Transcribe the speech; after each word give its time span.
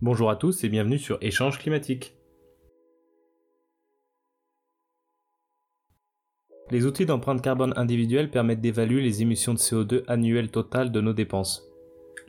Bonjour 0.00 0.30
à 0.30 0.36
tous 0.36 0.62
et 0.62 0.68
bienvenue 0.68 1.00
sur 1.00 1.18
Échange 1.22 1.58
climatique. 1.58 2.14
Les 6.70 6.86
outils 6.86 7.04
d'empreinte 7.04 7.42
carbone 7.42 7.74
individuelle 7.74 8.30
permettent 8.30 8.60
d'évaluer 8.60 9.02
les 9.02 9.22
émissions 9.22 9.54
de 9.54 9.58
CO2 9.58 10.04
annuelles 10.06 10.52
totales 10.52 10.92
de 10.92 11.00
nos 11.00 11.12
dépenses. 11.12 11.64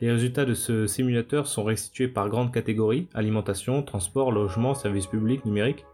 Les 0.00 0.10
résultats 0.10 0.44
de 0.44 0.54
ce 0.54 0.88
simulateur 0.88 1.46
sont 1.46 1.62
restitués 1.62 2.08
par 2.08 2.28
grandes 2.28 2.52
catégories, 2.52 3.08
alimentation, 3.14 3.84
transport, 3.84 4.32
logement, 4.32 4.74
services 4.74 5.06
publics, 5.06 5.44
numérique, 5.44 5.86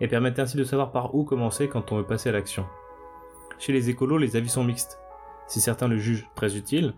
et 0.00 0.08
permettent 0.08 0.40
ainsi 0.40 0.56
de 0.56 0.64
savoir 0.64 0.90
par 0.90 1.14
où 1.14 1.22
commencer 1.22 1.68
quand 1.68 1.92
on 1.92 1.98
veut 1.98 2.06
passer 2.06 2.30
à 2.30 2.32
l'action. 2.32 2.66
Chez 3.60 3.72
les 3.72 3.90
écolos, 3.90 4.18
les 4.18 4.34
avis 4.34 4.48
sont 4.48 4.64
mixtes. 4.64 4.98
Si 5.46 5.60
certains 5.60 5.86
le 5.86 5.98
jugent 5.98 6.28
très 6.34 6.56
utile, 6.56 6.94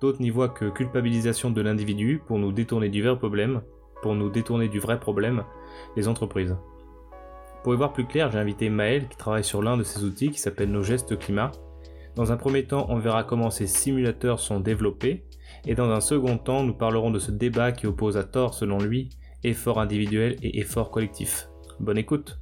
d'autres 0.00 0.20
n'y 0.20 0.30
voient 0.30 0.48
que 0.48 0.66
culpabilisation 0.66 1.50
de 1.50 1.60
l'individu 1.60 2.20
pour 2.26 2.38
nous 2.38 2.52
détourner 2.52 2.88
du 2.88 3.02
vrai 3.02 3.16
problème, 3.16 3.62
pour 4.02 4.14
nous 4.14 4.30
détourner 4.30 4.68
du 4.68 4.78
vrai 4.78 5.00
problème, 5.00 5.44
les 5.96 6.08
entreprises. 6.08 6.56
Pour 7.62 7.74
y 7.74 7.76
voir 7.76 7.92
plus 7.92 8.06
clair, 8.06 8.30
j'ai 8.30 8.38
invité 8.38 8.70
Maël 8.70 9.08
qui 9.08 9.16
travaille 9.16 9.44
sur 9.44 9.62
l'un 9.62 9.76
de 9.76 9.82
ces 9.82 10.04
outils 10.04 10.30
qui 10.30 10.38
s'appelle 10.38 10.70
Nos 10.70 10.84
gestes 10.84 11.18
climat. 11.18 11.50
Dans 12.14 12.32
un 12.32 12.36
premier 12.36 12.64
temps, 12.64 12.86
on 12.88 12.98
verra 12.98 13.24
comment 13.24 13.50
ces 13.50 13.66
simulateurs 13.66 14.40
sont 14.40 14.60
développés, 14.60 15.24
et 15.66 15.74
dans 15.74 15.90
un 15.90 16.00
second 16.00 16.38
temps, 16.38 16.62
nous 16.62 16.74
parlerons 16.74 17.10
de 17.10 17.18
ce 17.18 17.30
débat 17.30 17.72
qui 17.72 17.86
oppose 17.86 18.16
à 18.16 18.24
tort, 18.24 18.54
selon 18.54 18.78
lui, 18.78 19.10
effort 19.42 19.80
individuel 19.80 20.36
et 20.42 20.60
effort 20.60 20.90
collectif. 20.90 21.48
Bonne 21.80 21.98
écoute 21.98 22.38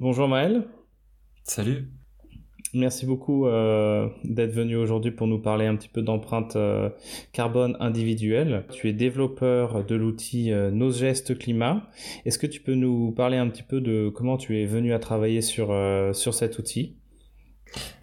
Bonjour 0.00 0.26
Maël. 0.26 0.66
Salut. 1.44 1.92
Merci 2.74 3.04
beaucoup 3.04 3.46
euh, 3.46 4.08
d'être 4.24 4.52
venu 4.52 4.76
aujourd'hui 4.76 5.10
pour 5.10 5.26
nous 5.26 5.38
parler 5.38 5.66
un 5.66 5.76
petit 5.76 5.90
peu 5.90 6.00
d'empreinte 6.00 6.56
euh, 6.56 6.88
carbone 7.32 7.76
individuelle. 7.80 8.64
Tu 8.72 8.88
es 8.88 8.94
développeur 8.94 9.84
de 9.84 9.94
l'outil 9.94 10.52
euh, 10.52 10.70
Nos 10.70 10.90
gestes 10.90 11.36
climat. 11.36 11.90
Est-ce 12.24 12.38
que 12.38 12.46
tu 12.46 12.62
peux 12.62 12.74
nous 12.74 13.12
parler 13.12 13.36
un 13.36 13.48
petit 13.50 13.62
peu 13.62 13.82
de 13.82 14.08
comment 14.08 14.38
tu 14.38 14.58
es 14.58 14.64
venu 14.64 14.94
à 14.94 14.98
travailler 14.98 15.42
sur, 15.42 15.76
sur 16.14 16.32
cet 16.32 16.58
outil? 16.58 16.96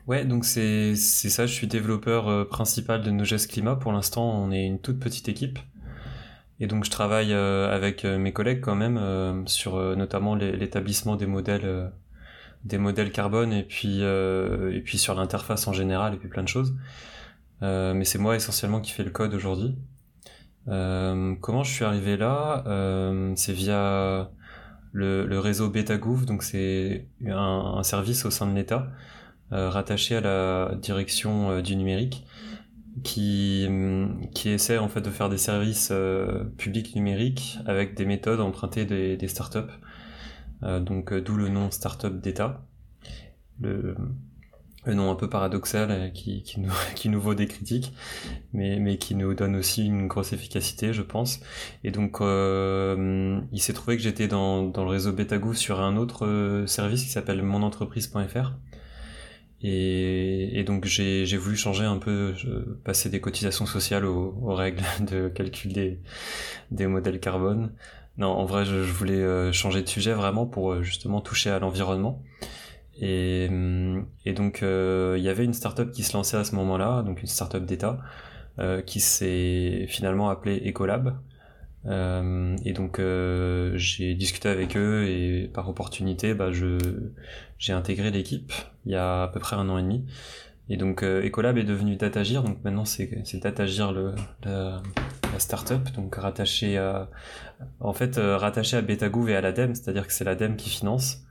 Ouais, 0.05 0.23
donc 0.23 0.45
c'est 0.45 0.95
ça, 0.95 1.47
je 1.47 1.53
suis 1.53 1.67
développeur 1.67 2.47
principal 2.47 3.01
de 3.01 3.09
Nos 3.09 3.23
gestes 3.23 3.49
climat. 3.49 3.75
Pour 3.75 3.91
l'instant, 3.91 4.39
on 4.39 4.51
est 4.51 4.65
une 4.65 4.79
toute 4.79 4.99
petite 4.99 5.29
équipe. 5.29 5.57
Et 6.59 6.67
donc 6.67 6.83
je 6.83 6.91
travaille 6.91 7.33
avec 7.33 8.03
mes 8.03 8.33
collègues 8.33 8.61
quand 8.61 8.75
même 8.75 9.47
sur 9.47 9.77
notamment 9.95 10.35
l'établissement 10.35 11.15
des 11.15 11.25
modèles 11.25 11.91
des 12.63 12.77
modèles 12.77 13.11
carbone 13.11 13.53
et 13.53 13.63
puis 13.63 13.99
euh, 14.01 14.73
et 14.73 14.81
puis 14.81 14.97
sur 14.97 15.15
l'interface 15.15 15.67
en 15.67 15.73
général 15.73 16.13
et 16.13 16.17
puis 16.17 16.27
plein 16.27 16.43
de 16.43 16.47
choses. 16.47 16.75
Euh, 17.61 17.93
mais 17.93 18.05
c'est 18.05 18.19
moi 18.19 18.35
essentiellement 18.35 18.81
qui 18.81 18.91
fais 18.91 19.03
le 19.03 19.11
code 19.11 19.33
aujourd'hui. 19.33 19.75
Euh, 20.67 21.35
comment 21.41 21.63
je 21.63 21.71
suis 21.71 21.85
arrivé 21.85 22.17
là? 22.17 22.63
C'est 23.35 23.53
via 23.53 24.29
le, 24.91 25.25
le 25.25 25.39
réseau 25.39 25.69
BetaGouv, 25.69 26.25
donc 26.25 26.43
c'est 26.43 27.07
un, 27.25 27.83
service 27.83 28.25
au 28.25 28.31
sein 28.31 28.47
de 28.47 28.55
l'État 28.55 28.87
rattaché 29.51 30.17
à 30.17 30.21
la 30.21 30.75
direction 30.75 31.61
du 31.61 31.75
numérique 31.75 32.25
qui, 33.03 33.67
qui 34.35 34.49
essaie 34.49 34.77
en 34.77 34.89
fait 34.89 35.01
de 35.01 35.09
faire 35.09 35.29
des 35.29 35.37
services 35.37 35.91
publics 36.57 36.95
numériques 36.95 37.57
avec 37.65 37.95
des 37.95 38.05
méthodes 38.05 38.41
empruntées 38.41 38.85
des 38.85 39.27
startups. 39.27 39.71
Euh, 40.63 40.79
donc 40.79 41.13
euh, 41.13 41.21
d'où 41.21 41.35
le 41.35 41.49
nom 41.49 41.71
Startup 41.71 42.19
d'État. 42.19 42.65
Le, 43.61 43.95
le 44.85 44.93
nom 44.93 45.11
un 45.11 45.15
peu 45.15 45.29
paradoxal 45.29 45.91
euh, 45.91 46.09
qui, 46.09 46.43
qui, 46.43 46.59
nous, 46.59 46.71
qui 46.95 47.09
nous 47.09 47.19
vaut 47.19 47.35
des 47.35 47.47
critiques, 47.47 47.93
mais, 48.53 48.79
mais 48.79 48.97
qui 48.97 49.15
nous 49.15 49.33
donne 49.33 49.55
aussi 49.55 49.85
une 49.85 50.07
grosse 50.07 50.33
efficacité, 50.33 50.93
je 50.93 51.01
pense. 51.01 51.39
Et 51.83 51.91
donc, 51.91 52.21
euh, 52.21 53.39
il 53.51 53.61
s'est 53.61 53.73
trouvé 53.73 53.97
que 53.97 54.03
j'étais 54.03 54.27
dans, 54.27 54.63
dans 54.63 54.83
le 54.83 54.89
réseau 54.89 55.11
Betagoo 55.13 55.53
sur 55.53 55.79
un 55.81 55.97
autre 55.97 56.63
service 56.67 57.03
qui 57.03 57.09
s'appelle 57.09 57.41
monentreprise.fr. 57.43 58.53
Et, 59.61 60.57
et 60.57 60.63
donc, 60.63 60.85
j'ai 60.85 61.25
voulu 61.35 61.57
changer 61.57 61.83
un 61.83 61.97
peu, 61.97 62.33
passer 62.85 63.09
des 63.09 63.19
cotisations 63.19 63.65
sociales 63.65 64.05
aux, 64.05 64.33
aux 64.41 64.55
règles 64.55 64.83
de 65.01 65.27
calcul 65.27 65.73
des, 65.73 65.99
des 66.71 66.87
modèles 66.87 67.19
carbone. 67.19 67.73
Non, 68.19 68.27
en 68.27 68.43
vrai, 68.43 68.65
je, 68.65 68.75
voulais 68.75 69.13
euh, 69.13 69.53
changer 69.53 69.81
de 69.81 69.87
sujet 69.87 70.11
vraiment 70.11 70.45
pour 70.45 70.73
euh, 70.73 70.83
justement 70.83 71.21
toucher 71.21 71.51
à 71.51 71.59
l'environnement. 71.59 72.21
Et, 72.99 73.47
hum, 73.49 74.05
donc, 74.35 74.61
euh, 74.61 75.15
il 75.17 75.23
y 75.23 75.29
avait 75.29 75.45
une 75.45 75.53
startup 75.53 75.89
qui 75.91 76.03
se 76.03 76.11
lançait 76.17 76.35
à 76.35 76.43
ce 76.43 76.53
moment-là, 76.55 77.01
donc 77.01 77.21
une 77.21 77.27
startup 77.27 77.65
d'État, 77.65 77.99
qui 78.85 78.99
s'est 78.99 79.85
finalement 79.87 80.29
appelée 80.29 80.61
Ecolab. 80.65 81.15
et 81.85 82.73
donc, 82.73 82.99
j'ai 83.75 84.13
discuté 84.15 84.49
avec 84.49 84.75
eux 84.75 85.07
et 85.07 85.49
par 85.53 85.69
opportunité, 85.69 86.33
bah, 86.33 86.49
j'ai 86.51 87.71
intégré 87.71 88.11
l'équipe 88.11 88.51
il 88.85 88.91
y 88.91 88.95
a 88.95 89.23
à 89.23 89.27
peu 89.29 89.39
près 89.39 89.55
un 89.55 89.69
an 89.69 89.77
et 89.77 89.81
demi. 89.81 90.03
Et 90.67 90.75
donc 90.75 91.03
Ecolab 91.03 91.57
est 91.57 91.63
devenu 91.63 91.95
Datagir, 91.95 92.43
donc 92.43 92.61
maintenant 92.65 92.83
c'est 92.83 93.39
Datagir 93.41 93.93
le, 93.93 94.13
la, 94.43 94.81
la 95.31 95.39
startup, 95.39 95.89
donc 95.95 96.15
rattaché 96.15 96.77
à 96.77 97.07
en 97.79 97.93
fait 97.93 98.17
euh, 98.17 98.37
rattaché 98.37 98.77
à 98.77 98.81
Betagouv 98.81 99.29
et 99.29 99.35
à 99.35 99.41
l'ADEME, 99.41 99.75
c'est-à-dire 99.75 100.07
que 100.07 100.13
c'est 100.13 100.23
l'ADEME 100.23 100.55
qui 100.55 100.69
finance. 100.69 101.23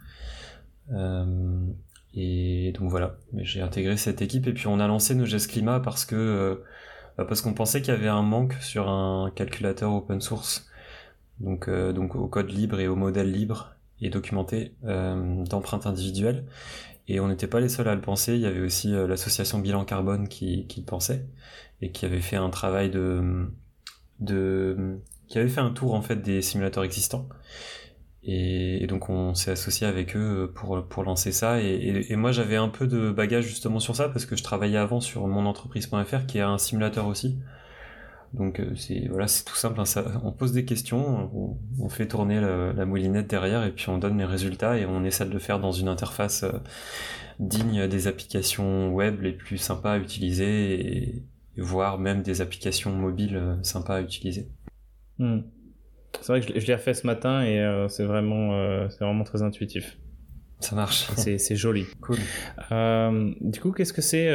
Euh, 0.93 1.67
et 2.15 2.73
donc 2.79 2.91
voilà, 2.91 3.17
j'ai 3.35 3.61
intégré 3.61 3.97
cette 3.97 4.23
équipe 4.23 4.47
et 4.47 4.53
puis 4.53 4.67
on 4.67 4.81
a 4.81 4.87
lancé 4.87 5.15
nos 5.15 5.27
gestes 5.27 5.51
climat 5.51 5.81
parce 5.81 6.05
que 6.05 6.17
euh, 6.17 6.65
bah, 7.17 7.25
parce 7.27 7.43
qu'on 7.43 7.53
pensait 7.53 7.83
qu'il 7.83 7.93
y 7.93 7.97
avait 7.97 8.09
un 8.09 8.23
manque 8.23 8.55
sur 8.55 8.89
un 8.89 9.31
calculateur 9.35 9.93
open 9.93 10.21
source, 10.21 10.69
donc 11.41 11.69
donc 11.69 12.15
au 12.15 12.29
code 12.29 12.51
libre 12.51 12.81
et 12.81 12.89
au 12.89 12.97
modèle 12.97 13.31
libre 13.31 13.75
et 14.01 14.11
documenté 14.11 14.75
d'empreintes 14.83 15.87
individuelles. 15.87 16.45
Et 17.09 17.21
on 17.21 17.29
n'était 17.29 17.47
pas 17.47 17.59
les 17.61 17.69
seuls 17.69 17.89
à 17.89 17.95
le 17.95 18.01
penser, 18.01 18.35
il 18.35 18.41
y 18.41 18.47
avait 18.47 18.61
aussi 18.61 18.93
l'association 18.93 19.59
Bilan 19.59 19.85
Carbone 19.85 20.29
qui, 20.29 20.67
le 20.77 20.83
pensait, 20.85 21.27
et 21.81 21.91
qui 21.91 22.05
avait 22.05 22.21
fait 22.21 22.37
un 22.37 22.51
travail 22.51 22.91
de... 22.91 23.49
qui 25.29 25.39
avait 25.39 25.49
fait 25.49 25.61
un 25.61 25.71
tour 25.71 25.95
en 25.95 26.03
fait 26.03 26.17
des 26.17 26.43
simulateurs 26.43 26.85
existants. 26.85 27.29
Et, 28.25 28.87
donc 28.89 29.09
on 29.09 29.35
s'est 29.35 29.51
associé 29.51 29.87
avec 29.87 30.17
eux 30.17 30.53
pour, 30.55 30.87
pour 30.87 31.05
lancer 31.05 31.33
ça. 31.33 31.61
Et, 31.61 32.17
moi 32.17 32.33
j'avais 32.33 32.57
un 32.57 32.69
peu 32.69 32.87
de 32.87 33.11
bagage 33.11 33.45
justement 33.45 33.81
sur 33.81 33.97
ça, 33.97 34.09
parce 34.09 34.27
que 34.27 34.37
je 34.37 34.43
travaillais 34.43 34.79
avant 34.79 35.01
sur 35.01 35.27
mon 35.27 35.47
entreprise.fr, 35.47 36.27
qui 36.27 36.39
est 36.39 36.43
un 36.43 36.59
simulateur 36.59 37.07
aussi. 37.07 37.39
Donc 38.35 38.61
euh, 38.61 38.75
c'est 38.77 39.09
voilà, 39.09 39.27
c'est 39.29 39.45
tout 39.45 39.55
simple. 39.55 39.81
Hein, 39.81 39.85
on 40.23 40.33
pose 40.33 40.53
des 40.53 40.65
questions, 40.65 41.57
on, 41.81 41.89
fait 41.89 42.07
tourner 42.07 42.41
la, 42.41 42.85
moulinette 42.85 43.29
derrière 43.29 43.65
et 43.65 43.73
puis 43.73 43.89
on 43.89 43.99
donne 43.99 44.19
les 44.19 44.25
résultats 44.25 44.77
et 44.77 44.85
on 44.85 45.05
essaie 45.05 45.25
de 45.25 45.33
le 45.33 45.39
faire 45.39 45.61
dans 45.61 45.73
une 45.73 45.89
interface 45.89 46.43
euh, 46.43 46.53
digne 47.39 47.89
des 47.89 48.07
applications 48.07 48.93
web 48.93 49.23
les 49.23 49.33
plus 49.33 49.59
sympas 49.59 49.93
à 49.93 49.99
utiliser 49.99 51.07
et, 51.07 51.23
voire 51.57 51.99
même 51.99 52.23
des 52.23 52.41
applications 52.41 52.93
mobiles 52.93 53.37
euh, 53.37 53.57
sympas 53.63 53.97
à 53.97 54.01
utiliser. 54.01 54.49
Hmm. 55.19 55.41
C'est 56.21 56.33
vrai 56.33 56.41
que 56.41 56.59
je 56.59 56.67
l'ai 56.67 56.75
refait 56.75 56.95
ce 56.95 57.07
matin 57.07 57.45
et 57.45 57.87
c'est 57.89 58.05
vraiment 58.05 58.89
c'est 58.89 59.05
vraiment 59.05 59.25
très 59.25 59.43
intuitif. 59.43 59.99
Ça 60.61 60.75
marche. 60.75 61.09
C'est 61.17 61.57
joli. 61.57 61.85
Cool. 62.01 62.17
du 63.41 63.61
coup, 63.61 63.73
qu'est-ce 63.73 63.93
que 63.93 64.03
c'est, 64.03 64.33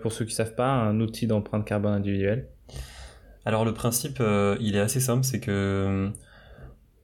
pour 0.00 0.12
ceux 0.12 0.24
qui 0.24 0.34
savent 0.34 0.54
pas, 0.54 0.70
un 0.70 1.00
outil 1.00 1.26
d'empreinte 1.26 1.64
carbone 1.66 1.92
individuelle? 1.92 2.48
Alors 3.46 3.64
le 3.64 3.72
principe, 3.72 4.18
euh, 4.20 4.56
il 4.60 4.74
est 4.74 4.80
assez 4.80 4.98
simple, 4.98 5.22
c'est 5.22 5.38
que 5.38 5.52
euh, 5.52 6.08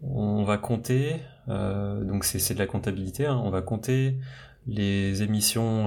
on 0.02 0.42
va 0.42 0.58
compter, 0.58 1.14
euh, 1.48 2.02
donc 2.02 2.24
c'est 2.24 2.52
de 2.52 2.58
la 2.58 2.66
comptabilité, 2.66 3.26
hein, 3.26 3.40
on 3.44 3.50
va 3.50 3.62
compter 3.62 4.16
les 4.66 5.22
émissions 5.22 5.86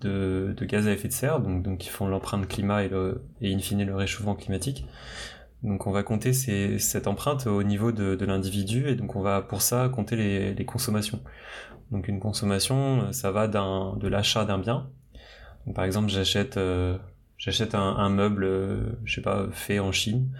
de, 0.00 0.54
gaz 0.62 0.88
à 0.88 0.92
effet 0.92 1.06
de 1.06 1.12
serre, 1.12 1.38
donc, 1.38 1.62
donc 1.62 1.78
qui 1.78 1.90
font 1.90 2.08
l'empreinte 2.08 2.48
climat 2.48 2.82
et, 2.82 2.88
le, 2.88 3.22
et 3.40 3.54
in 3.54 3.58
fine 3.60 3.84
le 3.84 3.94
réchauffement 3.94 4.34
climatique. 4.34 4.84
Donc 5.66 5.86
on 5.86 5.90
va 5.92 6.02
compter 6.02 6.32
cette 6.32 7.06
empreinte 7.06 7.46
au 7.46 7.62
niveau 7.62 7.92
de, 7.92 8.24
l'individu 8.24 8.88
et 8.88 8.94
donc 8.94 9.16
on 9.16 9.20
va 9.20 9.42
pour 9.42 9.60
ça 9.60 9.90
compter 9.90 10.54
les, 10.54 10.64
consommations. 10.64 11.20
Donc 11.90 12.08
une 12.08 12.20
consommation, 12.20 13.12
ça 13.12 13.30
va 13.30 13.48
de 13.48 14.08
l'achat 14.08 14.44
d'un 14.46 14.58
bien. 14.58 14.88
par 15.74 15.84
exemple, 15.84 16.08
j'achète 16.08 16.58
j'achète 17.38 17.74
un, 17.74 18.08
meuble, 18.08 18.44
euh, 18.44 18.98
je 19.04 19.14
sais 19.16 19.22
pas, 19.22 19.46
fait 19.50 19.78
en 19.78 19.92
Chine, 19.92 20.30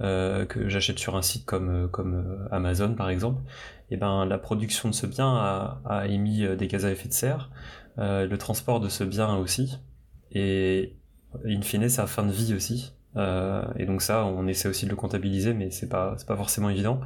euh, 0.00 0.46
que 0.46 0.68
j'achète 0.68 0.98
sur 0.98 1.16
un 1.16 1.22
site 1.22 1.46
comme, 1.46 1.90
euh, 1.92 2.48
Amazon 2.50 2.94
par 2.94 3.10
exemple, 3.10 3.42
et 3.90 3.96
ben 3.96 4.24
la 4.24 4.38
production 4.38 4.88
de 4.88 4.94
ce 4.94 5.06
bien 5.06 5.28
a, 5.28 5.80
a 5.84 6.06
émis 6.06 6.44
des 6.56 6.68
gaz 6.68 6.84
à 6.84 6.92
effet 6.92 7.08
de 7.08 7.12
serre, 7.12 7.50
le 7.96 8.34
transport 8.36 8.80
de 8.80 8.88
ce 8.88 9.04
bien 9.04 9.36
aussi, 9.36 9.78
et 10.32 10.96
in 11.44 11.60
fine 11.62 11.88
sa 11.88 12.06
fin 12.06 12.24
de 12.24 12.32
vie 12.32 12.54
aussi. 12.54 12.94
Et 13.16 13.86
donc 13.86 14.02
ça, 14.02 14.24
on 14.24 14.46
essaie 14.46 14.68
aussi 14.68 14.86
de 14.86 14.90
le 14.90 14.96
comptabiliser, 14.96 15.54
mais 15.54 15.70
c'est 15.70 15.88
pas 15.88 16.16
pas 16.26 16.36
forcément 16.36 16.70
évident. 16.70 17.00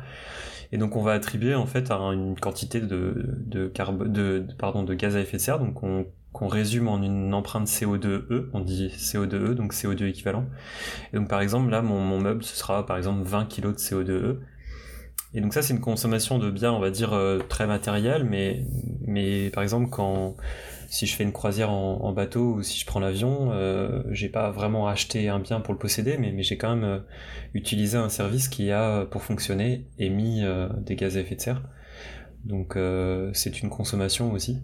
Et 0.73 0.79
donc 0.79 0.97
on 0.97 1.03
va 1.03 1.13
attribuer 1.13 1.55
en 1.55 1.67
fait 1.67 1.91
à 1.91 1.97
une 1.97 2.39
quantité 2.39 2.81
de 2.81 3.37
de, 3.47 3.71
de 4.07 4.47
pardon 4.59 4.83
de 4.83 4.95
gaz 4.95 5.17
à 5.17 5.21
effet 5.21 5.37
de 5.37 5.43
serre. 5.43 5.59
Donc 5.59 5.83
on 5.83 6.07
qu'on 6.35 6.49
résume 6.49 6.89
en 6.89 7.01
une 7.01 7.33
empreinte 7.33 7.69
CO2e, 7.69 8.49
on 8.53 8.61
dit 8.61 8.89
CO2e, 8.89 9.55
donc 9.55 9.73
CO2 9.73 10.09
équivalent. 10.09 10.47
Et 11.13 11.17
donc 11.17 11.29
par 11.29 11.41
exemple, 11.41 11.71
là, 11.71 11.81
mon, 11.81 12.01
mon 12.01 12.21
meuble, 12.21 12.43
ce 12.43 12.57
sera 12.57 12.85
par 12.85 12.97
exemple 12.97 13.23
20 13.23 13.47
kg 13.47 13.69
de 13.69 13.73
CO2e. 13.75 14.39
Et 15.33 15.41
donc 15.41 15.55
ça, 15.55 15.63
c'est 15.63 15.75
une 15.75 15.81
consommation 15.81 16.39
de 16.39 16.51
biens, 16.51 16.73
on 16.73 16.81
va 16.81 16.91
dire, 16.91 17.13
euh, 17.13 17.39
très 17.49 17.69
matérielle, 17.69 18.25
mais, 18.25 18.67
mais 19.07 19.51
par 19.51 19.63
exemple, 19.63 19.89
quand 19.91 20.37
si 20.89 21.07
je 21.07 21.15
fais 21.17 21.25
une 21.25 21.33
croisière 21.33 21.71
en, 21.71 22.13
bateau 22.13 22.55
ou 22.55 22.63
si 22.63 22.79
je 22.79 22.87
prends 22.87 23.01
l'avion, 23.01 23.53
euh, 23.53 24.03
j'ai 24.11 24.29
pas 24.29 24.51
vraiment 24.51 24.89
acheté 24.89 25.29
un 25.29 25.39
bien 25.39 25.61
pour 25.61 25.75
le 25.75 25.79
posséder, 25.79 26.17
mais, 26.19 26.43
j'ai 26.43 26.57
quand 26.57 26.75
même 26.75 26.85
euh, 26.85 26.99
utilisé 27.55 27.97
un 27.97 28.09
service 28.09 28.49
qui 28.49 28.71
a, 28.71 29.07
pour 29.07 29.23
fonctionner, 29.23 29.87
émis 29.99 30.43
des 30.79 30.97
gaz 30.97 31.17
à 31.17 31.21
effet 31.21 31.37
de 31.37 31.41
serre. 31.41 31.63
Donc 32.45 32.77
c'est 33.33 33.63
une 33.63 33.71
consommation 33.71 34.33
aussi. 34.33 34.61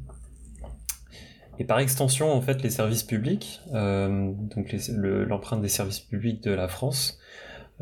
Et 1.60 1.64
par 1.64 1.78
extension, 1.78 2.32
en 2.32 2.40
fait, 2.40 2.62
les 2.62 2.70
services 2.70 3.02
publics, 3.02 3.60
euh, 3.74 4.32
donc 4.34 4.74
l'empreinte 4.96 5.60
des 5.60 5.68
services 5.68 6.00
publics 6.00 6.42
de 6.42 6.52
la 6.52 6.68
France, 6.68 7.18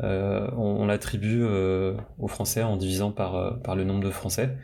euh, 0.01 0.49
on, 0.57 0.85
l'attribue 0.85 1.43
euh, 1.43 1.95
aux 2.17 2.27
Français 2.27 2.61
en 2.61 2.75
divisant 2.75 3.13
par 3.13 3.75
le 3.77 3.83
nombre 3.85 4.03
de 4.03 4.09
Français. 4.09 4.57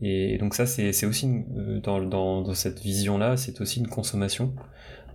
Et, 0.00 0.38
donc 0.38 0.54
ça, 0.54 0.66
c'est 0.66 1.06
aussi, 1.06 1.44
dans, 1.82 2.02
dans, 2.02 2.54
cette 2.54 2.80
vision-là, 2.80 3.36
c'est 3.36 3.60
aussi 3.60 3.80
une 3.80 3.88
consommation, 3.88 4.54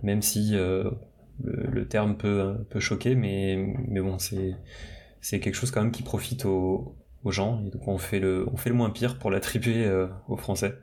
même 0.02 0.22
si 0.22 0.52
le, 0.52 1.86
terme 1.88 2.16
peut, 2.16 2.54
peut 2.70 2.80
choquer, 2.80 3.14
mais, 3.14 3.56
mais 3.88 4.00
bon, 4.00 4.18
c'est 4.18 5.40
quelque 5.40 5.54
chose 5.54 5.70
quand 5.70 5.82
même 5.82 5.92
qui 5.92 6.02
profite 6.02 6.44
aux, 6.44 6.96
gens, 7.26 7.62
et 7.66 7.70
donc 7.70 7.86
on 7.86 7.98
fait 7.98 8.18
le, 8.18 8.46
on 8.50 8.56
fait 8.56 8.70
le 8.70 8.76
moins 8.76 8.90
pire 8.90 9.18
pour 9.18 9.30
l'attribuer 9.30 9.86
aux 10.28 10.36
Français. 10.36 10.74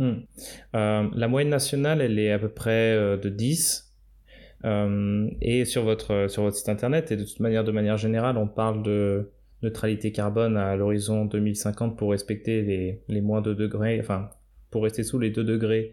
Hmm. 0.00 0.22
Euh, 0.74 1.08
la 1.14 1.28
moyenne 1.28 1.50
nationale, 1.50 2.00
elle 2.00 2.18
est 2.18 2.32
à 2.32 2.38
peu 2.38 2.48
près 2.48 2.94
euh, 2.94 3.18
de 3.18 3.28
10. 3.28 3.92
Euh, 4.64 5.28
et 5.42 5.66
sur 5.66 5.84
votre, 5.84 6.26
sur 6.28 6.42
votre 6.42 6.56
site 6.56 6.70
internet, 6.70 7.12
et 7.12 7.16
de 7.16 7.24
toute 7.24 7.38
manière, 7.40 7.64
de 7.64 7.70
manière 7.70 7.98
générale, 7.98 8.38
on 8.38 8.48
parle 8.48 8.82
de 8.82 9.30
neutralité 9.62 10.12
carbone 10.12 10.56
à 10.56 10.76
l'horizon 10.76 11.24
2050 11.24 11.96
pour 11.96 12.10
respecter 12.10 12.62
les, 12.62 13.02
les 13.08 13.20
moins 13.20 13.40
de 13.40 13.54
degrés, 13.54 13.98
enfin, 14.00 14.30
pour 14.70 14.84
rester 14.84 15.02
sous 15.02 15.18
les 15.18 15.30
2 15.30 15.42
degrés 15.42 15.92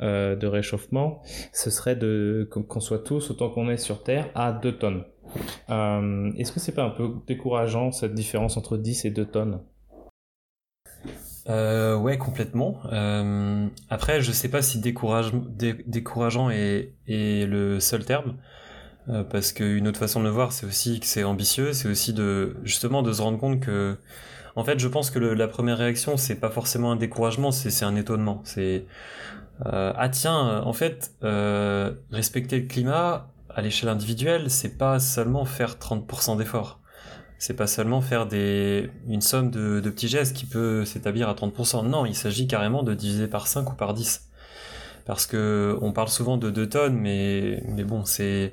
de 0.00 0.46
réchauffement, 0.46 1.22
ce 1.52 1.70
serait 1.70 1.96
de 1.96 2.48
qu'on 2.48 2.78
soit 2.78 3.00
tous, 3.00 3.32
autant 3.32 3.50
qu'on 3.50 3.68
est 3.68 3.76
sur 3.76 4.04
Terre, 4.04 4.30
à 4.36 4.52
2 4.52 4.78
tonnes. 4.78 5.04
Est-ce 5.68 6.52
que 6.52 6.60
c'est 6.60 6.74
pas 6.74 6.84
un 6.84 6.90
peu 6.90 7.10
décourageant 7.26 7.90
cette 7.90 8.14
différence 8.14 8.56
entre 8.56 8.76
10 8.76 9.06
et 9.06 9.10
2 9.10 9.24
tonnes? 9.24 9.60
Euh, 11.48 11.96
ouais, 11.96 12.18
complètement. 12.18 12.80
Euh, 12.92 13.66
après, 13.90 14.20
je 14.20 14.32
sais 14.32 14.48
pas 14.48 14.62
si 14.62 14.80
décourage, 14.80 15.32
décourageant 15.86 16.50
est, 16.50 16.94
est, 17.08 17.46
le 17.48 17.80
seul 17.80 18.04
terme, 18.04 18.36
euh, 19.08 19.24
parce 19.24 19.52
qu'une 19.52 19.88
autre 19.88 19.98
façon 19.98 20.20
de 20.20 20.24
le 20.24 20.30
voir, 20.30 20.52
c'est 20.52 20.66
aussi 20.66 21.00
que 21.00 21.06
c'est 21.06 21.24
ambitieux, 21.24 21.72
c'est 21.72 21.88
aussi 21.88 22.12
de 22.12 22.56
justement 22.64 23.02
de 23.02 23.12
se 23.12 23.22
rendre 23.22 23.38
compte 23.38 23.60
que, 23.60 23.96
en 24.56 24.64
fait, 24.64 24.78
je 24.78 24.88
pense 24.88 25.10
que 25.10 25.18
le, 25.18 25.34
la 25.34 25.48
première 25.48 25.78
réaction, 25.78 26.16
c'est 26.16 26.36
pas 26.36 26.50
forcément 26.50 26.92
un 26.92 26.96
découragement, 26.96 27.50
c'est 27.50 27.84
un 27.84 27.96
étonnement. 27.96 28.40
C'est 28.44 28.86
euh, 29.66 29.92
ah 29.96 30.08
tiens, 30.08 30.62
en 30.64 30.72
fait, 30.72 31.12
euh, 31.24 31.92
respecter 32.10 32.60
le 32.60 32.66
climat 32.66 33.28
à 33.50 33.62
l'échelle 33.62 33.88
individuelle, 33.88 34.50
c'est 34.50 34.78
pas 34.78 34.98
seulement 34.98 35.44
faire 35.44 35.76
30% 35.76 36.38
d'efforts 36.38 36.82
c'est 37.42 37.54
pas 37.54 37.66
seulement 37.66 38.00
faire 38.00 38.26
des, 38.26 38.88
une 39.08 39.20
somme 39.20 39.50
de, 39.50 39.80
petits 39.80 40.06
gestes 40.06 40.36
qui 40.36 40.46
peut 40.46 40.84
s'établir 40.84 41.28
à 41.28 41.34
30%. 41.34 41.88
Non, 41.88 42.06
il 42.06 42.14
s'agit 42.14 42.46
carrément 42.46 42.84
de 42.84 42.94
diviser 42.94 43.26
par 43.26 43.48
5 43.48 43.68
ou 43.68 43.74
par 43.74 43.94
10. 43.94 44.28
Parce 45.06 45.26
que 45.26 45.76
on 45.80 45.92
parle 45.92 46.08
souvent 46.08 46.36
de 46.36 46.50
2 46.50 46.68
tonnes, 46.68 46.96
mais, 46.96 47.62
mais 47.68 47.84
bon, 47.84 48.04
c'est. 48.04 48.52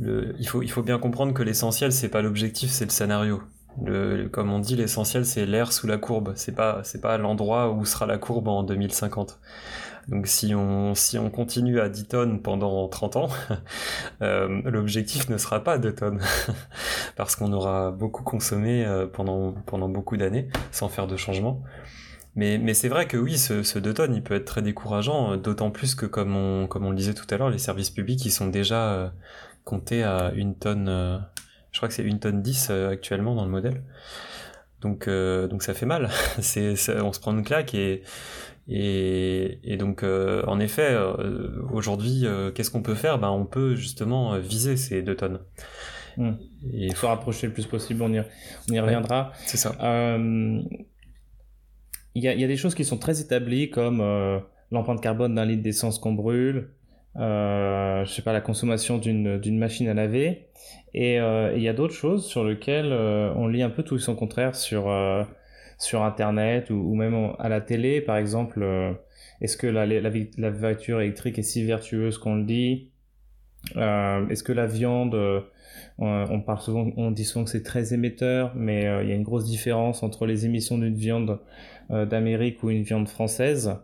il, 0.00 0.48
faut, 0.48 0.62
il 0.62 0.70
faut 0.70 0.82
bien 0.82 0.98
comprendre 0.98 1.34
que 1.34 1.42
l'essentiel, 1.42 1.92
c'est 1.92 2.08
pas 2.08 2.22
l'objectif, 2.22 2.70
c'est 2.70 2.84
le 2.84 2.90
scénario. 2.90 3.42
Le, 3.84 4.28
comme 4.28 4.52
on 4.52 4.58
dit, 4.58 4.76
l'essentiel, 4.76 5.24
c'est 5.24 5.46
l'air 5.46 5.72
sous 5.72 5.86
la 5.86 5.98
courbe. 5.98 6.32
C'est 6.36 6.54
pas, 6.54 6.80
c'est 6.84 7.00
pas 7.00 7.18
l'endroit 7.18 7.70
où 7.70 7.84
sera 7.84 8.06
la 8.06 8.18
courbe 8.18 8.48
en 8.48 8.62
2050. 8.62 9.38
Donc 10.08 10.26
si 10.26 10.54
on, 10.54 10.94
si 10.94 11.18
on 11.18 11.30
continue 11.30 11.78
à 11.80 11.88
10 11.88 12.08
tonnes 12.08 12.42
pendant 12.42 12.88
30 12.88 13.16
ans, 13.16 13.28
euh, 14.22 14.60
l'objectif 14.64 15.28
ne 15.28 15.36
sera 15.36 15.62
pas 15.62 15.78
2 15.78 15.94
tonnes, 15.94 16.20
parce 17.16 17.36
qu'on 17.36 17.52
aura 17.52 17.92
beaucoup 17.92 18.24
consommé 18.24 18.84
euh, 18.84 19.06
pendant, 19.06 19.52
pendant 19.66 19.88
beaucoup 19.88 20.16
d'années 20.16 20.48
sans 20.72 20.88
faire 20.88 21.06
de 21.06 21.16
changement. 21.16 21.62
Mais, 22.36 22.58
mais 22.58 22.74
c'est 22.74 22.88
vrai 22.88 23.06
que 23.06 23.16
oui, 23.16 23.36
ce, 23.38 23.62
ce 23.62 23.78
2 23.78 23.94
tonnes, 23.94 24.14
il 24.14 24.22
peut 24.22 24.34
être 24.34 24.44
très 24.44 24.62
décourageant, 24.62 25.36
d'autant 25.36 25.70
plus 25.70 25.94
que 25.94 26.06
comme 26.06 26.36
on, 26.36 26.66
comme 26.66 26.86
on 26.86 26.90
le 26.90 26.96
disait 26.96 27.14
tout 27.14 27.26
à 27.30 27.36
l'heure, 27.36 27.50
les 27.50 27.58
services 27.58 27.90
publics, 27.90 28.24
ils 28.24 28.30
sont 28.30 28.46
déjà 28.46 28.92
euh, 28.92 29.08
comptés 29.64 30.04
à 30.04 30.32
une 30.34 30.54
tonne, 30.56 30.86
je 31.72 31.78
crois 31.78 31.88
que 31.88 31.94
c'est 31.94 32.04
une 32.04 32.20
tonne 32.20 32.40
10 32.42 32.70
actuellement 32.70 33.34
dans 33.34 33.44
le 33.44 33.50
modèle. 33.50 33.82
Donc, 34.80 35.08
donc 35.08 35.62
ça 35.62 35.74
fait 35.74 35.86
mal. 35.86 36.08
c'est, 36.40 36.74
on 37.00 37.12
se 37.12 37.20
prend 37.20 37.32
une 37.32 37.44
claque 37.44 37.74
et 37.74 38.02
et, 38.72 39.76
donc, 39.78 40.02
euh, 40.02 40.42
en 40.46 40.60
effet, 40.60 40.90
euh, 40.92 41.62
aujourd'hui, 41.72 42.22
euh, 42.24 42.52
qu'est-ce 42.52 42.70
qu'on 42.70 42.82
peut 42.82 42.94
faire? 42.94 43.18
Ben, 43.18 43.30
On 43.30 43.44
peut 43.44 43.74
justement 43.74 44.38
viser 44.38 44.76
ces 44.76 45.02
deux 45.02 45.16
tonnes. 45.16 45.40
Hmm. 46.16 46.32
Il 46.72 46.94
faut 46.94 47.08
rapprocher 47.08 47.48
le 47.48 47.52
plus 47.52 47.66
possible, 47.66 48.02
on 48.02 48.12
y, 48.12 48.20
on 48.20 48.72
y 48.72 48.80
reviendra. 48.80 49.32
c'est 49.46 49.56
ça. 49.56 49.74
Il 52.22 52.40
y, 52.40 52.44
a, 52.44 52.46
des 52.48 52.56
choses 52.56 52.74
qui 52.74 52.84
sont 52.84 52.98
très 52.98 53.20
établies, 53.20 53.70
comme 53.70 54.02
l'empreinte 54.70 55.00
carbone 55.00 55.34
d'un 55.34 55.46
litre 55.46 55.62
d'essence 55.62 55.98
qu'on 55.98 56.12
brûle, 56.12 56.68
je 57.16 58.04
sais 58.06 58.22
pas, 58.22 58.34
la 58.34 58.42
consommation 58.42 58.98
d'une 58.98 59.58
machine 59.58 59.88
à 59.88 59.94
laver. 59.94 60.48
Et 60.92 61.14
il 61.14 61.62
y 61.62 61.68
a 61.68 61.72
d'autres 61.72 61.94
choses 61.94 62.26
sur 62.26 62.44
lesquelles 62.44 62.92
on 62.92 63.46
lit 63.46 63.62
un 63.62 63.70
peu 63.70 63.82
tout 63.82 63.98
son 63.98 64.14
contraire 64.14 64.54
sur 64.54 64.90
sur 65.80 66.02
Internet 66.02 66.70
ou, 66.70 66.94
même 66.94 67.32
à 67.38 67.48
la 67.48 67.60
télé, 67.60 68.00
par 68.02 68.18
exemple, 68.18 68.62
euh, 68.62 68.92
est-ce 69.40 69.56
que 69.56 69.66
la, 69.66 69.86
la, 69.86 70.50
voiture 70.50 71.00
électrique 71.00 71.38
est 71.38 71.42
si 71.42 71.64
vertueuse 71.64 72.18
qu'on 72.18 72.36
le 72.36 72.44
dit? 72.44 72.90
Euh, 73.76 74.28
Est-ce 74.28 74.42
que 74.42 74.52
la 74.52 74.66
viande, 74.66 75.14
euh, 75.14 75.40
on 75.98 77.10
dit 77.10 77.24
souvent 77.24 77.44
que 77.44 77.50
c'est 77.50 77.62
très 77.62 77.94
émetteur, 77.94 78.52
mais 78.54 78.82
il 79.02 79.08
y 79.08 79.12
a 79.12 79.14
une 79.14 79.22
grosse 79.22 79.46
différence 79.46 80.02
entre 80.02 80.26
les 80.26 80.44
émissions 80.44 80.76
d'une 80.76 80.94
viande 80.94 81.40
d'Amérique 81.90 82.62
ou 82.62 82.70
une 82.70 82.82
viande 82.82 83.08
française. 83.08 83.76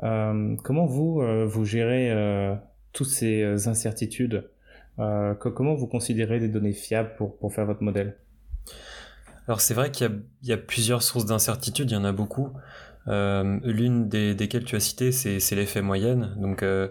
comment 0.00 0.86
vous, 0.86 1.22
vous 1.46 1.64
gérez 1.64 2.56
toutes 2.92 3.08
ces 3.08 3.68
incertitudes 3.68 4.50
Comment 4.96 5.74
vous 5.74 5.86
considérez 5.86 6.40
des 6.40 6.48
données 6.48 6.72
fiables 6.72 7.14
pour, 7.16 7.38
pour 7.38 7.52
faire 7.52 7.66
votre 7.66 7.82
modèle? 7.82 8.16
Alors 9.46 9.60
c'est 9.60 9.74
vrai 9.74 9.90
qu'il 9.90 10.22
y, 10.42 10.52
a 10.52 10.56
plusieurs 10.56 11.02
sources 11.02 11.26
d'incertitude, 11.26 11.90
il 11.90 11.94
y 11.94 11.96
en 11.96 12.04
a 12.04 12.12
beaucoup. 12.12 12.50
Euh, 13.08 13.58
l'une 13.62 14.08
des, 14.08 14.34
desquelles 14.34 14.64
tu 14.64 14.76
as 14.76 14.80
cité, 14.80 15.12
c'est 15.12 15.54
l'effet 15.54 15.82
moyenne. 15.82 16.34
Donc 16.38 16.62
euh, 16.62 16.88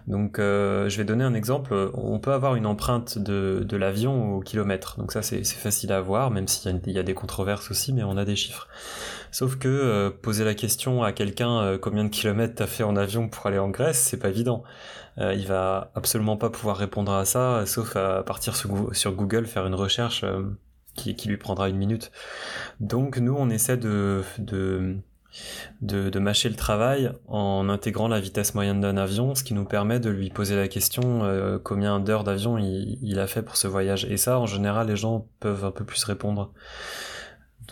Donc 0.06 0.38
euh, 0.38 0.88
je 0.88 0.96
vais 0.96 1.02
donner 1.02 1.24
un 1.24 1.34
exemple, 1.34 1.90
on 1.92 2.20
peut 2.20 2.32
avoir 2.32 2.54
une 2.54 2.66
empreinte 2.66 3.18
de, 3.18 3.76
l'avion 3.76 4.36
au 4.36 4.40
kilomètre, 4.42 4.96
donc 4.96 5.10
ça 5.10 5.22
c'est 5.22 5.44
facile 5.44 5.90
à 5.90 6.00
voir, 6.00 6.30
même 6.30 6.46
s'il 6.46 6.80
y, 6.86 6.98
a 7.00 7.02
des 7.02 7.14
controverses 7.14 7.68
aussi, 7.72 7.92
mais 7.92 8.04
on 8.04 8.16
a 8.16 8.24
des 8.24 8.36
chiffres. 8.36 8.68
Sauf 9.32 9.56
que 9.56 9.66
euh, 9.66 10.10
poser 10.10 10.44
la 10.44 10.54
question 10.54 11.02
à 11.02 11.10
quelqu'un 11.10 11.62
euh, 11.62 11.78
combien 11.78 12.04
de 12.04 12.10
kilomètres 12.10 12.54
t'as 12.54 12.68
fait 12.68 12.84
en 12.84 12.94
avion 12.94 13.28
pour 13.28 13.44
aller 13.48 13.58
en 13.58 13.70
Grèce, 13.70 13.98
c'est 13.98 14.18
pas 14.18 14.28
évident. 14.28 14.62
il 15.18 15.48
va 15.48 15.90
absolument 15.96 16.36
pas 16.36 16.50
pouvoir 16.50 16.76
répondre 16.76 17.12
à 17.12 17.24
ça, 17.24 17.66
sauf 17.66 17.96
à 17.96 18.22
partir 18.22 18.54
sur, 18.54 19.12
Google, 19.12 19.46
faire 19.46 19.66
une 19.66 19.74
recherche 19.74 20.24
qui, 20.94 21.16
lui 21.26 21.38
prendra 21.38 21.68
une 21.68 21.76
minute. 21.76 22.12
Donc 22.78 23.18
nous 23.18 23.34
on 23.36 23.50
essaie 23.50 23.78
de 23.78 24.22
de, 25.80 26.18
mâcher 26.18 26.48
le 26.48 26.56
travail 26.56 27.10
en 27.28 27.68
intégrant 27.68 28.08
la 28.08 28.20
vitesse 28.20 28.54
moyenne 28.54 28.80
d'un 28.80 28.96
avion, 28.96 29.34
ce 29.34 29.44
qui 29.44 29.54
nous 29.54 29.64
permet 29.64 30.00
de 30.00 30.10
lui 30.10 30.30
poser 30.30 30.56
la 30.56 30.68
question 30.68 31.24
euh, 31.24 31.58
combien 31.62 32.00
d'heures 32.00 32.24
d'avion 32.24 32.58
il, 32.58 33.18
a 33.18 33.26
fait 33.26 33.42
pour 33.42 33.56
ce 33.56 33.68
voyage. 33.68 34.04
Et 34.06 34.16
ça, 34.16 34.38
en 34.38 34.46
général, 34.46 34.88
les 34.88 34.96
gens 34.96 35.26
peuvent 35.40 35.64
un 35.64 35.70
peu 35.70 35.84
plus 35.84 36.02
répondre. 36.04 36.52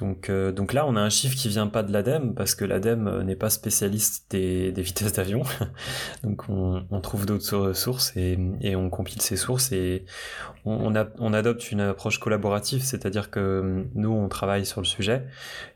Donc, 0.00 0.30
euh, 0.30 0.52
donc 0.52 0.72
là, 0.72 0.86
on 0.86 0.96
a 0.96 1.00
un 1.00 1.10
chiffre 1.10 1.36
qui 1.36 1.48
vient 1.48 1.66
pas 1.66 1.82
de 1.82 1.92
l'ADEME, 1.92 2.34
parce 2.34 2.54
que 2.54 2.64
l'ADEME 2.64 3.08
euh, 3.08 3.22
n'est 3.22 3.36
pas 3.36 3.50
spécialiste 3.50 4.30
des, 4.30 4.70
vitesses 4.70 5.12
d'avion. 5.12 5.42
donc 6.22 6.48
on, 6.48 7.00
trouve 7.00 7.26
d'autres 7.26 7.72
sources 7.72 8.12
et, 8.16 8.38
on 8.76 8.90
compile 8.90 9.22
ces 9.22 9.36
sources 9.36 9.72
et 9.72 10.04
on, 10.64 10.94
adopte 10.94 11.70
une 11.70 11.80
approche 11.80 12.18
collaborative, 12.18 12.82
c'est-à-dire 12.82 13.30
que 13.30 13.86
nous, 13.94 14.10
on 14.10 14.28
travaille 14.28 14.66
sur 14.66 14.80
le 14.80 14.86
sujet 14.86 15.24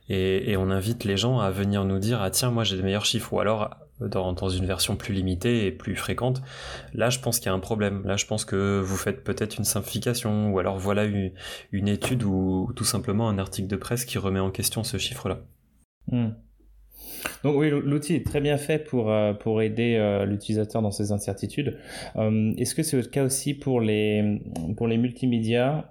et, 0.09 0.57
on 0.57 0.71
invite 0.71 1.05
les 1.05 1.17
gens 1.17 1.41
à 1.41 1.51
venir 1.51 1.85
nous 1.85 1.99
dire 1.99 2.21
ah 2.21 2.31
tiens 2.31 2.51
moi 2.51 2.65
j'ai 2.65 2.77
des 2.77 2.83
meilleurs 2.83 3.05
chiffres 3.05 3.33
ou 3.33 3.41
alors 3.41 3.71
dans, 4.09 4.49
une 4.49 4.67
version 4.67 4.97
plus 4.97 5.15
limitée 5.15 5.67
et 5.67 5.73
plus 5.73 5.97
fréquente 5.97 6.43
là 6.95 7.11
je 7.11 7.19
pense 7.19 7.39
qu'il 7.39 7.47
y 7.47 7.51
a 7.51 7.55
un 7.55 7.61
problème 7.61 8.03
là 8.05 8.17
je 8.17 8.27
pense 8.27 8.45
que 8.45 8.81
vous 8.81 8.97
faites 8.97 9.25
peut-être 9.25 9.59
une 9.59 9.65
simplification 9.65 10.53
ou 10.53 10.59
alors 10.59 10.79
voilà 10.79 11.05
une, 11.05 11.89
étude 11.89 12.25
ou 12.25 12.73
tout 12.77 12.85
simplement 12.85 13.29
un 13.29 13.39
article 13.39 13.69
de 13.69 13.77
presse 13.77 14.05
qui 14.05 14.19
remet 14.19 14.41
en 14.41 14.51
question 14.51 14.85
ce 14.85 14.99
chiffre 14.99 15.29
là 15.29 15.39
hmm. 16.11 16.31
Donc 17.45 17.57
oui, 17.57 17.71
l'outil 17.71 18.15
est 18.15 18.27
très 18.27 18.41
bien 18.41 18.57
fait 18.57 18.79
pour, 18.79 19.11
euh, 19.11 19.33
pour 19.33 19.63
aider 19.63 19.97
euh, 19.97 20.25
l'utilisateur 20.25 20.83
dans 20.83 20.91
ses 20.91 21.13
incertitudes. 21.13 21.79
Euh, 22.17 22.53
est-ce 22.57 22.75
que 22.75 22.83
c'est 22.83 22.97
le 22.97 23.03
cas 23.05 23.25
aussi 23.25 23.55
pour 23.55 23.81
les, 23.81 24.41
pour 24.77 24.87
les 24.87 24.97
multimédias 24.97 25.85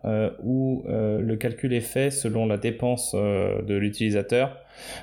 où 0.44 0.84
le 0.88 1.36
calcul 1.36 1.74
est 1.74 1.82
fait 1.82 2.12
selon 2.12 2.46
la 2.46 2.58
dépense 2.58 3.13
de 3.13 3.75
l'utilisateur 3.75 4.58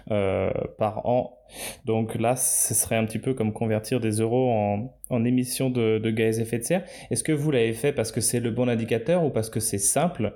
par 0.07 1.07
an 1.07 1.38
donc 1.85 2.15
là, 2.15 2.37
ce 2.37 2.75
serait 2.75 2.97
un 2.97 3.05
petit 3.05 3.19
peu 3.19 3.35
comme 3.35 3.53
convertir 3.53 4.01
des 4.01 4.21
euros 4.21 4.51
en, 4.51 4.95
en 5.11 5.25
émissions 5.25 5.71
de, 5.71 5.99
de, 5.99 6.11
gaz 6.11 6.39
à 6.39 6.43
effet 6.43 6.59
de 6.59 6.65
serre. 6.65 6.85
Est-ce 7.11 7.23
que 7.23 7.33
vous 7.33 7.51
l'avez 7.51 7.73
fait 7.73 7.93
parce 7.93 8.13
que 8.13 8.21
c'est 8.21 8.41
le 8.41 8.51
bon 8.51 8.69
indicateur 8.69 9.25
ou 9.25 9.31
parce 9.31 9.51
que 9.51 9.61
c'est 9.61 9.79
simple 9.79 10.35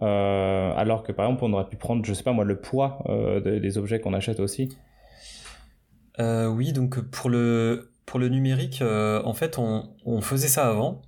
alors 0.00 1.04
que 1.04 1.12
par 1.12 1.26
exemple 1.26 1.44
on 1.44 1.52
aurait 1.52 1.68
pu 1.68 1.76
prendre, 1.76 2.04
je 2.04 2.12
sais 2.12 2.24
pas 2.24 2.32
moi, 2.32 2.44
le 2.44 2.60
poids 2.60 3.04
des 3.44 3.78
objets 3.78 4.00
qu'on 4.00 4.12
achète 4.12 4.40
aussi? 4.40 4.70
Euh, 6.20 6.46
oui, 6.46 6.72
donc 6.72 7.00
pour 7.00 7.30
le, 7.30 7.90
numérique, 8.14 8.82
euh, 8.82 9.22
en 9.24 9.34
fait, 9.34 9.58
on, 9.58 10.20
faisait 10.20 10.48
ça 10.48 10.68
avant. 10.68 11.02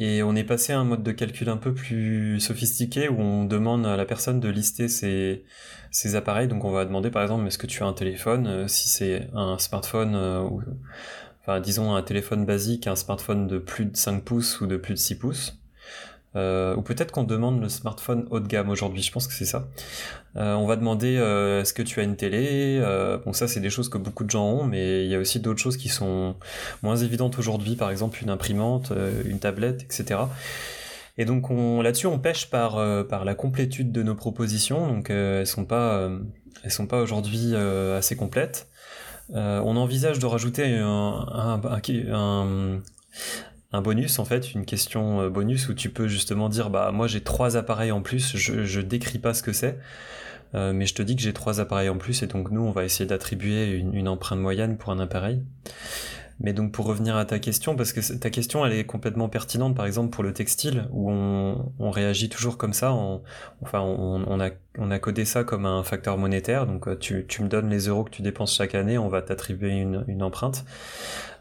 Et 0.00 0.22
on 0.22 0.34
est 0.34 0.44
passé 0.44 0.72
à 0.72 0.80
un 0.80 0.84
mode 0.84 1.02
de 1.02 1.12
calcul 1.12 1.50
un 1.50 1.58
peu 1.58 1.74
plus 1.74 2.40
sophistiqué 2.40 3.10
où 3.10 3.20
on 3.20 3.44
demande 3.44 3.86
à 3.86 3.98
la 3.98 4.06
personne 4.06 4.40
de 4.40 4.48
lister 4.48 4.88
ses, 4.88 5.44
ses 5.90 6.16
appareils. 6.16 6.48
Donc 6.48 6.64
on 6.64 6.70
va 6.70 6.86
demander 6.86 7.10
par 7.10 7.22
exemple, 7.22 7.46
est-ce 7.46 7.58
que 7.58 7.66
tu 7.66 7.82
as 7.82 7.86
un 7.86 7.92
téléphone 7.92 8.46
euh, 8.46 8.66
Si 8.66 8.88
c'est 8.88 9.28
un 9.34 9.58
smartphone, 9.58 10.16
ou, 10.16 10.62
enfin 11.42 11.60
disons 11.60 11.94
un 11.94 12.02
téléphone 12.02 12.46
basique, 12.46 12.86
un 12.86 12.96
smartphone 12.96 13.46
de 13.46 13.58
plus 13.58 13.84
de 13.84 13.96
5 13.96 14.24
pouces 14.24 14.62
ou 14.62 14.66
de 14.66 14.78
plus 14.78 14.94
de 14.94 14.98
6 14.98 15.18
pouces. 15.18 15.59
Euh, 16.36 16.76
ou 16.76 16.82
peut-être 16.82 17.10
qu'on 17.10 17.24
demande 17.24 17.60
le 17.60 17.68
smartphone 17.68 18.26
haut 18.30 18.38
de 18.38 18.46
gamme 18.46 18.70
aujourd'hui, 18.70 19.02
je 19.02 19.10
pense 19.10 19.26
que 19.26 19.32
c'est 19.32 19.44
ça. 19.44 19.66
Euh, 20.36 20.54
on 20.54 20.66
va 20.66 20.76
demander 20.76 21.16
euh, 21.16 21.62
est-ce 21.62 21.74
que 21.74 21.82
tu 21.82 21.98
as 21.98 22.04
une 22.04 22.16
télé? 22.16 22.80
Bon 23.24 23.32
ça 23.32 23.48
c'est 23.48 23.60
des 23.60 23.70
choses 23.70 23.88
que 23.88 23.98
beaucoup 23.98 24.24
de 24.24 24.30
gens 24.30 24.46
ont, 24.46 24.64
mais 24.64 25.04
il 25.04 25.10
y 25.10 25.14
a 25.14 25.18
aussi 25.18 25.40
d'autres 25.40 25.60
choses 25.60 25.76
qui 25.76 25.88
sont 25.88 26.36
moins 26.82 26.96
évidentes 26.96 27.38
aujourd'hui, 27.38 27.74
par 27.74 27.90
exemple 27.90 28.22
une 28.22 28.30
imprimante, 28.30 28.92
une 29.24 29.40
tablette, 29.40 29.82
etc. 29.82 30.20
Et 31.18 31.24
donc 31.24 31.50
on, 31.50 31.82
là-dessus 31.82 32.06
on 32.06 32.18
pêche 32.18 32.48
par, 32.48 32.78
la 32.78 33.34
complétude 33.34 33.90
de 33.90 34.02
nos 34.02 34.14
propositions, 34.14 34.86
donc 34.86 35.10
elles 35.10 35.46
sont 35.46 35.64
pas, 35.64 36.08
elles 36.62 36.70
sont 36.70 36.86
pas 36.86 37.02
aujourd'hui 37.02 37.56
assez 37.56 38.14
complètes. 38.14 38.68
on 39.34 39.76
envisage 39.76 40.20
de 40.20 40.26
rajouter 40.26 40.78
un 40.78 42.80
bonus 43.72 44.18
en 44.18 44.24
fait, 44.24 44.52
une 44.52 44.64
question 44.64 45.20
euh, 45.20 45.30
bonus 45.30 45.68
où 45.68 45.74
tu 45.74 45.90
peux 45.90 46.08
justement 46.08 46.48
dire 46.48 46.70
bah 46.70 46.90
moi 46.92 47.06
j'ai 47.06 47.20
trois 47.20 47.56
appareils 47.56 47.92
en 47.92 48.02
plus, 48.02 48.36
je, 48.36 48.64
je 48.64 48.80
décris 48.80 49.20
pas 49.20 49.32
ce 49.32 49.44
que 49.44 49.52
c'est, 49.52 49.78
euh, 50.56 50.72
mais 50.72 50.86
je 50.86 50.94
te 50.94 51.02
dis 51.02 51.14
que 51.14 51.22
j'ai 51.22 51.32
trois 51.32 51.60
appareils 51.60 51.88
en 51.88 51.96
plus 51.96 52.22
et 52.24 52.26
donc 52.26 52.50
nous 52.50 52.62
on 52.62 52.72
va 52.72 52.84
essayer 52.84 53.06
d'attribuer 53.06 53.70
une, 53.70 53.94
une, 53.94 54.08
empreinte 54.08 54.40
moyenne 54.40 54.76
pour 54.76 54.90
un 54.90 54.98
appareil. 54.98 55.42
Mais 56.42 56.54
donc 56.54 56.72
pour 56.72 56.86
revenir 56.86 57.16
à 57.16 57.26
ta 57.26 57.38
question, 57.38 57.76
parce 57.76 57.92
que 57.92 58.00
ta 58.14 58.30
question 58.30 58.64
elle 58.64 58.72
est 58.72 58.84
complètement 58.84 59.28
pertinente, 59.28 59.76
par 59.76 59.84
exemple 59.84 60.08
pour 60.08 60.24
le 60.24 60.32
textile, 60.32 60.88
où 60.90 61.10
on, 61.10 61.70
on 61.78 61.90
réagit 61.90 62.30
toujours 62.30 62.56
comme 62.56 62.72
ça, 62.72 62.94
on, 62.94 63.22
enfin 63.60 63.80
on, 63.80 64.24
on, 64.26 64.40
a, 64.40 64.48
on 64.78 64.90
a 64.90 64.98
codé 64.98 65.26
ça 65.26 65.44
comme 65.44 65.66
un 65.66 65.82
facteur 65.82 66.16
monétaire, 66.16 66.66
donc 66.66 66.88
euh, 66.88 66.96
tu, 66.96 67.26
tu 67.28 67.42
me 67.42 67.48
donnes 67.48 67.68
les 67.68 67.88
euros 67.88 68.04
que 68.04 68.10
tu 68.10 68.22
dépenses 68.22 68.56
chaque 68.56 68.74
année, 68.74 68.96
on 68.96 69.08
va 69.08 69.20
t'attribuer 69.20 69.72
une, 69.72 70.04
une 70.08 70.22
empreinte. 70.22 70.64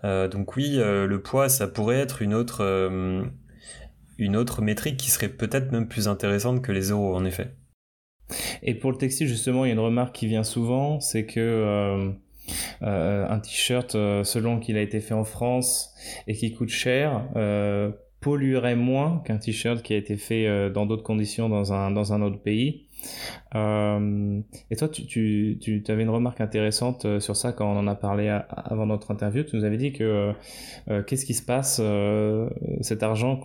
Euh, 0.04 0.28
donc 0.28 0.58
oui, 0.58 0.76
euh, 0.78 1.08
le 1.08 1.22
poids, 1.22 1.48
ça 1.48 1.68
pourrait 1.68 2.00
être 2.00 2.22
une 2.22 2.34
autre, 2.34 2.62
euh, 2.62 3.24
une 4.18 4.36
autre 4.36 4.62
métrique 4.62 4.98
qui 4.98 5.12
serait 5.12 5.30
peut-être 5.30 5.72
même 5.72 5.88
plus 5.88 6.10
intéressante 6.10 6.62
que 6.62 6.74
les 6.74 6.90
euros, 6.90 7.16
en 7.16 7.24
effet. 7.24 7.56
Et 8.64 8.76
pour 8.76 8.92
le 8.92 8.98
textile, 8.98 9.28
justement, 9.28 9.64
il 9.64 9.70
y 9.70 9.72
a 9.72 9.74
une 9.76 9.80
remarque 9.80 10.14
qui 10.14 10.28
vient 10.28 10.44
souvent, 10.44 11.00
c'est 11.00 11.26
que 11.26 12.14
un 12.82 13.40
t-shirt, 13.40 13.92
selon 13.92 14.60
qu'il 14.60 14.78
a 14.78 14.82
été 14.82 15.00
fait 15.00 15.14
en 15.14 15.24
France 15.24 15.94
et 16.28 16.34
qui 16.34 16.52
coûte 16.54 16.70
cher, 16.70 17.24
polluerait 18.22 18.76
moins 18.76 19.22
qu'un 19.26 19.38
t-shirt 19.38 19.82
qui 19.82 19.94
a 19.94 19.98
été 19.98 20.18
fait 20.18 20.70
dans 20.72 20.86
d'autres 20.86 21.04
conditions 21.04 21.50
dans 21.50 21.74
un, 21.74 21.92
dans 21.92 22.14
un 22.14 22.22
autre 22.22 22.42
pays. 22.42 22.90
Euh, 23.56 24.42
et 24.70 24.76
toi, 24.76 24.90
tu, 24.90 25.06
tu, 25.06 25.60
tu 25.60 25.92
avais 25.92 26.04
une 26.04 26.10
remarque 26.10 26.42
intéressante 26.42 27.06
euh, 27.06 27.20
sur 27.20 27.36
ça 27.36 27.52
quand 27.52 27.72
on 27.72 27.78
en 27.78 27.88
a 27.88 27.96
parlé 27.96 28.30
avant 28.50 28.86
notre 28.86 29.12
interview. 29.12 29.44
Tu 29.44 29.56
nous 29.56 29.64
avais 29.64 29.78
dit 29.78 29.94
que 29.94 30.34
euh, 30.90 31.04
qu'est-ce 31.04 31.26
qui 31.26 31.34
se 31.34 31.44
passe, 31.44 31.82
cet 32.82 33.04
argent 33.04 33.40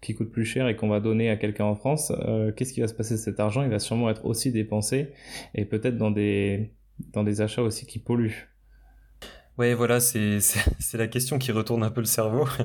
qui 0.00 0.14
coûte 0.14 0.30
plus 0.30 0.44
cher 0.44 0.68
et 0.68 0.76
qu'on 0.76 0.88
va 0.88 1.00
donner 1.00 1.30
à 1.30 1.36
quelqu'un 1.36 1.64
en 1.64 1.74
France, 1.74 2.12
qu'est-ce 2.56 2.72
qui 2.72 2.80
va 2.80 2.88
se 2.88 2.94
passer 2.94 3.14
de 3.14 3.18
cet 3.18 3.40
argent? 3.40 3.62
Il 3.62 3.70
va 3.70 3.78
sûrement 3.78 4.10
être 4.10 4.24
aussi 4.24 4.52
dépensé 4.52 5.08
et 5.54 5.64
peut-être 5.64 5.96
dans 5.96 6.10
des, 6.10 6.70
dans 7.12 7.24
des 7.24 7.40
achats 7.40 7.62
aussi 7.62 7.86
qui 7.86 7.98
polluent. 7.98 8.48
Ouais, 9.58 9.74
voilà, 9.74 9.98
c'est 9.98 10.38
la 10.94 11.08
question 11.08 11.36
qui 11.38 11.50
retourne 11.50 11.82
un 11.82 11.90
peu 11.90 12.00
le 12.00 12.06
cerveau. 12.06 12.48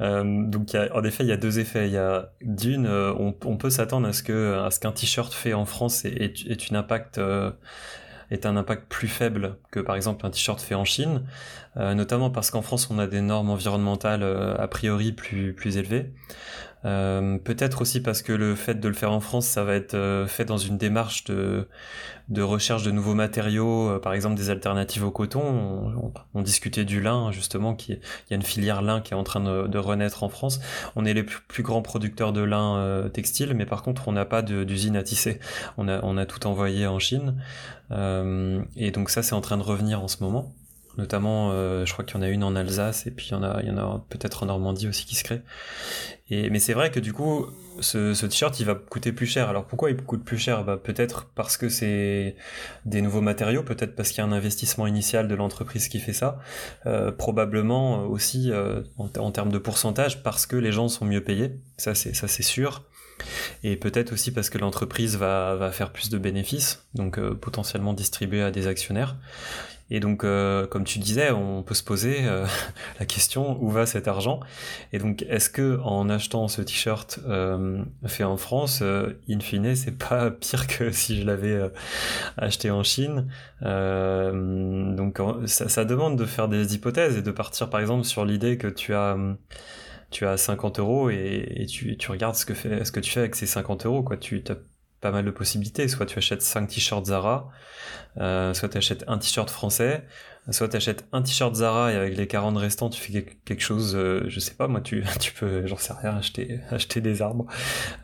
Euh, 0.00 0.46
donc, 0.46 0.74
en 0.74 1.04
effet, 1.04 1.24
il 1.24 1.28
y 1.28 1.32
a 1.32 1.36
deux 1.36 1.58
effets. 1.58 1.86
Il 1.86 1.92
y 1.92 1.98
a 1.98 2.32
d'une, 2.40 2.86
euh, 2.86 3.12
on, 3.18 3.56
peut 3.58 3.68
s'attendre 3.68 4.08
à 4.08 4.14
ce 4.14 4.22
que 4.22 4.58
à 4.64 4.70
ce 4.70 4.80
qu'un 4.80 4.92
t-shirt 4.92 5.32
fait 5.34 5.52
en 5.52 5.66
France 5.66 6.06
ait, 6.06 6.32
ait, 6.46 6.74
impact 6.74 7.18
euh, 7.18 7.50
un 8.30 8.56
impact 8.56 8.88
plus 8.88 9.08
faible 9.08 9.58
que 9.70 9.80
par 9.80 9.96
exemple 9.96 10.24
un 10.24 10.30
t-shirt 10.30 10.60
fait 10.62 10.74
en 10.74 10.86
Chine, 10.86 11.22
notamment 11.76 12.30
parce 12.30 12.50
qu'en 12.50 12.62
France 12.62 12.88
on 12.90 12.98
a 12.98 13.06
des 13.06 13.20
normes 13.20 13.50
environnementales 13.50 14.22
a 14.22 14.68
priori 14.68 15.12
plus 15.12 15.52
plus 15.52 15.76
élevées. 15.76 16.14
Euh, 16.86 17.38
peut-être 17.38 17.82
aussi 17.82 18.00
parce 18.00 18.22
que 18.22 18.32
le 18.32 18.54
fait 18.54 18.80
de 18.80 18.88
le 18.88 18.94
faire 18.94 19.12
en 19.12 19.20
France, 19.20 19.46
ça 19.46 19.64
va 19.64 19.74
être 19.74 19.94
euh, 19.94 20.26
fait 20.26 20.44
dans 20.46 20.56
une 20.56 20.78
démarche 20.78 21.24
de, 21.24 21.68
de 22.28 22.42
recherche 22.42 22.82
de 22.84 22.90
nouveaux 22.90 23.14
matériaux, 23.14 23.90
euh, 23.90 23.98
par 23.98 24.14
exemple 24.14 24.36
des 24.36 24.50
alternatives 24.50 25.04
au 25.04 25.10
coton. 25.10 25.42
On, 25.42 26.12
on, 26.34 26.42
discutait 26.42 26.84
du 26.84 27.00
lin, 27.02 27.32
justement, 27.32 27.74
qui 27.74 27.92
il 27.92 27.98
y 28.30 28.32
a 28.32 28.36
une 28.36 28.42
filière 28.42 28.80
lin 28.82 29.00
qui 29.00 29.12
est 29.12 29.16
en 29.16 29.24
train 29.24 29.40
de, 29.40 29.66
de 29.66 29.78
renaître 29.78 30.22
en 30.22 30.28
France. 30.28 30.60
On 30.96 31.04
est 31.04 31.14
les 31.14 31.22
plus, 31.22 31.40
plus 31.46 31.62
grands 31.62 31.82
producteurs 31.82 32.32
de 32.32 32.40
lin 32.40 33.08
textile, 33.12 33.54
mais 33.54 33.66
par 33.66 33.82
contre, 33.82 34.08
on 34.08 34.12
n'a 34.12 34.24
pas 34.24 34.42
d'usine 34.42 34.96
à 34.96 35.02
tisser. 35.02 35.40
On 35.76 35.88
a, 35.88 36.00
on 36.02 36.16
a 36.16 36.26
tout 36.26 36.46
envoyé 36.46 36.86
en 36.86 36.98
Chine. 36.98 37.36
et 37.90 38.90
donc 38.90 39.10
ça, 39.10 39.22
c'est 39.22 39.34
en 39.34 39.40
train 39.40 39.58
de 39.58 39.62
revenir 39.62 40.02
en 40.02 40.08
ce 40.08 40.22
moment. 40.22 40.54
Notamment 40.98 41.52
je 41.84 41.92
crois 41.92 42.04
qu'il 42.04 42.16
y 42.16 42.18
en 42.18 42.22
a 42.22 42.28
une 42.28 42.44
en 42.44 42.56
Alsace 42.56 43.06
et 43.06 43.10
puis 43.10 43.28
il 43.28 43.32
y 43.32 43.34
en 43.34 43.42
a, 43.42 43.60
il 43.62 43.68
y 43.68 43.70
en 43.70 43.78
a 43.78 44.04
peut-être 44.08 44.42
en 44.42 44.46
Normandie 44.46 44.88
aussi 44.88 45.06
qui 45.06 45.14
se 45.14 45.24
crée. 45.24 45.42
Et, 46.30 46.48
mais 46.50 46.60
c'est 46.60 46.74
vrai 46.74 46.90
que 46.90 47.00
du 47.00 47.12
coup, 47.12 47.46
ce, 47.80 48.14
ce 48.14 48.26
t-shirt 48.26 48.58
il 48.60 48.66
va 48.66 48.74
coûter 48.74 49.12
plus 49.12 49.26
cher. 49.26 49.48
Alors 49.48 49.66
pourquoi 49.66 49.90
il 49.90 49.96
coûte 49.96 50.24
plus 50.24 50.38
cher? 50.38 50.64
Bah, 50.64 50.76
Peut-être 50.76 51.26
parce 51.34 51.56
que 51.56 51.68
c'est 51.68 52.36
des 52.84 53.02
nouveaux 53.02 53.20
matériaux, 53.20 53.62
peut-être 53.62 53.96
parce 53.96 54.10
qu'il 54.10 54.18
y 54.18 54.20
a 54.20 54.24
un 54.24 54.32
investissement 54.32 54.86
initial 54.86 55.26
de 55.26 55.34
l'entreprise 55.34 55.88
qui 55.88 55.98
fait 55.98 56.12
ça, 56.12 56.38
euh, 56.86 57.10
probablement 57.10 58.04
aussi 58.04 58.50
euh, 58.52 58.82
en, 58.96 59.08
en, 59.18 59.30
termes 59.32 59.50
de 59.50 59.58
pourcentage 59.58 60.22
parce 60.22 60.46
que 60.46 60.56
les 60.56 60.72
gens 60.72 60.88
sont 60.88 61.04
mieux 61.04 61.22
payés, 61.22 61.58
ça 61.76 61.94
c'est 61.94 62.14
ça 62.14 62.28
c'est 62.28 62.42
sûr. 62.44 62.84
Et 63.62 63.76
peut-être 63.76 64.12
aussi 64.12 64.30
parce 64.30 64.50
que 64.50 64.58
l'entreprise 64.58 65.16
va, 65.16 65.54
va 65.56 65.72
faire 65.72 65.92
plus 65.92 66.10
de 66.10 66.18
bénéfices, 66.18 66.86
donc 66.94 67.18
euh, 67.18 67.34
potentiellement 67.34 67.92
distribuer 67.92 68.42
à 68.42 68.50
des 68.50 68.66
actionnaires. 68.66 69.16
Et 69.90 69.98
donc, 70.00 70.22
euh, 70.22 70.66
comme 70.66 70.84
tu 70.84 70.98
disais, 71.00 71.32
on 71.32 71.62
peut 71.62 71.74
se 71.74 71.82
poser 71.82 72.24
euh, 72.24 72.46
la 73.00 73.06
question 73.06 73.62
où 73.62 73.70
va 73.70 73.86
cet 73.86 74.08
argent? 74.08 74.40
Et 74.92 74.98
donc, 74.98 75.22
est-ce 75.28 75.50
que 75.50 75.80
en 75.82 76.08
achetant 76.08 76.46
ce 76.48 76.62
t-shirt 76.62 77.18
euh, 77.26 77.82
fait 78.06 78.24
en 78.24 78.36
France, 78.36 78.82
in 78.82 79.40
fine, 79.40 79.74
c'est 79.74 79.98
pas 79.98 80.30
pire 80.40 80.66
que 80.66 80.92
si 80.92 81.20
je 81.20 81.26
l'avais 81.26 81.60
acheté 82.36 82.70
en 82.70 82.82
Chine? 82.82 83.28
Donc, 83.62 85.20
ça, 85.46 85.68
ça, 85.68 85.84
demande 85.84 86.16
de 86.16 86.24
faire 86.24 86.48
des 86.48 86.74
hypothèses 86.74 87.16
et 87.16 87.22
de 87.22 87.30
partir, 87.30 87.68
par 87.68 87.80
exemple, 87.80 88.04
sur 88.04 88.24
l'idée 88.24 88.58
que 88.58 88.68
tu 88.68 88.94
as 88.94 89.16
tu 90.10 90.26
as 90.26 90.36
50 90.36 90.80
euros 90.80 91.08
et, 91.10 91.66
tu, 91.68 91.96
tu, 91.96 92.10
regardes 92.10 92.34
ce 92.34 92.44
que, 92.44 92.54
fait, 92.54 92.84
ce 92.84 92.92
que 92.92 93.00
tu 93.00 93.10
fais 93.12 93.20
avec 93.20 93.36
ces 93.36 93.46
50 93.46 93.86
euros. 93.86 94.02
Quoi. 94.02 94.16
Tu 94.16 94.42
pas 95.00 95.10
mal 95.10 95.24
de 95.24 95.30
possibilités. 95.30 95.88
Soit 95.88 96.06
tu 96.06 96.18
achètes 96.18 96.42
5 96.42 96.68
t-shirts 96.68 97.06
Zara, 97.06 97.48
euh, 98.18 98.54
soit 98.54 98.68
tu 98.68 98.78
achètes 98.78 99.04
un 99.06 99.18
t-shirt 99.18 99.50
français, 99.50 100.04
soit 100.50 100.68
tu 100.68 100.76
achètes 100.76 101.06
un 101.12 101.22
t-shirt 101.22 101.54
Zara 101.54 101.92
et 101.92 101.96
avec 101.96 102.16
les 102.16 102.26
40 102.26 102.56
restants 102.56 102.90
tu 102.90 103.00
fais 103.00 103.24
quelque 103.44 103.62
chose, 103.62 103.94
euh, 103.96 104.24
je 104.28 104.40
sais 104.40 104.54
pas 104.54 104.68
moi, 104.68 104.80
tu, 104.80 105.04
tu 105.20 105.32
peux, 105.32 105.66
j'en 105.66 105.76
sais 105.76 105.92
rien, 105.92 106.16
acheter, 106.16 106.60
acheter 106.70 107.00
des 107.00 107.22
arbres. 107.22 107.46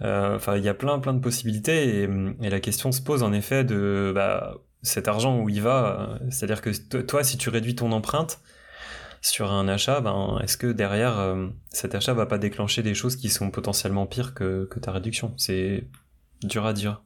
Euh, 0.02 0.36
enfin, 0.36 0.56
il 0.56 0.64
y 0.64 0.68
a 0.68 0.74
plein 0.74 0.98
plein 0.98 1.14
de 1.14 1.20
possibilités 1.20 2.02
et, 2.02 2.08
et, 2.42 2.50
la 2.50 2.60
question 2.60 2.92
se 2.92 3.00
pose 3.02 3.22
en 3.22 3.32
effet 3.32 3.64
de 3.64 4.12
bah, 4.14 4.54
cet 4.82 5.08
argent 5.08 5.40
où 5.40 5.48
il 5.48 5.62
va. 5.62 6.18
C'est-à-dire 6.30 6.62
que 6.62 6.70
toi, 7.02 7.24
si 7.24 7.36
tu 7.38 7.50
réduis 7.50 7.74
ton 7.74 7.92
empreinte, 7.92 8.40
sur 9.26 9.50
un 9.50 9.68
achat, 9.68 10.00
ben, 10.00 10.38
est-ce 10.42 10.56
que 10.56 10.68
derrière 10.68 11.18
euh, 11.18 11.48
cet 11.70 11.94
achat 11.94 12.14
va 12.14 12.26
pas 12.26 12.38
déclencher 12.38 12.82
des 12.82 12.94
choses 12.94 13.16
qui 13.16 13.28
sont 13.28 13.50
potentiellement 13.50 14.06
pires 14.06 14.34
que, 14.34 14.66
que 14.70 14.78
ta 14.78 14.92
réduction? 14.92 15.34
C'est 15.36 15.88
dur 16.42 16.66
à 16.66 16.72
dire. 16.72 17.02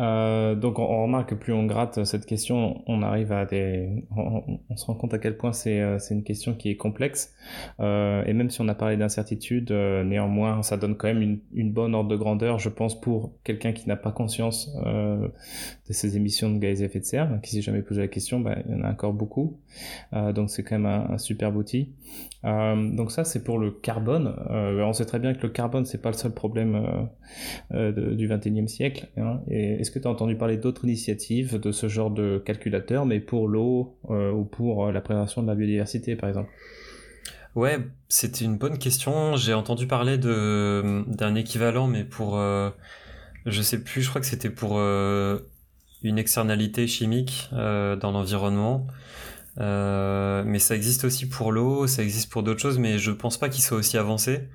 Euh, 0.00 0.54
donc 0.54 0.78
on, 0.78 1.02
remarque 1.02 1.30
que 1.30 1.34
plus 1.34 1.52
on 1.52 1.66
gratte 1.66 2.04
cette 2.04 2.24
question, 2.24 2.82
on 2.86 3.02
arrive 3.02 3.32
à 3.32 3.44
des, 3.44 4.04
on, 4.16 4.76
se 4.76 4.86
rend 4.86 4.94
compte 4.94 5.12
à 5.12 5.18
quel 5.18 5.36
point 5.36 5.52
c'est 5.52 5.80
euh, 5.80 5.98
une 6.10 6.24
question 6.24 6.54
qui 6.54 6.70
est 6.70 6.76
complexe. 6.76 7.34
Euh, 7.80 8.24
et 8.24 8.32
même 8.32 8.50
si 8.50 8.60
on 8.60 8.68
a 8.68 8.74
parlé 8.74 8.96
d'incertitude, 8.96 9.70
néanmoins 9.70 10.62
ça 10.62 10.76
donne 10.76 10.96
quand 10.96 11.08
même 11.08 11.22
une, 11.22 11.40
une, 11.52 11.72
bonne 11.72 11.94
ordre 11.94 12.08
de 12.08 12.16
grandeur, 12.16 12.58
je 12.58 12.68
pense, 12.68 12.98
pour 12.98 13.32
quelqu'un 13.44 13.72
qui 13.72 13.88
n'a 13.88 13.96
pas 13.96 14.12
conscience 14.12 14.74
de 14.84 15.92
ces 15.92 16.16
émissions 16.16 16.50
de 16.50 16.58
gaz 16.58 16.82
à 16.82 16.86
effet 16.86 17.00
de 17.00 17.04
serre, 17.04 17.38
qui 17.42 17.50
s'est 17.50 17.62
jamais 17.62 17.82
posé 17.82 18.00
la 18.00 18.08
question, 18.08 18.40
bah, 18.40 18.56
il 18.66 18.72
y 18.72 18.74
en 18.74 18.82
a 18.82 18.90
encore 18.90 19.12
beaucoup. 19.12 19.58
donc 20.12 20.50
c'est 20.50 20.62
quand 20.62 20.78
même 20.78 20.86
un, 20.86 21.14
un 21.14 21.18
superbe 21.18 21.56
outil. 21.56 21.92
donc 22.42 23.12
ça 23.12 23.24
c'est 23.24 23.44
pour 23.44 23.58
le 23.58 23.70
carbone. 23.70 24.34
on 24.48 24.92
sait 24.92 25.04
très 25.06 25.18
bien 25.18 25.34
que 25.34 25.42
le 25.42 25.50
carbone 25.50 25.84
c'est 25.84 26.00
pas 26.00 26.10
le 26.10 26.16
seul 26.16 26.32
problème 26.32 27.08
du 27.70 28.28
21e 28.28 28.66
siècle. 28.66 29.08
Hein, 29.16 29.40
est-ce 29.90 29.98
que 29.98 30.02
tu 30.04 30.06
as 30.06 30.10
entendu 30.12 30.36
parler 30.36 30.56
d'autres 30.56 30.84
initiatives 30.84 31.58
de 31.58 31.72
ce 31.72 31.88
genre 31.88 32.12
de 32.12 32.40
calculateur, 32.46 33.06
mais 33.06 33.18
pour 33.18 33.48
l'eau 33.48 33.98
euh, 34.08 34.30
ou 34.30 34.44
pour 34.44 34.86
euh, 34.86 34.92
la 34.92 35.00
préservation 35.00 35.42
de 35.42 35.48
la 35.48 35.56
biodiversité, 35.56 36.14
par 36.14 36.28
exemple? 36.28 36.48
Ouais, 37.56 37.80
c'était 38.08 38.44
une 38.44 38.56
bonne 38.56 38.78
question. 38.78 39.34
J'ai 39.34 39.52
entendu 39.52 39.88
parler 39.88 40.16
de 40.16 41.02
d'un 41.08 41.34
équivalent, 41.34 41.88
mais 41.88 42.04
pour 42.04 42.38
euh, 42.38 42.70
je 43.46 43.62
sais 43.62 43.82
plus. 43.82 44.02
Je 44.02 44.10
crois 44.10 44.20
que 44.20 44.28
c'était 44.28 44.48
pour 44.48 44.78
une 44.78 46.18
externalité 46.18 46.86
chimique 46.86 47.48
dans 47.50 48.12
l'environnement. 48.12 48.86
mais 49.56 50.60
ça 50.60 50.76
existe 50.76 51.02
aussi 51.02 51.28
pour 51.28 51.50
l'eau, 51.50 51.88
ça 51.88 52.04
existe 52.04 52.30
pour 52.30 52.44
d'autres 52.44 52.60
choses, 52.60 52.78
mais 52.78 52.98
je 52.98 53.10
pense 53.10 53.38
pas 53.38 53.48
qu'il 53.48 53.64
soit 53.64 53.78
aussi 53.78 53.98
avancé. 53.98 54.48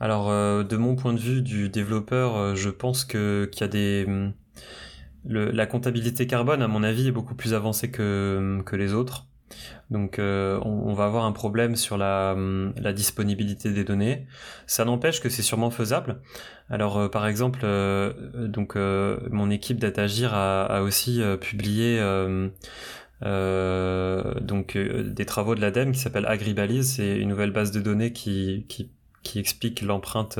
Alors, 0.00 0.28
de 0.64 0.76
mon 0.76 0.96
point 0.96 1.12
de 1.14 1.20
vue 1.20 1.42
du 1.42 1.68
développeur, 1.68 2.56
je 2.56 2.68
pense 2.68 3.04
que 3.04 3.48
qu'il 3.52 3.60
y 3.60 3.64
a 3.64 3.68
des 3.68 4.32
la 5.24 5.66
comptabilité 5.66 6.26
carbone, 6.26 6.62
à 6.62 6.68
mon 6.68 6.82
avis, 6.82 7.08
est 7.08 7.12
beaucoup 7.12 7.34
plus 7.34 7.54
avancée 7.54 7.90
que, 7.90 8.62
que 8.64 8.76
les 8.76 8.94
autres. 8.94 9.26
Donc 9.90 10.18
euh, 10.18 10.58
on, 10.62 10.92
va 10.94 11.04
avoir 11.04 11.24
un 11.24 11.32
problème 11.32 11.76
sur 11.76 11.96
la, 11.96 12.36
la 12.76 12.92
disponibilité 12.92 13.70
des 13.70 13.84
données. 13.84 14.26
Ça 14.66 14.84
n'empêche 14.84 15.20
que 15.20 15.28
c'est 15.28 15.42
sûrement 15.42 15.70
faisable. 15.70 16.20
Alors 16.68 16.98
euh, 16.98 17.08
par 17.08 17.26
exemple, 17.26 17.60
euh, 17.62 18.12
donc 18.48 18.74
mon 18.76 19.50
équipe 19.50 19.78
d'Atagir 19.78 20.34
a, 20.34 20.64
a 20.64 20.82
aussi 20.82 21.22
publié 21.40 22.00
donc 23.22 24.76
des 24.76 25.26
travaux 25.26 25.54
de 25.54 25.60
l'ADEME 25.60 25.92
qui 25.92 26.00
s'appelle 26.00 26.26
Agribalise. 26.26 26.94
C'est 26.96 27.16
une 27.18 27.28
nouvelle 27.28 27.52
base 27.52 27.70
de 27.70 27.80
données 27.80 28.12
qui, 28.12 28.66
qui, 28.68 28.90
qui 29.22 29.38
explique 29.38 29.82
l'empreinte 29.82 30.38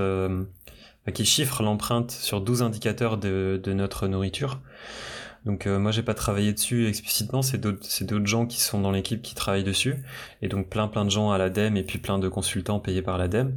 qui 1.13 1.25
chiffre 1.25 1.63
l'empreinte 1.63 2.11
sur 2.11 2.41
12 2.41 2.63
indicateurs 2.63 3.19
de, 3.19 3.61
de 3.63 3.73
notre 3.73 4.09
nourriture. 4.09 4.61
Donc 5.47 5.69
euh, 5.69 5.79
moi 5.79 5.93
j'ai 5.93 6.03
pas 6.03 6.13
travaillé 6.15 6.53
dessus 6.53 6.89
explicitement, 6.89 7.41
c'est 7.41 7.59
d'autres 7.59 8.27
gens 8.27 8.47
qui 8.47 8.61
sont 8.61 8.81
dans 8.81 8.91
l'équipe 8.91 9.23
qui 9.23 9.37
travaillent 9.37 9.65
dessus, 9.65 9.95
et 10.43 10.49
donc 10.49 10.69
plein 10.69 10.89
plein 10.89 11.05
de 11.05 11.11
gens 11.11 11.31
à 11.31 11.39
l'ADEME 11.39 11.77
et 11.77 11.85
puis 11.85 11.99
plein 11.99 12.19
de 12.19 12.29
consultants 12.29 12.81
payés 12.81 13.01
par 13.01 13.17
l'ADEME. 13.17 13.57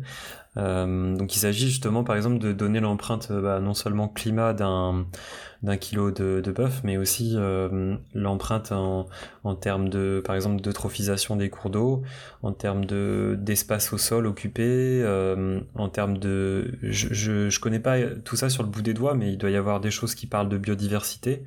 Euh, 0.58 1.16
donc 1.16 1.36
il 1.36 1.40
s'agit 1.40 1.68
justement 1.68 2.04
par 2.04 2.16
exemple 2.16 2.38
de 2.38 2.54
donner 2.54 2.80
l'empreinte 2.80 3.30
euh, 3.32 3.42
bah, 3.42 3.60
non 3.60 3.74
seulement 3.74 4.08
climat 4.08 4.54
d'un 4.54 5.08
d'un 5.62 5.78
kilo 5.78 6.12
de, 6.12 6.41
de 6.41 6.52
bœuf, 6.52 6.82
mais 6.84 6.98
aussi 6.98 7.34
euh, 7.36 7.95
l'empreinte 8.13 8.72
en, 8.72 9.08
en 9.43 9.56
termes 9.56 9.89
de 9.89 10.22
par 10.26 10.36
exemple 10.36 10.62
d'eutrophisation 10.62 11.36
des 11.36 11.50
cours 11.50 11.69
d'eau, 11.69 12.04
en 12.43 12.54
termes 12.54 12.86
de 12.86 13.38
d'espace 13.39 13.91
au 13.91 13.98
sol 13.98 14.26
occupé, 14.26 14.63
euh, 15.04 15.60
en 15.76 15.89
termes 15.89 16.17
de 16.17 16.78
je, 16.84 17.08
je, 17.12 17.50
je 17.50 17.60
connais 17.60 17.80
pas 17.80 17.98
tout 18.24 18.36
ça 18.36 18.50
sur 18.50 18.63
le 18.63 18.69
bout 18.69 18.82
des 18.82 18.93
doigts, 18.93 19.15
mais 19.15 19.34
il 19.34 19.38
doit 19.38 19.50
y 19.50 19.58
avoir 19.58 19.82
des 19.82 19.91
choses 19.91 20.15
qui 20.15 20.28
parlent 20.28 20.50
de 20.50 20.58
biodiversité, 20.58 21.43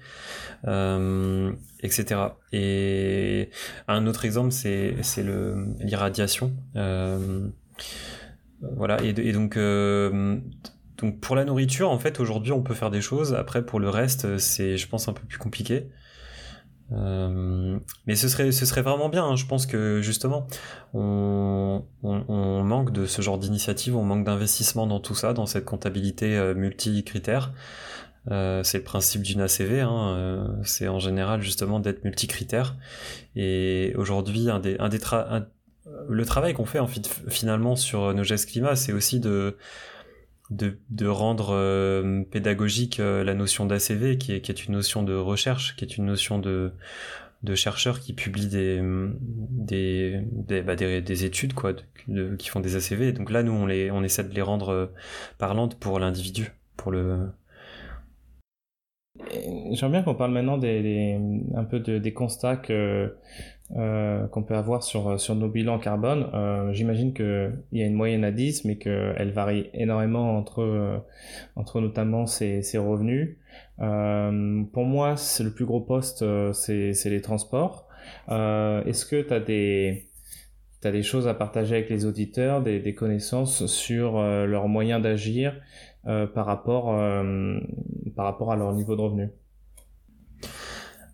etc. 0.64 2.20
Et 2.52 3.50
un 3.88 4.06
autre 4.06 4.24
exemple 4.24 4.52
c'est 4.52 4.96
c'est 5.02 5.22
le 5.22 5.66
l'irradiation. 5.80 6.52
Euh, 6.76 7.48
voilà, 8.62 9.02
et, 9.02 9.32
donc, 9.32 9.56
euh, 9.56 10.38
donc 11.02 11.20
pour 11.20 11.36
la 11.36 11.44
nourriture, 11.44 11.90
en 11.90 11.98
fait, 11.98 12.20
aujourd'hui, 12.20 12.52
on 12.52 12.62
peut 12.62 12.74
faire 12.74 12.90
des 12.90 13.00
choses. 13.00 13.34
Après, 13.34 13.64
pour 13.66 13.80
le 13.80 13.88
reste, 13.88 14.38
c'est, 14.38 14.76
je 14.76 14.88
pense, 14.88 15.08
un 15.08 15.12
peu 15.12 15.26
plus 15.26 15.38
compliqué. 15.38 15.88
Euh, 16.92 17.78
mais 18.06 18.14
ce 18.14 18.28
serait, 18.28 18.52
ce 18.52 18.66
serait 18.66 18.82
vraiment 18.82 19.08
bien. 19.08 19.24
Hein. 19.24 19.36
Je 19.36 19.46
pense 19.46 19.66
que 19.66 20.00
justement, 20.02 20.46
on, 20.94 21.84
on, 22.02 22.62
manque 22.62 22.92
de 22.92 23.06
ce 23.06 23.22
genre 23.22 23.38
d'initiative, 23.38 23.96
on 23.96 24.02
manque 24.02 24.24
d'investissement 24.24 24.86
dans 24.86 25.00
tout 25.00 25.14
ça, 25.14 25.32
dans 25.32 25.46
cette 25.46 25.64
comptabilité 25.64 26.36
euh, 26.36 26.54
multi-critères. 26.54 27.52
Euh, 28.30 28.62
c'est 28.62 28.78
le 28.78 28.84
principe 28.84 29.22
d'une 29.22 29.40
ACV, 29.40 29.80
hein, 29.80 30.14
euh, 30.16 30.46
c'est 30.62 30.86
en 30.86 31.00
général 31.00 31.42
justement 31.42 31.80
d'être 31.80 32.04
multicritère. 32.04 32.76
Et 33.34 33.94
aujourd'hui, 33.96 34.48
un 34.48 34.60
des, 34.60 34.76
un 34.78 34.88
des 34.88 35.00
tra 35.00 35.46
le 36.08 36.24
travail 36.24 36.54
qu'on 36.54 36.64
fait 36.64 36.78
en 36.78 36.86
fait, 36.86 37.08
finalement 37.28 37.74
sur 37.74 38.14
nos 38.14 38.22
gestes 38.22 38.48
climat, 38.48 38.76
c'est 38.76 38.92
aussi 38.92 39.18
de, 39.18 39.56
de, 40.56 41.06
rendre 41.06 41.50
euh, 41.50 42.22
pédagogique 42.30 43.00
euh, 43.00 43.24
la 43.24 43.34
notion 43.34 43.66
d'ACV, 43.66 44.18
qui 44.18 44.32
est, 44.32 44.40
qui 44.40 44.50
est 44.50 44.66
une 44.66 44.74
notion 44.74 45.02
de 45.02 45.14
recherche, 45.14 45.76
qui 45.76 45.84
est 45.84 45.96
une 45.96 46.06
notion 46.06 46.38
de, 46.38 46.72
de 47.42 47.54
chercheurs 47.54 48.00
qui 48.00 48.12
publient 48.12 48.48
des, 48.48 48.80
des, 49.20 50.20
des, 50.30 50.62
bah, 50.62 50.76
des, 50.76 51.24
études 51.24 51.54
quoi, 51.54 51.74
qui 52.38 52.48
font 52.48 52.60
des 52.60 52.76
ACV. 52.76 53.12
donc 53.12 53.30
là, 53.30 53.42
nous, 53.42 53.52
on, 53.52 53.66
les, 53.66 53.90
on 53.90 54.02
essaie 54.02 54.24
de 54.24 54.34
les 54.34 54.42
rendre 54.42 54.68
euh, 54.70 54.86
parlantes 55.38 55.78
pour 55.78 55.98
l'individu, 55.98 56.52
pour 56.76 56.92
le, 56.92 57.28
J'aimerais 59.72 59.90
bien 59.90 60.02
qu'on 60.02 60.14
parle 60.14 60.32
maintenant 60.32 60.58
des, 60.58 61.20
un 61.54 61.64
peu 61.64 61.80
des 61.80 62.12
constats 62.12 62.56
que 62.56 63.14
euh, 63.76 64.26
qu'on 64.26 64.42
peut 64.42 64.54
avoir 64.54 64.82
sur, 64.82 65.18
sur 65.18 65.34
nos 65.34 65.48
bilans 65.48 65.78
carbone. 65.78 66.28
Euh, 66.34 66.72
J'imagine 66.74 67.14
qu'il 67.14 67.56
y 67.72 67.82
a 67.82 67.86
une 67.86 67.94
moyenne 67.94 68.22
à 68.24 68.30
10, 68.30 68.66
mais 68.66 68.76
qu'elle 68.76 69.32
varie 69.32 69.70
énormément 69.72 70.36
entre, 70.36 70.60
euh, 70.60 70.98
entre 71.56 71.80
notamment 71.80 72.26
ces, 72.26 72.62
ces 72.62 72.76
revenus. 72.76 73.38
Euh, 73.80 74.62
pour 74.72 74.84
moi, 74.84 75.16
c'est 75.16 75.42
le 75.42 75.52
plus 75.54 75.64
gros 75.64 75.80
poste, 75.80 76.22
euh, 76.22 76.52
c'est 76.52 76.92
les 77.06 77.20
transports. 77.22 77.88
Est-ce 78.28 79.06
que 79.06 79.22
tu 79.22 79.32
as 79.32 79.40
des, 79.40 80.08
as 80.84 80.90
des 80.90 81.02
choses 81.02 81.26
à 81.26 81.32
partager 81.32 81.76
avec 81.76 81.88
les 81.88 82.04
auditeurs, 82.04 82.62
des, 82.62 82.78
des 82.78 82.94
connaissances 82.94 83.66
sur 83.66 84.20
leurs 84.20 84.68
moyens 84.68 85.00
d'agir 85.00 85.54
par, 86.04 86.44
rapport 86.44 86.86
par 88.16 88.24
rapport 88.24 88.52
à 88.52 88.56
leur 88.56 88.74
niveau 88.74 88.96
de 88.96 89.00
revenus 89.00 89.30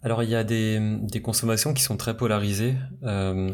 alors 0.02 0.22
il 0.22 0.30
y 0.30 0.36
a 0.36 0.44
des, 0.44 0.78
des, 1.02 1.20
consommations 1.20 1.74
qui 1.74 1.82
sont 1.82 1.96
très 1.96 2.16
polarisées. 2.16 2.76
Euh, 3.02 3.52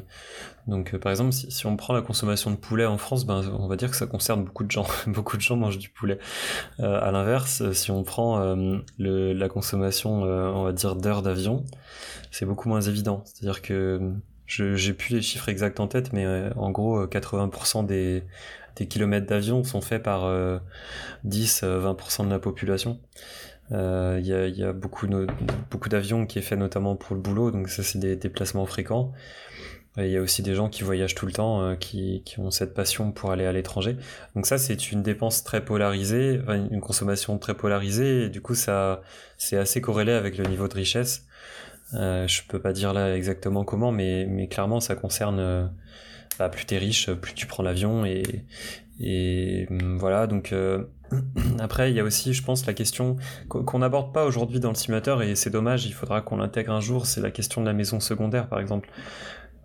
donc 0.66 0.94
euh, 0.94 0.98
par 0.98 1.10
exemple, 1.10 1.32
si, 1.32 1.50
si, 1.50 1.66
on 1.66 1.76
prend 1.76 1.94
la 1.94 2.02
consommation 2.02 2.50
de 2.50 2.56
poulet 2.56 2.84
en 2.84 2.98
France, 2.98 3.24
ben, 3.24 3.42
on 3.58 3.66
va 3.66 3.76
dire 3.76 3.90
que 3.90 3.96
ça 3.96 4.06
concerne 4.06 4.44
beaucoup 4.44 4.64
de 4.64 4.70
gens. 4.70 4.86
beaucoup 5.06 5.36
de 5.36 5.42
gens 5.42 5.56
mangent 5.56 5.78
du 5.78 5.88
poulet. 5.88 6.18
Euh, 6.80 7.00
à 7.00 7.10
l'inverse, 7.12 7.70
si 7.72 7.90
on 7.90 8.02
prend 8.02 8.40
euh, 8.40 8.78
le, 8.98 9.32
la 9.32 9.48
consommation, 9.48 10.24
euh, 10.24 10.50
on 10.50 10.64
va 10.64 10.72
dire, 10.72 10.96
d'heures 10.96 11.22
d'avion, 11.22 11.64
c'est 12.30 12.46
beaucoup 12.46 12.68
moins 12.68 12.82
évident. 12.82 13.22
C'est-à-dire 13.24 13.62
que 13.62 14.12
je 14.46 14.76
j'ai 14.76 14.92
plus 14.92 15.14
les 15.14 15.22
chiffres 15.22 15.48
exacts 15.48 15.80
en 15.80 15.88
tête, 15.88 16.12
mais 16.12 16.26
en 16.56 16.70
gros, 16.70 17.06
80% 17.06 17.86
des, 17.86 18.22
des 18.76 18.86
kilomètres 18.86 19.26
d'avion 19.26 19.64
sont 19.64 19.80
faits 19.80 20.02
par 20.02 20.30
10-20% 21.26 22.26
de 22.26 22.30
la 22.30 22.38
population. 22.38 23.00
Il 23.70 23.76
euh, 23.76 24.20
y, 24.20 24.32
a, 24.32 24.46
y, 24.46 24.62
a, 24.62 24.72
beaucoup, 24.72 25.06
beaucoup 25.70 25.88
d'avions 25.88 26.26
qui 26.26 26.38
est 26.38 26.42
fait 26.42 26.56
notamment 26.56 26.96
pour 26.96 27.16
le 27.16 27.22
boulot, 27.22 27.50
donc 27.50 27.68
ça 27.68 27.82
c'est 27.82 27.98
des 27.98 28.14
déplacements 28.16 28.66
fréquents. 28.66 29.12
Il 29.96 30.08
y 30.08 30.16
a 30.16 30.20
aussi 30.20 30.42
des 30.42 30.56
gens 30.56 30.68
qui 30.68 30.82
voyagent 30.82 31.14
tout 31.14 31.24
le 31.24 31.32
temps, 31.32 31.62
euh, 31.62 31.76
qui, 31.76 32.22
qui, 32.24 32.40
ont 32.40 32.50
cette 32.50 32.74
passion 32.74 33.12
pour 33.12 33.30
aller 33.30 33.46
à 33.46 33.52
l'étranger. 33.52 33.96
Donc 34.34 34.44
ça, 34.44 34.58
c'est 34.58 34.90
une 34.90 35.04
dépense 35.04 35.44
très 35.44 35.64
polarisée, 35.64 36.40
une 36.48 36.80
consommation 36.80 37.38
très 37.38 37.54
polarisée, 37.54 38.24
et 38.24 38.28
du 38.28 38.40
coup, 38.40 38.56
ça, 38.56 39.02
c'est 39.38 39.56
assez 39.56 39.80
corrélé 39.80 40.12
avec 40.12 40.36
le 40.36 40.46
niveau 40.46 40.66
de 40.66 40.74
richesse. 40.74 41.26
Euh, 41.94 42.26
je 42.26 42.42
peux 42.48 42.58
pas 42.60 42.72
dire 42.72 42.92
là 42.92 43.16
exactement 43.16 43.64
comment, 43.64 43.92
mais, 43.92 44.26
mais 44.28 44.48
clairement, 44.48 44.80
ça 44.80 44.96
concerne, 44.96 45.38
euh, 45.38 45.64
bah, 46.40 46.48
plus 46.48 46.64
t'es 46.64 46.78
riche, 46.78 47.12
plus 47.12 47.34
tu 47.34 47.46
prends 47.46 47.62
l'avion, 47.62 48.04
et, 48.04 48.44
et 48.98 49.68
hum, 49.70 49.96
voilà, 49.98 50.26
donc 50.26 50.52
après, 51.58 51.90
il 51.90 51.96
y 51.96 52.00
a 52.00 52.04
aussi, 52.04 52.32
je 52.32 52.42
pense, 52.42 52.66
la 52.66 52.74
question 52.74 53.16
qu'on 53.48 53.78
n'aborde 53.78 54.12
pas 54.12 54.24
aujourd'hui 54.24 54.60
dans 54.60 54.70
le 54.70 54.74
simulateur, 54.74 55.22
et 55.22 55.34
c'est 55.34 55.50
dommage, 55.50 55.86
il 55.86 55.92
faudra 55.92 56.20
qu'on 56.20 56.36
l'intègre 56.36 56.72
un 56.72 56.80
jour, 56.80 57.06
c'est 57.06 57.20
la 57.20 57.30
question 57.30 57.60
de 57.60 57.66
la 57.66 57.72
maison 57.72 58.00
secondaire, 58.00 58.48
par 58.48 58.60
exemple. 58.60 58.90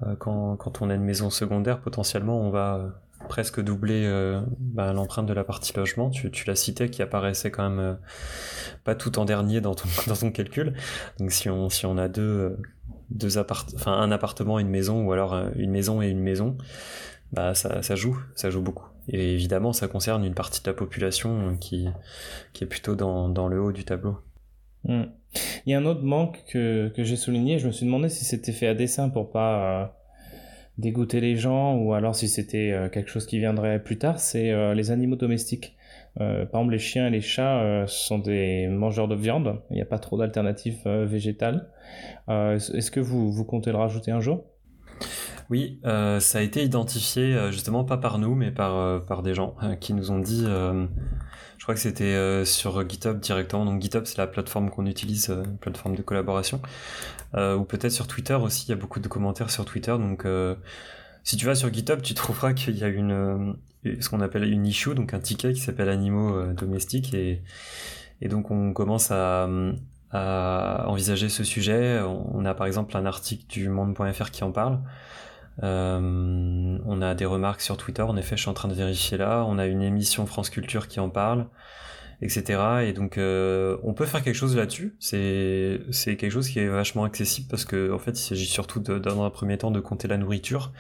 Euh, 0.03 0.15
quand, 0.15 0.81
on 0.81 0.89
a 0.89 0.95
une 0.95 1.03
maison 1.03 1.29
secondaire, 1.29 1.81
potentiellement, 1.81 2.39
on 2.39 2.49
va 2.49 2.75
euh, 2.75 2.89
presque 3.27 3.61
doubler 3.61 4.05
euh, 4.05 4.41
bah, 4.59 4.93
l'empreinte 4.93 5.25
de 5.25 5.33
la 5.33 5.43
partie 5.43 5.73
logement. 5.75 6.09
Tu, 6.09 6.31
tu 6.31 6.45
l'as 6.47 6.55
cité, 6.55 6.89
qui 6.89 7.01
apparaissait 7.01 7.51
quand 7.51 7.69
même 7.69 7.97
pas 8.83 8.95
tout 8.95 9.19
en 9.19 9.25
dernier 9.25 9.61
dans 9.61 9.75
ton, 9.75 10.31
calcul. 10.31 10.73
Donc 11.19 11.31
si 11.31 11.49
on, 11.49 11.97
a 11.97 12.07
deux, 12.07 12.57
deux 13.09 13.37
enfin 13.37 13.93
un 13.93 14.11
appartement 14.11 14.59
et 14.59 14.61
une 14.61 14.69
maison, 14.69 15.05
ou 15.05 15.11
alors 15.11 15.35
une 15.55 15.71
maison 15.71 16.01
et 16.01 16.07
une 16.07 16.21
maison, 16.21 16.57
bah 17.33 17.53
ça 17.53 17.95
joue, 17.95 18.17
ça 18.35 18.49
joue 18.49 18.61
beaucoup. 18.61 18.88
Et 19.11 19.33
évidemment, 19.33 19.73
ça 19.73 19.87
concerne 19.87 20.23
une 20.23 20.35
partie 20.35 20.61
de 20.61 20.69
la 20.69 20.73
population 20.73 21.57
qui, 21.59 21.87
qui 22.53 22.63
est 22.63 22.67
plutôt 22.67 22.95
dans, 22.95 23.47
le 23.47 23.61
haut 23.61 23.71
du 23.71 23.83
tableau. 23.83 24.17
Hmm. 24.83 25.05
Il 25.65 25.71
y 25.71 25.73
a 25.73 25.79
un 25.79 25.85
autre 25.85 26.03
manque 26.03 26.43
que, 26.47 26.89
que 26.89 27.03
j'ai 27.03 27.15
souligné, 27.15 27.59
je 27.59 27.67
me 27.67 27.71
suis 27.71 27.85
demandé 27.85 28.09
si 28.09 28.23
c'était 28.23 28.51
fait 28.51 28.67
à 28.67 28.73
dessein 28.73 29.09
pour 29.09 29.31
pas 29.31 29.81
euh, 29.81 29.85
dégoûter 30.77 31.21
les 31.21 31.35
gens 31.35 31.75
ou 31.75 31.93
alors 31.93 32.15
si 32.15 32.27
c'était 32.27 32.71
euh, 32.71 32.89
quelque 32.89 33.09
chose 33.09 33.25
qui 33.25 33.39
viendrait 33.39 33.83
plus 33.83 33.97
tard, 33.97 34.19
c'est 34.19 34.51
euh, 34.51 34.73
les 34.73 34.91
animaux 34.91 35.15
domestiques. 35.15 35.75
par 36.15 36.61
exemple, 36.61 36.71
les 36.71 36.79
chiens 36.79 37.07
et 37.07 37.11
les 37.11 37.21
chats 37.21 37.85
sont 37.87 38.19
des 38.19 38.67
mangeurs 38.67 39.07
de 39.07 39.15
viande, 39.15 39.61
il 39.69 39.75
n'y 39.75 39.81
a 39.81 39.85
pas 39.85 39.99
trop 39.99 40.17
d'alternatives 40.17 40.87
végétales. 40.87 41.69
Est-ce 42.27 42.91
que 42.91 42.99
vous, 42.99 43.31
vous 43.31 43.45
comptez 43.45 43.71
le 43.71 43.77
rajouter 43.77 44.11
un 44.11 44.19
jour? 44.19 44.43
Oui, 45.49 45.79
euh, 45.85 46.19
ça 46.19 46.39
a 46.39 46.41
été 46.41 46.63
identifié 46.63 47.35
euh, 47.35 47.51
justement 47.51 47.83
pas 47.83 47.97
par 47.97 48.19
nous, 48.19 48.35
mais 48.35 48.51
par, 48.51 48.75
euh, 48.77 48.99
par 48.99 49.23
des 49.23 49.33
gens 49.33 49.55
qui 49.79 49.93
nous 49.93 50.11
ont 50.11 50.19
dit, 50.19 50.45
je 50.45 51.63
crois 51.63 51.73
que 51.73 51.81
c'était 51.81 52.45
sur 52.45 52.87
GitHub 52.87 53.19
directement, 53.19 53.65
donc 53.65 53.81
GitHub 53.81 54.05
c'est 54.05 54.17
la 54.17 54.27
plateforme 54.27 54.69
qu'on 54.69 54.85
utilise, 54.85 55.35
plateforme 55.59 55.95
de 55.95 56.01
collaboration, 56.01 56.61
ou 57.35 57.63
peut-être 57.63 57.91
sur 57.91 58.07
Twitter 58.07 58.35
aussi, 58.35 58.65
il 58.67 58.69
y 58.69 58.73
a 58.73 58.77
beaucoup 58.77 58.99
de 58.99 59.07
commentaires 59.07 59.49
sur 59.49 59.65
Twitter, 59.65 59.91
donc 59.91 60.25
si 61.23 61.35
tu 61.35 61.45
vas 61.45 61.55
sur 61.55 61.71
GitHub, 61.71 62.01
tu 62.01 62.13
trouveras 62.13 62.53
qu'il 62.53 62.77
y 62.77 62.83
a 62.83 62.87
une, 62.87 63.55
ce 63.83 64.09
qu'on 64.09 64.21
appelle 64.21 64.45
une 64.45 64.65
issue, 64.65 64.95
donc 64.95 65.13
un 65.13 65.19
ticket 65.19 65.53
qui 65.53 65.59
s'appelle 65.59 65.89
animaux 65.89 66.53
domestiques, 66.53 67.13
et, 67.13 67.43
et 68.21 68.29
donc 68.29 68.51
on 68.51 68.71
commence 68.73 69.11
à, 69.11 69.49
à 70.11 70.85
envisager 70.87 71.29
ce 71.29 71.43
sujet. 71.43 71.99
On 72.01 72.45
a 72.45 72.53
par 72.53 72.67
exemple 72.67 72.95
un 72.95 73.05
article 73.05 73.45
du 73.47 73.69
monde.fr 73.69 74.31
qui 74.31 74.43
en 74.43 74.51
parle. 74.51 74.79
Euh, 75.63 76.77
on 76.85 77.01
a 77.01 77.15
des 77.15 77.25
remarques 77.25 77.61
sur 77.61 77.77
Twitter, 77.77 78.01
en 78.01 78.17
effet, 78.17 78.37
je 78.37 78.41
suis 78.41 78.49
en 78.49 78.53
train 78.53 78.67
de 78.67 78.73
vérifier 78.73 79.17
là. 79.17 79.45
On 79.47 79.57
a 79.57 79.65
une 79.65 79.81
émission 79.81 80.25
France 80.25 80.49
Culture 80.49 80.87
qui 80.87 80.99
en 80.99 81.09
parle, 81.09 81.47
etc. 82.21 82.61
Et 82.83 82.93
donc, 82.93 83.17
euh, 83.17 83.77
on 83.83 83.93
peut 83.93 84.05
faire 84.05 84.23
quelque 84.23 84.35
chose 84.35 84.55
là-dessus. 84.55 84.95
C'est 84.99 85.81
c'est 85.91 86.15
quelque 86.15 86.31
chose 86.31 86.49
qui 86.49 86.59
est 86.59 86.67
vachement 86.67 87.03
accessible 87.03 87.47
parce 87.49 87.65
que 87.65 87.91
en 87.91 87.99
fait, 87.99 88.11
il 88.11 88.23
s'agit 88.23 88.45
surtout 88.45 88.79
de, 88.79 88.99
dans 88.99 89.23
un 89.23 89.29
premier 89.29 89.57
temps 89.57 89.71
de 89.71 89.79
compter 89.79 90.07
la 90.07 90.17
nourriture 90.17 90.71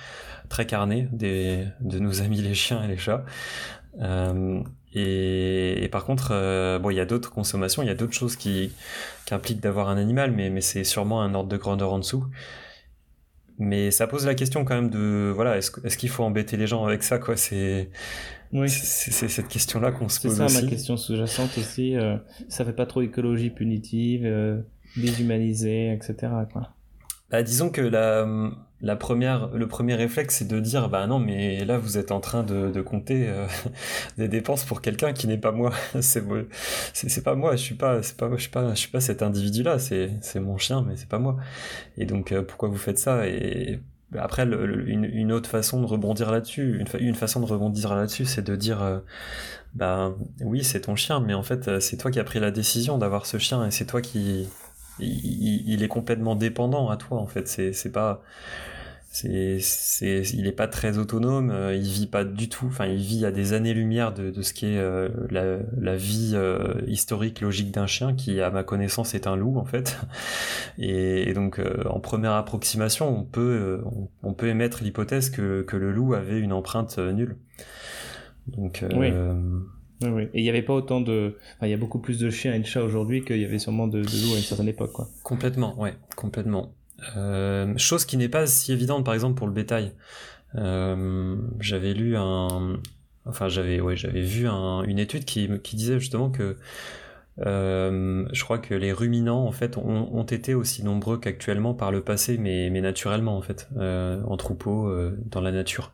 très 0.49 0.65
carnée 0.65 1.07
des 1.11 1.65
de 1.81 1.99
nos 1.99 2.21
amis 2.21 2.41
les 2.41 2.53
chiens 2.53 2.83
et 2.83 2.87
les 2.87 2.97
chats. 2.97 3.25
Euh, 4.01 4.61
et, 4.93 5.87
par 5.91 6.05
contre, 6.05 6.29
euh, 6.31 6.79
bon, 6.79 6.89
il 6.89 6.95
y 6.95 6.99
a 6.99 7.05
d'autres 7.05 7.31
consommations, 7.31 7.83
il 7.83 7.87
y 7.87 7.91
a 7.91 7.95
d'autres 7.95 8.13
choses 8.13 8.35
qui, 8.35 8.71
qui 9.25 9.33
impliquent 9.33 9.59
d'avoir 9.59 9.89
un 9.89 9.97
animal, 9.97 10.31
mais, 10.31 10.49
mais 10.49 10.61
c'est 10.61 10.83
sûrement 10.83 11.21
un 11.21 11.33
ordre 11.35 11.49
de 11.49 11.57
grandeur 11.57 11.93
en 11.93 11.99
dessous. 11.99 12.25
Mais 13.59 13.91
ça 13.91 14.07
pose 14.07 14.25
la 14.25 14.35
question 14.35 14.63
quand 14.63 14.75
même 14.75 14.89
de 14.89 15.31
voilà, 15.35 15.57
est-ce 15.57 15.71
est 15.83 15.97
qu'il 15.97 16.09
faut 16.09 16.23
embêter 16.23 16.55
les 16.55 16.65
gens 16.65 16.85
avec 16.85 17.03
ça 17.03 17.19
quoi? 17.19 17.35
C'est 17.35 17.89
oui. 18.53 18.69
c'est 18.69 19.27
cette 19.27 19.49
question-là 19.49 19.91
qu'on 19.91 20.07
se 20.07 20.21
pose 20.21 20.37
C'est 20.37 20.47
ça 20.47 20.61
ma 20.61 20.67
question 20.67 20.95
sous-jacente 20.95 21.57
aussi. 21.57 21.95
Euh, 21.95 22.15
ça 22.47 22.63
fait 22.63 22.73
pas 22.73 22.85
trop 22.85 23.01
écologie 23.01 23.49
punitive, 23.49 24.21
euh, 24.25 24.61
déshumanisée, 24.95 25.91
etc. 25.91 26.15
Quoi. 26.51 26.69
Bah, 27.29 27.43
disons 27.43 27.69
que 27.69 27.81
la, 27.81 28.25
la 28.81 28.95
première, 28.95 29.49
le 29.49 29.67
premier 29.67 29.95
réflexe, 29.95 30.37
c'est 30.37 30.47
de 30.47 30.59
dire, 30.59 30.87
bah 30.87 31.05
non, 31.05 31.19
mais 31.19 31.65
là, 31.65 31.77
vous 31.77 31.97
êtes 31.97 32.11
en 32.11 32.21
train 32.21 32.43
de, 32.43 32.69
de 32.69 32.81
compter 32.81 33.27
euh, 33.27 33.45
des 34.17 34.27
dépenses 34.29 34.63
pour 34.63 34.81
quelqu'un 34.81 35.11
qui 35.11 35.27
n'est 35.27 35.37
pas 35.37 35.51
moi. 35.53 35.71
c'est, 36.01 36.23
c'est, 36.93 37.23
pas 37.23 37.35
moi. 37.35 37.55
Je 37.55 37.61
suis 37.61 37.75
pas, 37.75 38.01
c'est 38.01 38.15
pas, 38.15 38.29
je 38.35 38.41
suis 38.41 38.49
pas, 38.49 38.73
je 38.73 38.79
suis 38.79 38.89
pas 38.89 39.01
cet 39.01 39.21
individu-là. 39.21 39.79
C'est, 39.79 40.11
c'est 40.21 40.39
mon 40.39 40.57
chien, 40.57 40.85
mais 40.87 40.95
c'est 40.95 41.09
pas 41.09 41.19
moi. 41.19 41.37
Et 41.97 42.05
donc, 42.05 42.31
euh, 42.31 42.41
pourquoi 42.41 42.69
vous 42.69 42.77
faites 42.77 42.97
ça? 42.97 43.27
Et 43.27 43.81
après, 44.17 44.43
une, 44.43 45.03
une, 45.03 45.31
autre 45.31 45.49
façon 45.49 45.81
de 45.81 45.85
rebondir 45.85 46.31
là-dessus, 46.31 46.79
une, 46.79 46.87
une 46.99 47.15
façon 47.15 47.41
de 47.41 47.45
rebondir 47.45 47.93
là-dessus, 47.93 48.25
c'est 48.25 48.41
de 48.41 48.55
dire, 48.55 48.81
euh, 48.81 48.99
bah 49.73 50.15
oui, 50.41 50.63
c'est 50.63 50.81
ton 50.81 50.95
chien, 50.95 51.19
mais 51.19 51.33
en 51.33 51.43
fait, 51.43 51.79
c'est 51.81 51.97
toi 51.97 52.11
qui 52.11 52.19
as 52.19 52.23
pris 52.23 52.39
la 52.39 52.51
décision 52.51 52.97
d'avoir 52.97 53.25
ce 53.25 53.37
chien 53.37 53.65
et 53.67 53.71
c'est 53.71 53.85
toi 53.85 54.01
qui 54.01 54.47
il, 54.99 55.83
est 55.83 55.87
complètement 55.87 56.35
dépendant 56.35 56.89
à 56.89 56.97
toi 56.97 57.19
en 57.19 57.27
fait. 57.27 57.47
C'est 57.47 57.91
pas 57.91 58.21
c'est 59.11 59.57
c'est 59.59 60.21
il 60.33 60.45
est 60.45 60.51
pas 60.51 60.67
très 60.67 60.97
autonome. 60.99 61.49
Euh, 61.49 61.75
il 61.75 61.87
vit 61.87 62.07
pas 62.07 62.23
du 62.23 62.47
tout. 62.47 62.67
Enfin, 62.67 62.85
il 62.85 63.01
vit 63.01 63.25
à 63.25 63.31
des 63.31 63.53
années-lumière 63.53 64.13
de, 64.13 64.29
de 64.29 64.41
ce 64.41 64.53
qui 64.53 64.67
est 64.67 64.77
euh, 64.77 65.09
la, 65.31 65.57
la 65.79 65.95
vie 65.95 66.33
euh, 66.35 66.75
historique 66.85 67.41
logique 67.41 67.71
d'un 67.71 67.87
chien 67.87 68.13
qui, 68.13 68.39
à 68.39 68.51
ma 68.51 68.63
connaissance, 68.63 69.15
est 69.15 69.25
un 69.25 69.35
loup 69.35 69.57
en 69.57 69.65
fait. 69.65 69.97
Et, 70.77 71.33
donc, 71.33 71.61
en 71.89 71.99
première 71.99 72.33
approximation, 72.33 73.09
on 73.09 73.23
peut 73.23 73.81
on, 74.23 74.33
peut 74.33 74.47
émettre 74.47 74.83
l'hypothèse 74.83 75.29
que 75.29 75.63
que 75.63 75.75
le 75.75 75.91
loup 75.91 76.13
avait 76.13 76.39
une 76.39 76.53
empreinte 76.53 76.99
nulle. 76.99 77.35
Donc 78.47 78.83
oui. 78.95 79.11
Oui, 80.01 80.09
oui. 80.09 80.23
Et 80.33 80.39
il 80.39 80.43
n'y 80.43 80.49
avait 80.49 80.61
pas 80.61 80.73
autant 80.73 81.01
de. 81.01 81.37
Enfin, 81.57 81.67
il 81.67 81.71
y 81.71 81.73
a 81.73 81.77
beaucoup 81.77 81.99
plus 81.99 82.19
de 82.19 82.29
chiens 82.29 82.53
et 82.53 82.59
de 82.59 82.65
chats 82.65 82.83
aujourd'hui 82.83 83.23
qu'il 83.23 83.39
y 83.39 83.45
avait 83.45 83.59
sûrement 83.59 83.87
de, 83.87 83.99
de 83.99 84.03
loups 84.03 84.33
à 84.33 84.37
une 84.37 84.43
certaine 84.43 84.67
époque, 84.67 84.93
quoi. 84.93 85.07
Complètement, 85.23 85.79
ouais, 85.79 85.95
complètement. 86.15 86.73
Euh, 87.17 87.77
chose 87.77 88.05
qui 88.05 88.17
n'est 88.17 88.29
pas 88.29 88.45
si 88.47 88.71
évidente, 88.71 89.05
par 89.05 89.13
exemple, 89.13 89.37
pour 89.37 89.47
le 89.47 89.53
bétail. 89.53 89.91
Euh, 90.55 91.35
j'avais 91.59 91.93
lu 91.93 92.15
un. 92.15 92.79
Enfin, 93.25 93.49
j'avais 93.49 93.81
ouais, 93.81 93.95
j'avais 93.95 94.21
vu 94.21 94.47
un, 94.47 94.83
une 94.83 94.99
étude 94.99 95.25
qui, 95.25 95.49
qui 95.63 95.75
disait 95.75 95.99
justement 95.99 96.29
que. 96.29 96.57
Euh, 97.45 98.25
je 98.33 98.43
crois 98.43 98.57
que 98.57 98.73
les 98.73 98.91
ruminants 98.91 99.45
en 99.45 99.51
fait 99.53 99.77
ont, 99.77 100.13
ont 100.13 100.23
été 100.23 100.53
aussi 100.53 100.83
nombreux 100.83 101.17
qu'actuellement 101.17 101.73
par 101.73 101.91
le 101.91 102.01
passé, 102.01 102.37
mais, 102.37 102.69
mais 102.69 102.81
naturellement 102.81 103.37
en 103.37 103.41
fait, 103.41 103.69
euh, 103.77 104.21
en 104.25 104.35
troupeau, 104.35 104.87
euh, 104.87 105.17
dans 105.25 105.39
la 105.41 105.51
nature. 105.53 105.93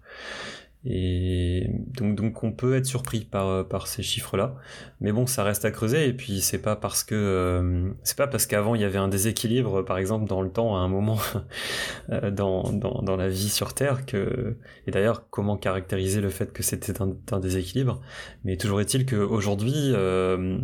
Et 0.85 1.67
donc, 1.97 2.15
donc 2.15 2.43
on 2.43 2.51
peut 2.51 2.75
être 2.75 2.85
surpris 2.85 3.21
par, 3.21 3.67
par 3.67 3.87
ces 3.87 4.03
chiffres-là. 4.03 4.55
Mais 5.01 5.11
bon, 5.11 5.25
ça 5.25 5.43
reste 5.43 5.65
à 5.65 5.71
creuser. 5.71 6.07
Et 6.07 6.13
puis 6.13 6.41
c'est 6.41 6.61
pas 6.61 6.75
parce 6.75 7.03
que 7.03 7.15
euh, 7.15 7.91
c'est 8.03 8.17
pas 8.17 8.27
parce 8.27 8.45
qu'avant 8.45 8.75
il 8.75 8.81
y 8.81 8.83
avait 8.83 8.99
un 8.99 9.07
déséquilibre, 9.07 9.83
par 9.83 9.97
exemple 9.97 10.27
dans 10.27 10.41
le 10.41 10.49
temps, 10.49 10.75
à 10.75 10.79
un 10.79 10.87
moment 10.87 11.17
euh, 12.09 12.31
dans, 12.31 12.71
dans, 12.71 13.01
dans, 13.01 13.15
la 13.15 13.29
vie 13.29 13.49
sur 13.49 13.73
Terre, 13.73 14.05
que 14.05 14.57
et 14.87 14.91
d'ailleurs 14.91 15.29
comment 15.29 15.57
caractériser 15.57 16.21
le 16.21 16.29
fait 16.29 16.53
que 16.53 16.63
c'était 16.63 17.01
un, 17.01 17.15
un, 17.31 17.39
déséquilibre? 17.39 18.01
Mais 18.43 18.57
toujours 18.57 18.81
est-il 18.81 19.05
qu'aujourd'hui, 19.05 19.73
euh, 19.75 20.59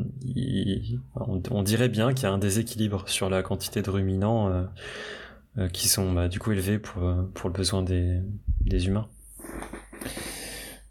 on, 1.15 1.41
on, 1.49 1.63
dirait 1.63 1.89
bien 1.89 2.13
qu'il 2.13 2.23
y 2.23 2.27
a 2.27 2.31
un 2.31 2.37
déséquilibre 2.37 3.07
sur 3.09 3.29
la 3.29 3.43
quantité 3.43 3.81
de 3.81 3.89
ruminants 3.89 4.49
euh, 4.49 4.63
euh, 5.57 5.67
qui 5.67 5.87
sont 5.87 6.13
bah, 6.13 6.27
du 6.27 6.39
coup 6.39 6.51
élevés 6.51 6.79
pour 6.79 7.01
pour 7.33 7.49
le 7.49 7.53
besoin 7.53 7.81
des, 7.83 8.19
des 8.61 8.87
humains. 8.87 9.07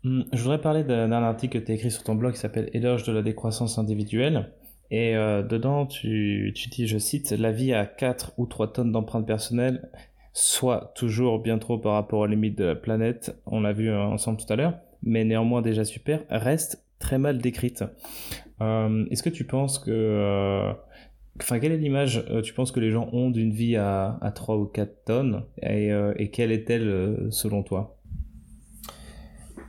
Hmm, 0.03 0.23
je 0.33 0.43
voudrais 0.43 0.61
parler 0.61 0.83
d'un 0.83 1.13
article 1.13 1.61
que 1.61 1.67
tu 1.67 1.73
as 1.73 1.75
écrit 1.75 1.91
sur 1.91 2.03
ton 2.03 2.15
blog 2.15 2.33
qui 2.33 2.39
s'appelle 2.39 2.71
Éloge 2.73 3.05
de 3.05 3.13
la 3.13 3.23
décroissance 3.23 3.79
individuelle. 3.79 4.51
Et 4.91 5.15
euh, 5.15 5.43
dedans, 5.43 5.87
tu, 5.87 6.53
tu 6.55 6.69
dis, 6.69 6.87
je 6.87 6.99
cite, 6.99 7.31
la 7.33 7.53
vie 7.53 7.75
à 7.75 7.85
4 7.87 8.33
ou 8.39 8.47
3 8.47 8.73
tonnes 8.73 8.93
d'empreintes 8.93 9.27
personnelles, 9.27 9.91
soit 10.33 10.93
toujours 10.95 11.41
bien 11.41 11.59
trop 11.59 11.79
par 11.79 11.93
rapport 11.93 12.21
aux 12.21 12.27
limites 12.27 12.59
de 12.59 12.65
la 12.65 12.75
planète, 12.75 13.37
on 13.47 13.61
l'a 13.61 13.73
vu 13.73 13.93
ensemble 13.93 14.39
tout 14.39 14.51
à 14.53 14.57
l'heure, 14.57 14.79
mais 15.03 15.25
néanmoins 15.25 15.61
déjà 15.61 15.85
super, 15.85 16.25
reste 16.31 16.85
très 16.99 17.19
mal 17.19 17.39
décrite. 17.39 17.85
Euh, 18.61 19.05
est-ce 19.11 19.23
que 19.23 19.31
tu 19.31 19.45
penses 19.45 19.79
que... 19.79 19.91
Euh, 19.91 20.73
enfin, 21.41 21.61
quelle 21.61 21.73
est 21.73 21.79
l'image 21.79 22.25
tu 22.43 22.55
penses 22.55 22.73
que 22.73 22.81
les 22.81 22.91
gens 22.91 23.09
ont 23.13 23.31
d'une 23.31 23.53
vie 23.53 23.77
à, 23.77 24.19
à 24.23 24.31
3 24.33 24.57
ou 24.57 24.65
4 24.65 25.05
tonnes 25.05 25.45
et 25.63 26.31
quelle 26.33 26.53
est-elle 26.53 27.29
selon 27.31 27.63
toi? 27.63 28.00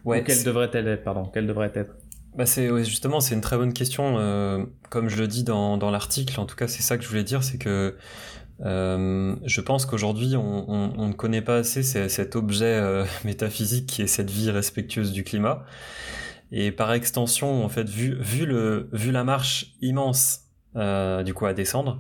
Ouais, 0.06 0.24
quelle 0.24 0.44
devrait-elle 0.44 0.88
être 0.88 1.04
Pardon, 1.04 1.26
quelle 1.26 1.48
devrait 1.48 1.72
être 1.76 1.96
bah 2.36 2.46
c'est 2.46 2.70
justement 2.86 3.20
c'est 3.20 3.36
une 3.36 3.42
très 3.42 3.58
bonne 3.58 3.74
question. 3.74 4.18
Euh, 4.18 4.64
comme 4.90 5.10
je 5.10 5.18
le 5.18 5.28
dis 5.28 5.44
dans, 5.44 5.78
dans 5.78 5.92
l'article, 5.92 6.40
en 6.40 6.46
tout 6.46 6.56
cas 6.56 6.68
c'est 6.68 6.82
ça 6.82 6.98
que 6.98 7.04
je 7.04 7.10
voulais 7.10 7.24
dire, 7.24 7.44
c'est 7.44 7.58
que 7.58 7.98
euh, 8.62 9.36
je 9.44 9.62
pense 9.62 9.86
qu'aujourd'hui 9.86 10.36
on, 10.38 10.70
on, 10.70 10.94
on, 10.98 11.08
ne 11.08 11.14
connaît 11.14 11.42
pas 11.42 11.58
assez 11.58 11.84
cet 11.84 12.36
objet 12.36 12.66
euh, 12.66 13.06
métaphysique 13.26 13.88
qui 13.88 14.02
est 14.02 14.08
cette 14.08 14.30
vie 14.30 14.50
respectueuse 14.50 15.12
du 15.12 15.24
climat. 15.24 15.66
Et 16.54 16.72
par 16.74 16.92
extension, 16.92 17.64
en 17.64 17.70
fait, 17.70 17.88
vu, 17.88 18.18
vu, 18.20 18.46
le, 18.46 18.90
vu 18.92 19.12
la 19.12 19.24
marche 19.24 19.74
immense 19.82 20.42
du 20.76 21.34
coup 21.34 21.46
à 21.46 21.54
descendre, 21.54 22.00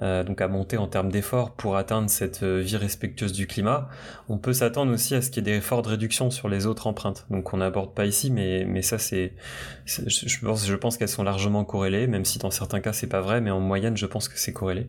donc 0.00 0.40
à 0.40 0.48
monter 0.48 0.76
en 0.76 0.88
termes 0.88 1.10
d'efforts 1.10 1.52
pour 1.52 1.76
atteindre 1.76 2.10
cette 2.10 2.42
euh, 2.42 2.60
vie 2.60 2.76
respectueuse 2.76 3.32
du 3.32 3.46
climat, 3.46 3.88
on 4.28 4.38
peut 4.38 4.52
s'attendre 4.52 4.92
aussi 4.92 5.14
à 5.14 5.22
ce 5.22 5.30
qu'il 5.30 5.46
y 5.46 5.50
ait 5.50 5.52
des 5.52 5.58
efforts 5.58 5.82
de 5.82 5.88
réduction 5.88 6.30
sur 6.30 6.48
les 6.48 6.66
autres 6.66 6.86
empreintes. 6.86 7.26
Donc 7.30 7.54
on 7.54 7.58
n'aborde 7.58 7.94
pas 7.94 8.06
ici, 8.06 8.30
mais, 8.30 8.64
mais 8.64 8.82
ça 8.82 8.98
c'est, 8.98 9.34
je 9.86 10.40
pense, 10.44 10.66
je 10.66 10.74
pense 10.74 10.96
qu'elles 10.96 11.08
sont 11.08 11.22
largement 11.22 11.64
corrélées, 11.64 12.06
même 12.06 12.24
si 12.24 12.38
dans 12.38 12.50
certains 12.50 12.80
cas 12.80 12.92
c'est 12.92 13.06
pas 13.06 13.20
vrai, 13.20 13.40
mais 13.40 13.50
en 13.50 13.60
moyenne 13.60 13.96
je 13.96 14.06
pense 14.06 14.28
que 14.28 14.38
c'est 14.38 14.52
corrélé. 14.52 14.88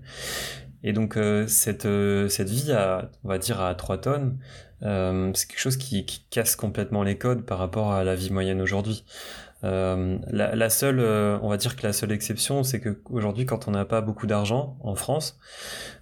Et 0.83 0.93
donc 0.93 1.17
euh, 1.17 1.45
cette, 1.47 1.87
cette 2.29 2.49
vie 2.49 2.71
à, 2.71 3.11
on 3.23 3.29
va 3.29 3.37
dire 3.37 3.61
à 3.61 3.75
3 3.75 3.99
tonnes, 3.99 4.37
c'est 4.81 5.47
quelque 5.47 5.59
chose 5.59 5.77
qui, 5.77 6.05
qui, 6.05 6.25
casse 6.29 6.55
complètement 6.55 7.03
les 7.03 7.17
codes 7.17 7.43
par 7.43 7.59
rapport 7.59 7.91
à 7.93 8.03
la 8.03 8.15
vie 8.15 8.31
moyenne 8.31 8.61
aujourd'hui. 8.61 9.03
Euh, 9.63 10.17
la, 10.27 10.69
seule, 10.69 10.99
euh, 10.99 11.39
on 11.41 11.49
va 11.49 11.57
dire 11.57 11.75
que 11.75 11.83
la 11.83 11.93
seule 11.93 12.11
exception, 12.11 12.63
c'est 12.63 12.79
que 12.79 12.99
aujourd'hui, 13.09 13.45
quand 13.45 13.67
on 13.67 13.71
n'a 13.71 13.85
pas 13.85 14.01
beaucoup 14.01 14.27
d'argent 14.27 14.77
en 14.81 14.95
France, 14.95 15.39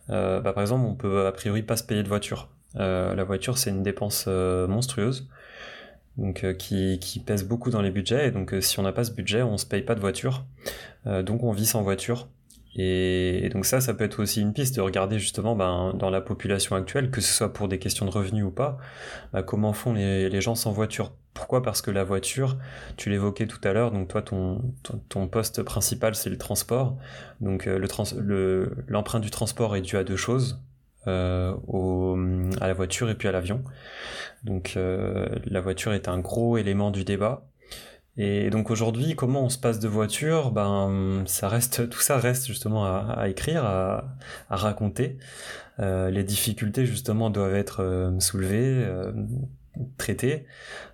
euh, 0.09 0.41
bah, 0.41 0.53
par 0.53 0.63
exemple, 0.63 0.85
on 0.85 0.95
peut 0.95 1.27
a 1.27 1.31
priori 1.31 1.61
pas 1.61 1.77
se 1.77 1.83
payer 1.83 2.03
de 2.03 2.07
voiture. 2.07 2.49
la 2.75 3.23
voiture, 3.23 3.57
c'est 3.57 3.69
une 3.69 3.83
dépense 3.83 4.27
monstrueuse, 4.27 5.29
donc 6.17 6.45
qui, 6.57 6.99
qui, 6.99 7.19
pèse 7.19 7.43
beaucoup 7.45 7.69
dans 7.69 7.81
les 7.81 7.91
budgets. 7.91 8.27
Et 8.27 8.31
donc, 8.31 8.55
si 8.61 8.79
on 8.79 8.83
n'a 8.83 8.91
pas 8.91 9.03
ce 9.03 9.11
budget, 9.11 9.43
on 9.43 9.57
se 9.57 9.65
paye 9.65 9.83
pas 9.83 9.95
de 9.95 9.99
voiture. 9.99 10.45
donc, 11.05 11.43
on 11.43 11.51
vit 11.51 11.65
sans 11.65 11.83
voiture. 11.83 12.27
Et, 12.75 13.49
donc 13.53 13.65
ça, 13.65 13.81
ça 13.81 13.93
peut 13.93 14.03
être 14.03 14.21
aussi 14.21 14.41
une 14.41 14.53
piste 14.53 14.75
de 14.75 14.81
regarder 14.81 15.19
justement 15.19 15.55
ben, 15.55 15.93
dans 15.93 16.09
la 16.09 16.21
population 16.21 16.75
actuelle, 16.75 17.12
que 17.12 17.21
ce 17.21 17.31
soit 17.33 17.53
pour 17.53 17.67
des 17.67 17.79
questions 17.79 18.05
de 18.05 18.12
revenus 18.12 18.45
ou 18.45 18.51
pas, 18.51 18.77
ben, 19.31 19.43
comment 19.43 19.73
font 19.73 19.93
les, 19.93 20.41
gens 20.41 20.55
sans 20.55 20.71
voiture. 20.71 21.13
Pourquoi? 21.33 21.62
Parce 21.62 21.81
que 21.81 21.91
la 21.91 22.03
voiture, 22.03 22.57
tu 22.97 23.09
l'évoquais 23.09 23.47
tout 23.47 23.62
à 23.63 23.73
l'heure, 23.73 23.91
donc 23.91 24.07
toi 24.07 24.21
ton, 24.21 25.27
poste 25.27 25.63
principal 25.63 26.15
c'est 26.15 26.29
le 26.29 26.38
transport. 26.38 26.97
Donc 27.41 27.67
euh, 27.67 27.79
le 27.79 28.71
l'empreinte 28.88 29.23
du 29.23 29.31
transport 29.31 29.75
est 29.75 29.81
due 29.81 29.97
à 29.97 30.03
deux 30.03 30.15
choses. 30.15 30.59
Euh, 31.07 32.51
à 32.62 32.67
la 32.67 32.73
voiture 32.73 33.09
et 33.09 33.15
puis 33.15 33.27
à 33.27 33.33
l'avion. 33.33 33.62
Donc 34.45 34.73
euh, 34.77 35.27
la 35.45 35.59
voiture 35.59 35.91
est 35.91 36.07
un 36.07 36.19
gros 36.19 36.57
élément 36.57 36.91
du 36.91 37.03
débat 37.03 37.45
et 38.15 38.49
donc 38.52 38.69
aujourd'hui, 38.69 39.15
comment 39.15 39.43
on 39.43 39.49
se 39.49 39.58
passe 39.58 39.80
de 39.80 39.88
voiture? 39.88 40.52
Ben, 40.52 41.23
ça 41.26 41.47
reste, 41.47 41.89
tout 41.89 41.99
ça 41.99 42.17
reste 42.17 42.45
justement 42.47 42.86
à, 42.86 43.28
écrire, 43.28 43.65
à, 43.65 44.15
raconter. 44.49 45.17
Euh, 45.80 46.12
les 46.12 46.23
difficultés 46.23 46.86
justement 46.86 47.32
doivent 47.32 47.56
être 47.56 47.82
euh, 47.82 48.19
soulevées, 48.19 48.84
euh, 48.86 49.12
traitées. 49.97 50.45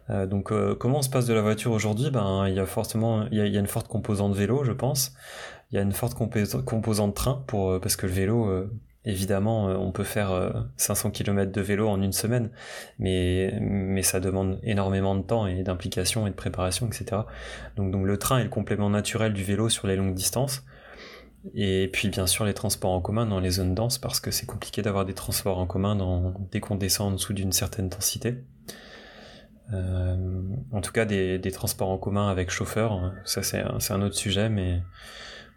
donc 0.07 0.53
comment 0.77 0.99
on 0.99 1.01
se 1.01 1.09
passe 1.09 1.25
de 1.25 1.33
la 1.33 1.41
voiture 1.41 1.71
aujourd'hui? 1.73 2.09
Ben, 2.11 2.47
il 2.47 2.55
y 2.55 2.59
a 2.59 2.65
forcément, 2.65 3.25
il 3.31 3.37
y 3.37 3.41
il 3.41 3.53
y 3.53 3.57
a, 3.57 3.59
une 3.59 3.67
forte 3.67 3.89
composante 3.89 4.33
vélo, 4.33 4.63
je 4.63 4.71
pense. 4.71 5.13
Il 5.71 5.75
y 5.75 5.79
a 5.79 5.81
une 5.81 5.91
forte 5.91 6.15
composante 6.15 7.15
train 7.15 7.43
pour 7.47 7.79
parce 7.81 7.95
que 7.95 8.07
le 8.07 8.13
vélo 8.13 8.69
Évidemment, 9.05 9.69
euh, 9.69 9.75
on 9.75 9.91
peut 9.91 10.03
faire 10.03 10.63
500 10.75 11.07
euh, 11.07 11.11
km 11.11 11.51
de 11.51 11.61
vélo 11.61 11.87
en 11.87 12.01
une 12.01 12.11
semaine, 12.11 12.51
mais, 12.97 13.57
mais 13.61 14.03
ça 14.03 14.19
demande 14.19 14.59
énormément 14.61 15.15
de 15.15 15.21
temps 15.21 15.47
et 15.47 15.63
d'implication 15.63 16.27
et 16.27 16.31
de 16.31 16.35
préparation, 16.35 16.87
etc. 16.87 17.21
Donc, 17.77 17.91
donc 17.91 18.05
le 18.05 18.17
train 18.17 18.39
est 18.39 18.43
le 18.43 18.49
complément 18.49 18.89
naturel 18.89 19.33
du 19.33 19.43
vélo 19.43 19.69
sur 19.69 19.87
les 19.87 19.95
longues 19.95 20.15
distances. 20.15 20.63
Et 21.55 21.89
puis 21.93 22.09
bien 22.09 22.27
sûr 22.27 22.43
les 22.43 22.53
transports 22.53 22.91
en 22.91 22.99
commun 22.99 23.25
dans 23.25 23.39
les 23.39 23.51
zones 23.51 23.73
denses 23.73 23.97
parce 23.97 24.19
que 24.19 24.29
c'est 24.29 24.45
compliqué 24.45 24.81
d'avoir 24.81 25.05
des 25.05 25.13
transports 25.13 25.57
en 25.57 25.65
commun 25.65 26.33
dès 26.51 26.59
qu'on 26.59 26.75
descend 26.75 27.13
en 27.13 27.15
dessous 27.15 27.31
d'une 27.33 27.53
certaine 27.53 27.87
densité. 27.87 28.43
Euh, 29.71 30.41
en 30.71 30.81
tout 30.81 30.91
cas 30.91 31.05
des, 31.05 31.39
des, 31.39 31.51
transports 31.51 31.89
en 31.89 31.97
commun 31.97 32.27
avec 32.27 32.49
chauffeur, 32.49 32.91
hein, 32.91 33.13
ça 33.23 33.43
c'est 33.43 33.61
un, 33.61 33.77
un 33.89 34.01
autre 34.01 34.15
sujet, 34.15 34.49
mais 34.49 34.81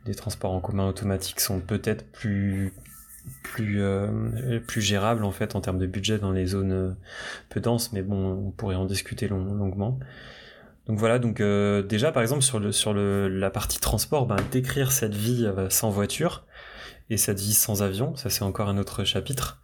des 0.05 0.15
transports 0.15 0.53
en 0.53 0.61
commun 0.61 0.87
automatiques 0.87 1.41
sont 1.41 1.61
peut-être 1.61 2.05
plus 2.13 2.75
plus 3.43 3.83
euh, 3.83 4.61
plus 4.67 4.81
gérable 4.81 5.25
en 5.25 5.31
fait 5.31 5.55
en 5.55 5.61
termes 5.61 5.79
de 5.79 5.87
budget 5.87 6.19
dans 6.19 6.33
les 6.33 6.47
zones 6.47 6.73
euh, 6.73 6.91
peu 7.49 7.61
denses 7.61 7.93
mais 7.93 8.03
bon 8.03 8.47
on 8.47 8.51
pourrait 8.51 8.77
en 8.77 8.87
discuter 8.87 9.29
longuement. 9.29 9.99
Donc 10.87 10.99
voilà 10.99 11.19
donc 11.19 11.41
euh, 11.41 11.83
déjà 11.83 12.11
par 12.11 12.23
exemple 12.23 12.43
sur 12.43 12.59
le 12.59 12.73
sur 12.73 12.93
le 12.93 13.29
la 13.29 13.51
partie 13.51 13.79
transport 13.79 14.27
ben, 14.27 14.37
décrire 14.51 14.91
cette 14.91 15.15
vie 15.15 15.49
sans 15.69 15.91
voiture 15.91 16.45
et 17.11 17.17
cette 17.17 17.39
vie 17.39 17.55
sans 17.55 17.83
avion 17.83 18.17
ça 18.17 18.31
c'est 18.31 18.43
encore 18.43 18.69
un 18.69 18.79
autre 18.79 19.05
chapitre. 19.05 19.61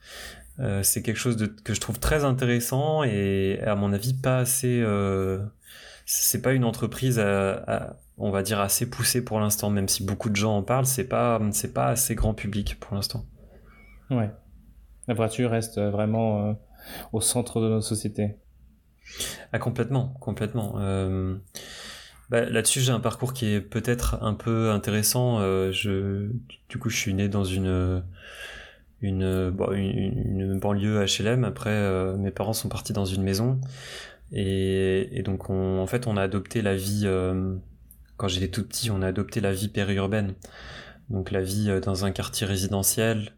C'est 0.82 1.02
quelque 1.02 1.18
chose 1.18 1.36
que 1.62 1.72
je 1.72 1.80
trouve 1.80 2.00
très 2.00 2.24
intéressant 2.24 3.04
et 3.04 3.60
à 3.64 3.76
mon 3.76 3.92
avis 3.92 4.12
pas 4.12 4.38
assez 4.38 4.84
c'est 6.04 6.42
pas 6.42 6.52
une 6.52 6.64
entreprise 6.64 7.22
on 8.18 8.30
va 8.32 8.42
dire 8.42 8.60
assez 8.60 8.90
poussée 8.90 9.24
pour 9.24 9.38
l'instant 9.38 9.70
même 9.70 9.88
si 9.88 10.04
beaucoup 10.04 10.30
de 10.30 10.36
gens 10.36 10.56
en 10.56 10.62
parlent 10.64 10.86
c'est 10.86 11.04
pas 11.04 11.40
c'est 11.52 11.72
pas 11.72 11.86
assez 11.86 12.16
grand 12.16 12.34
public 12.34 12.76
pour 12.80 12.96
l'instant 12.96 13.24
Ouais. 14.10 14.30
La 15.08 15.14
voiture 15.14 15.50
reste 15.50 15.80
vraiment 15.80 16.50
euh, 16.50 16.52
au 17.12 17.20
centre 17.22 17.60
de 17.60 17.68
notre 17.68 17.86
société. 17.86 18.36
Ah, 19.52 19.58
complètement, 19.58 20.14
complètement. 20.20 20.74
Euh, 20.78 21.36
bah, 22.28 22.44
là-dessus, 22.44 22.80
j'ai 22.80 22.92
un 22.92 23.00
parcours 23.00 23.32
qui 23.32 23.46
est 23.46 23.62
peut-être 23.62 24.22
un 24.22 24.34
peu 24.34 24.70
intéressant. 24.70 25.40
Euh, 25.40 25.72
je, 25.72 26.30
du 26.68 26.78
coup, 26.78 26.90
je 26.90 26.96
suis 26.96 27.14
né 27.14 27.28
dans 27.28 27.44
une 27.44 28.04
une, 29.00 29.54
une, 29.72 30.58
banlieue 30.58 31.04
HLM. 31.04 31.44
Après, 31.44 32.16
mes 32.18 32.32
parents 32.32 32.52
sont 32.52 32.68
partis 32.68 32.92
dans 32.92 33.06
une 33.06 33.22
maison. 33.22 33.60
Et, 34.32 35.08
et 35.18 35.22
donc, 35.22 35.48
on, 35.48 35.78
en 35.78 35.86
fait, 35.86 36.06
on 36.06 36.16
a 36.16 36.22
adopté 36.22 36.60
la 36.62 36.74
vie, 36.74 37.08
quand 38.18 38.28
j'étais 38.28 38.48
tout 38.48 38.66
petit, 38.66 38.90
on 38.90 39.00
a 39.00 39.06
adopté 39.06 39.40
la 39.40 39.52
vie 39.52 39.68
périurbaine. 39.68 40.34
Donc, 41.10 41.30
la 41.30 41.40
vie 41.40 41.70
dans 41.80 42.04
un 42.04 42.10
quartier 42.10 42.44
résidentiel, 42.46 43.37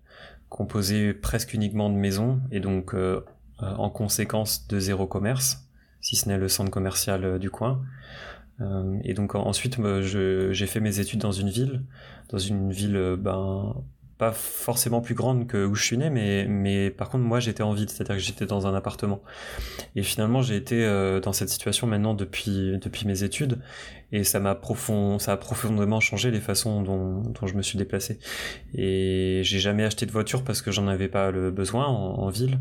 composé 0.50 1.14
presque 1.14 1.54
uniquement 1.54 1.88
de 1.88 1.94
maisons 1.94 2.40
et 2.50 2.60
donc 2.60 2.92
euh, 2.92 3.24
euh, 3.62 3.74
en 3.76 3.88
conséquence 3.88 4.66
de 4.68 4.78
zéro 4.78 5.06
commerce, 5.06 5.66
si 6.02 6.16
ce 6.16 6.28
n'est 6.28 6.36
le 6.36 6.48
centre 6.48 6.70
commercial 6.70 7.24
euh, 7.24 7.38
du 7.38 7.48
coin. 7.48 7.80
et 9.04 9.14
donc 9.14 9.34
ensuite, 9.34 9.78
j'ai 10.02 10.66
fait 10.66 10.80
mes 10.80 11.00
études 11.00 11.20
dans 11.20 11.32
une 11.32 11.48
ville, 11.48 11.82
dans 12.28 12.38
une 12.38 12.70
ville 12.70 13.16
ben, 13.18 13.74
pas 14.20 14.33
forcément 14.33 15.00
plus 15.00 15.14
grande 15.14 15.46
que 15.46 15.64
où 15.64 15.74
je 15.74 15.83
suis 15.83 15.96
né, 15.96 16.11
mais, 16.11 16.44
mais 16.46 16.90
par 16.90 17.09
contre, 17.09 17.24
moi, 17.24 17.40
j'étais 17.40 17.62
en 17.62 17.72
ville, 17.72 17.88
c'est-à-dire 17.88 18.16
que 18.16 18.20
j'étais 18.20 18.44
dans 18.44 18.66
un 18.66 18.74
appartement. 18.74 19.22
Et 19.96 20.02
finalement, 20.02 20.42
j'ai 20.42 20.56
été 20.56 20.85
euh, 20.85 21.20
dans 21.20 21.33
cette 21.33 21.48
situation 21.48 21.87
maintenant 21.87 22.12
depuis, 22.12 22.78
depuis 22.83 23.06
mes 23.06 23.22
études, 23.22 23.59
et 24.12 24.22
ça 24.22 24.38
m'a 24.38 24.54
profond, 24.54 25.18
ça 25.18 25.33
a 25.33 25.38
profondément 25.38 26.00
changé 26.00 26.30
les 26.30 26.40
façons 26.40 26.83
dont, 26.83 27.22
dont 27.22 27.46
je 27.46 27.54
me 27.54 27.62
suis 27.62 27.78
déplacé. 27.78 28.18
Et 28.74 29.40
j'ai 29.42 29.59
jamais 29.59 29.85
acheté 29.85 30.04
de 30.04 30.12
voiture 30.12 30.44
parce 30.44 30.61
que 30.61 30.70
j'en 30.70 30.87
avais 30.87 31.09
pas 31.09 31.30
le 31.30 31.50
besoin 31.50 31.87
en, 31.87 32.28
ville. 32.28 32.59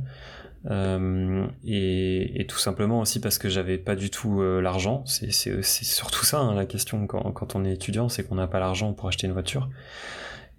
Euh, 0.71 1.45
et, 1.65 2.45
tout 2.47 2.57
simplement 2.57 3.01
aussi 3.01 3.19
parce 3.19 3.37
que 3.37 3.49
j'avais 3.49 3.77
pas 3.77 3.97
du 3.97 4.09
tout 4.09 4.41
euh, 4.41 4.61
l'argent. 4.61 5.03
C'est 5.05 5.31
surtout 5.33 6.23
ça 6.23 6.39
hein, 6.39 6.55
la 6.55 6.65
question 6.65 7.05
quand, 7.05 7.33
quand 7.33 7.57
on 7.57 7.65
est 7.65 7.73
étudiant, 7.73 8.07
c'est 8.07 8.23
qu'on 8.23 8.35
n'a 8.35 8.47
pas 8.47 8.59
l'argent 8.59 8.93
pour 8.93 9.09
acheter 9.09 9.27
une 9.27 9.33
voiture. 9.33 9.67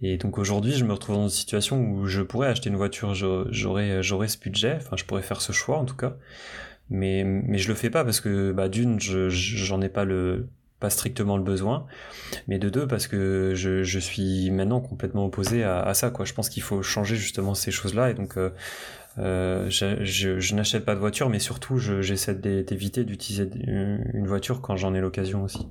Et 0.02 0.16
donc 0.16 0.38
aujourd'hui, 0.38 0.72
je 0.72 0.84
me 0.84 0.92
retrouve 0.92 1.16
dans 1.16 1.24
une 1.24 1.28
situation 1.28 1.80
où 1.82 2.06
je 2.06 2.22
pourrais 2.22 2.48
acheter 2.48 2.70
une 2.70 2.76
voiture, 2.76 3.14
j'aurais 3.14 4.02
j'aurais 4.02 4.28
ce 4.28 4.38
budget, 4.38 4.76
enfin 4.76 4.96
je 4.96 5.04
pourrais 5.04 5.22
faire 5.22 5.42
ce 5.42 5.52
choix 5.52 5.78
en 5.78 5.84
tout 5.84 5.96
cas, 5.96 6.16
mais 6.88 7.22
mais 7.24 7.58
je 7.58 7.68
le 7.68 7.74
fais 7.74 7.90
pas 7.90 8.04
parce 8.04 8.20
que 8.20 8.52
bah 8.52 8.68
d'une, 8.68 8.98
j'en 8.98 9.80
ai 9.82 9.90
pas 9.90 10.04
le 10.04 10.48
pas 10.80 10.88
strictement 10.88 11.36
le 11.36 11.42
besoin, 11.42 11.86
mais 12.48 12.58
de 12.58 12.70
deux 12.70 12.86
parce 12.86 13.06
que 13.06 13.52
je, 13.54 13.82
je 13.82 13.98
suis 13.98 14.50
maintenant 14.50 14.80
complètement 14.80 15.26
opposé 15.26 15.62
à, 15.62 15.82
à 15.82 15.92
ça 15.92 16.10
quoi. 16.10 16.24
Je 16.24 16.32
pense 16.32 16.48
qu'il 16.48 16.62
faut 16.62 16.82
changer 16.82 17.16
justement 17.16 17.54
ces 17.54 17.70
choses-là 17.70 18.10
et 18.10 18.14
donc 18.14 18.38
euh, 18.38 18.50
euh 19.18 19.68
je, 19.68 20.02
je, 20.02 20.40
je 20.40 20.54
n'achète 20.54 20.86
pas 20.86 20.94
de 20.94 21.00
voiture, 21.00 21.28
mais 21.28 21.38
surtout 21.38 21.76
j'essaie 21.78 22.34
d'éviter 22.34 23.04
d'utiliser 23.04 23.50
une 23.54 24.26
voiture 24.26 24.62
quand 24.62 24.76
j'en 24.76 24.94
ai 24.94 25.00
l'occasion 25.00 25.44
aussi. 25.44 25.68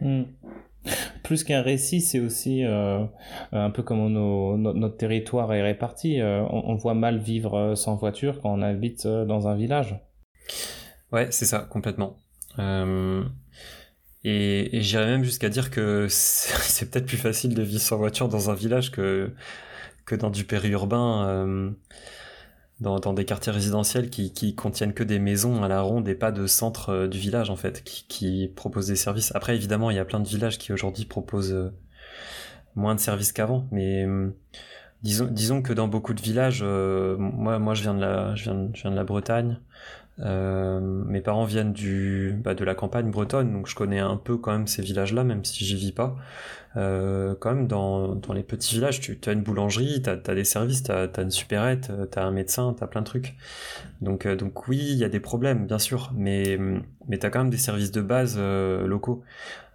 Hmm. 0.00 0.22
Plus 1.22 1.44
qu'un 1.44 1.62
récit, 1.62 2.00
c'est 2.00 2.20
aussi 2.20 2.62
un 2.64 3.70
peu 3.70 3.82
comme 3.82 4.12
notre 4.12 4.96
territoire 4.96 5.52
est 5.52 5.62
réparti. 5.62 6.20
On, 6.22 6.74
voit 6.76 6.94
mal 6.94 7.18
vivre 7.18 7.74
sans 7.74 7.96
voiture 7.96 8.40
quand 8.40 8.52
on 8.52 8.62
habite 8.62 9.06
dans 9.06 9.48
un 9.48 9.54
village. 9.54 9.98
Ouais, 11.12 11.28
c'est 11.30 11.46
ça, 11.46 11.60
complètement. 11.70 12.18
Et, 14.26 14.80
j'irais 14.82 15.06
même 15.06 15.22
jusqu'à 15.22 15.48
dire 15.48 15.70
que 15.70 16.06
c'est 16.10 16.90
peut-être 16.90 17.06
plus 17.06 17.16
facile 17.16 17.54
de 17.54 17.62
vivre 17.62 17.80
sans 17.80 17.96
voiture 17.96 18.28
dans 18.28 18.50
un 18.50 18.54
village 18.54 18.90
que, 18.90 19.30
que 20.04 20.16
dans 20.16 20.30
du 20.30 20.44
périurbain, 20.44 21.28
euh, 21.28 21.70
dans, 22.80 22.98
dans, 22.98 23.12
des 23.12 23.24
quartiers 23.24 23.52
résidentiels 23.52 24.10
qui, 24.10 24.32
qui 24.32 24.54
contiennent 24.54 24.92
que 24.92 25.02
des 25.04 25.18
maisons 25.18 25.62
à 25.62 25.68
la 25.68 25.80
ronde 25.80 26.08
et 26.08 26.14
pas 26.14 26.32
de 26.32 26.46
centre 26.46 26.90
euh, 26.90 27.08
du 27.08 27.18
village 27.18 27.50
en 27.50 27.56
fait, 27.56 27.82
qui, 27.84 28.06
qui 28.08 28.48
proposent 28.54 28.88
des 28.88 28.96
services. 28.96 29.34
Après, 29.34 29.54
évidemment, 29.54 29.90
il 29.90 29.96
y 29.96 30.00
a 30.00 30.04
plein 30.04 30.20
de 30.20 30.28
villages 30.28 30.58
qui 30.58 30.72
aujourd'hui 30.72 31.04
proposent 31.04 31.52
euh, 31.52 31.70
moins 32.74 32.94
de 32.94 33.00
services 33.00 33.32
qu'avant, 33.32 33.66
mais 33.70 34.06
disons, 35.02 35.26
disons 35.30 35.62
que 35.62 35.72
dans 35.72 35.88
beaucoup 35.88 36.12
de 36.12 36.20
villages, 36.20 36.62
moi, 36.62 37.58
moi 37.58 37.72
je 37.72 37.80
viens 37.80 37.94
de 37.94 38.00
la, 38.00 38.34
je 38.34 38.44
viens, 38.44 38.68
je 38.74 38.82
viens 38.82 38.90
de 38.90 38.96
la 38.96 39.04
Bretagne. 39.04 39.58
Euh, 40.20 40.80
mes 40.80 41.20
parents 41.20 41.44
viennent 41.44 41.72
du, 41.72 42.34
bah, 42.42 42.54
de 42.54 42.64
la 42.64 42.74
campagne 42.74 43.10
bretonne, 43.10 43.52
donc 43.52 43.68
je 43.68 43.74
connais 43.74 43.98
un 43.98 44.16
peu 44.16 44.38
quand 44.38 44.52
même 44.52 44.66
ces 44.66 44.82
villages-là, 44.82 45.24
même 45.24 45.44
si 45.44 45.64
j'y 45.64 45.76
vis 45.76 45.92
pas. 45.92 46.16
Euh, 46.76 47.34
quand 47.38 47.54
même, 47.54 47.66
dans, 47.66 48.14
dans 48.14 48.32
les 48.32 48.42
petits 48.42 48.74
villages, 48.74 49.00
tu 49.00 49.18
as 49.26 49.32
une 49.32 49.42
boulangerie, 49.42 50.02
tu 50.02 50.10
as, 50.10 50.16
des 50.16 50.44
services, 50.44 50.82
tu 50.82 50.92
as, 50.92 51.08
une 51.18 51.30
supérette, 51.30 51.90
tu 52.10 52.18
as 52.18 52.24
un 52.24 52.30
médecin, 52.30 52.74
tu 52.76 52.84
as 52.84 52.86
plein 52.86 53.00
de 53.00 53.06
trucs. 53.06 53.36
Donc, 54.02 54.26
euh, 54.26 54.36
donc 54.36 54.68
oui, 54.68 54.78
il 54.78 54.98
y 54.98 55.04
a 55.04 55.08
des 55.08 55.20
problèmes, 55.20 55.66
bien 55.66 55.78
sûr, 55.78 56.12
mais, 56.14 56.58
mais 57.08 57.18
tu 57.18 57.26
as 57.26 57.30
quand 57.30 57.40
même 57.40 57.50
des 57.50 57.56
services 57.56 57.92
de 57.92 58.02
base 58.02 58.36
euh, 58.38 58.86
locaux. 58.86 59.22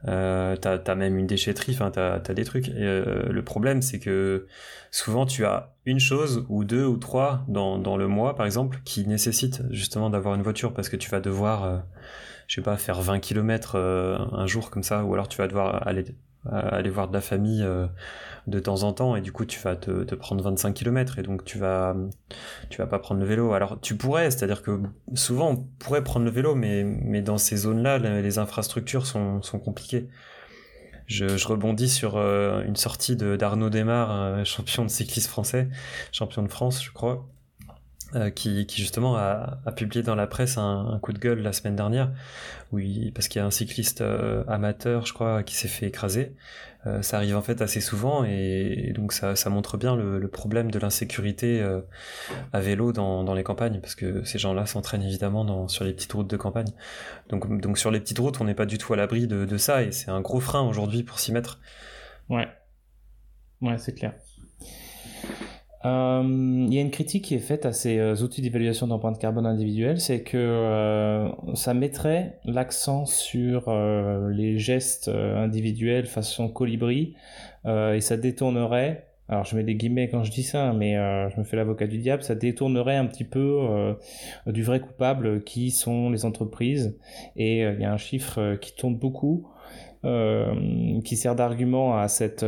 Euh, 0.08 0.56
t'as 0.56 0.80
as 0.86 0.96
même 0.96 1.18
une 1.18 1.28
déchetterie, 1.28 1.74
enfin 1.74 1.92
t'as 1.92 2.16
as 2.16 2.34
des 2.34 2.44
trucs. 2.44 2.70
Euh, 2.70 3.30
le 3.30 3.44
problème 3.44 3.82
c'est 3.82 4.00
que 4.00 4.48
souvent 4.90 5.26
tu 5.26 5.46
as 5.46 5.74
une 5.86 6.00
chose 6.00 6.46
ou 6.50 6.64
deux 6.64 6.86
ou 6.86 6.98
trois 6.98 7.46
dans, 7.48 7.78
dans 7.78 7.98
le 7.98 8.08
mois 8.08 8.36
par 8.36 8.46
exemple 8.46 8.80
qui 8.84 9.08
nécessite 9.08 9.62
justement 9.70 10.10
d'avoir 10.10 10.36
une 10.36 10.42
voiture 10.42 10.74
parce 10.74 10.90
que 10.90 10.96
tu 10.96 11.10
vas 11.10 11.20
devoir, 11.20 11.64
euh, 11.64 11.78
je 12.48 12.56
sais 12.56 12.62
pas, 12.62 12.78
faire 12.78 13.02
20 13.02 13.20
km 13.20 13.74
euh, 13.76 14.18
un 14.32 14.48
jour 14.48 14.72
comme 14.72 14.84
ça 14.84 15.04
ou 15.04 15.14
alors 15.14 15.28
tu 15.28 15.38
vas 15.38 15.48
devoir 15.48 15.88
aller, 15.88 16.04
aller 16.50 16.90
voir 16.90 17.08
de 17.08 17.14
la 17.14 17.22
famille 17.22 17.66
de 18.48 18.60
temps 18.60 18.84
en 18.84 18.94
temps. 18.94 19.16
Et 19.16 19.22
du 19.22 19.32
coup 19.32 19.46
tu 19.46 19.60
vas 19.60 19.76
te, 19.76 20.04
te, 20.04 20.16
prendre 20.16 20.44
25 20.44 20.74
km 20.74 21.20
et 21.20 21.24
donc 21.24 21.44
tu 21.44 21.58
vas 21.58 21.96
tu 22.70 22.80
vas 22.80 22.88
pas 22.88 23.00
prendre 23.00 23.22
le 23.22 23.28
vélo. 23.28 23.54
Alors 23.54 23.80
tu 23.82 23.96
pourrais 23.96 24.32
c'est 24.32 24.44
à 24.44 24.48
dire 24.48 24.62
que 24.62 24.80
souvent 25.14 25.52
on 25.52 25.58
pourrait 25.58 26.04
prendre 26.04 26.26
le 26.26 26.32
vélo 26.32 26.56
mais 26.56 26.84
mais 26.84 27.22
dans 27.22 27.38
ces 27.38 27.58
zones 27.58 27.84
là 27.84 27.98
les 27.98 28.40
infrastructures 28.40 29.06
sont, 29.06 29.42
sont 29.42 29.60
compliquées. 29.60 30.08
Je, 31.08 31.38
je 31.38 31.48
rebondis 31.48 31.90
sur 31.90 32.16
euh, 32.16 32.64
une 32.64 32.78
sortie 32.78 33.18
de 33.18 33.36
d'Arnaud 33.36 33.70
Desmar 33.70 34.46
champion 34.46 34.86
de 34.86 34.90
cycliste 34.90 35.28
français 35.28 35.68
champion 36.12 36.42
de 36.44 36.48
France 36.48 36.84
je 36.84 36.92
crois 36.92 37.28
euh, 38.16 38.30
qui, 38.30 38.66
qui, 38.66 38.82
justement 38.82 39.16
a, 39.16 39.60
a, 39.66 39.72
publié 39.72 40.04
dans 40.04 40.16
la 40.16 40.28
presse 40.28 40.58
un, 40.58 40.88
un, 40.94 41.00
coup 41.00 41.14
de 41.14 41.20
gueule 41.20 41.42
la 41.42 41.54
semaine 41.54 41.78
dernière, 41.78 42.12
oui, 42.74 43.12
parce 43.16 43.30
qu'il 43.30 43.40
y 43.40 43.42
a 43.42 43.46
un 43.46 43.52
cycliste 43.52 44.02
euh, 44.02 44.44
amateur, 44.50 45.06
je 45.06 45.14
crois, 45.14 45.44
qui 45.44 45.56
s'est 45.56 45.70
fait 45.70 45.88
écraser. 45.88 46.36
Euh, 46.86 47.02
ça 47.02 47.18
arrive 47.18 47.38
en 47.38 47.42
fait 47.42 47.62
assez 47.62 47.80
souvent 47.80 48.26
et, 48.26 48.92
donc 48.96 49.14
ça, 49.14 49.38
ça, 49.38 49.50
montre 49.50 49.78
bien 49.78 49.96
le, 49.96 50.20
le 50.20 50.28
problème 50.28 50.72
de 50.72 50.80
l'insécurité 50.80 51.66
à 52.52 52.60
vélo 52.60 52.92
dans, 52.92 53.24
dans, 53.24 53.34
les 53.34 53.44
campagnes, 53.44 53.80
parce 53.80 53.96
que 53.96 54.24
ces 54.26 54.40
gens-là 54.40 54.66
s'entraînent 54.66 55.04
évidemment 55.04 55.46
dans, 55.46 55.70
sur 55.70 55.86
les 55.86 55.94
petites 55.94 56.12
routes 56.12 56.30
de 56.30 56.38
campagne. 56.38 56.72
Donc, 57.30 57.62
donc 57.62 57.78
sur 57.78 57.92
les 57.92 58.02
petites 58.02 58.20
routes, 58.20 58.42
on 58.42 58.44
n'est 58.44 58.56
pas 58.56 58.66
du 58.66 58.78
tout 58.78 58.94
à 58.94 58.98
l'abri 58.98 59.28
de, 59.28 59.46
de 59.46 59.58
ça 59.58 59.84
et 59.84 59.92
c'est 59.92 60.12
un 60.12 60.22
gros 60.22 60.40
frein 60.40 60.68
aujourd'hui 60.68 61.04
pour 61.04 61.20
s'y 61.20 61.32
mettre. 61.32 61.60
Ouais, 62.30 62.50
ouais, 63.62 63.78
c'est 63.78 63.94
clair. 63.94 64.14
Euh, 65.86 66.22
il 66.68 66.74
y 66.74 66.78
a 66.78 66.82
une 66.82 66.92
critique 66.92 67.26
qui 67.26 67.36
est 67.36 67.40
faite 67.40 67.66
à 67.66 67.74
ces 67.74 67.98
euh, 67.98 68.16
outils 68.18 68.42
d'évaluation 68.42 68.88
d'empreinte 68.88 69.18
carbone 69.20 69.48
individuelle, 69.48 70.00
c'est 70.00 70.22
que 70.22 70.38
euh, 70.38 71.30
ça 71.56 71.74
mettrait 71.74 72.40
l'accent 72.46 73.06
sur 73.06 73.72
les 74.30 74.60
gestes 74.60 75.10
individuels 75.10 76.06
façon 76.06 76.50
colibri 76.50 77.16
et 77.66 78.02
ça 78.02 78.18
détournerait 78.18 79.08
alors 79.30 79.46
je 79.46 79.56
mets 79.56 79.64
des 79.64 79.76
guillemets 79.76 80.10
quand 80.10 80.26
je 80.26 80.32
dis 80.32 80.44
ça, 80.44 80.74
mais 80.74 80.96
je 80.96 81.40
me 81.40 81.46
fais 81.46 81.56
l'avocat 81.56 81.88
du 81.88 82.00
diable, 82.00 82.22
ça 82.22 82.36
détournerait 82.36 82.98
un 82.98 83.06
petit 83.06 83.24
peu 83.24 83.96
du 84.46 84.62
vrai 84.62 84.82
coupable 84.82 85.44
qui 85.44 85.72
sont 85.72 86.10
les 86.10 86.26
entreprises. 86.26 86.98
Et 87.38 87.60
il 87.60 87.80
y 87.80 87.86
a 87.86 87.94
un 87.94 87.98
chiffre 87.98 88.56
qui 88.56 88.76
tourne 88.76 88.98
beaucoup, 88.98 89.48
qui 90.04 91.16
sert 91.16 91.36
d'argument 91.36 91.98
à 91.98 92.10
cette 92.10 92.44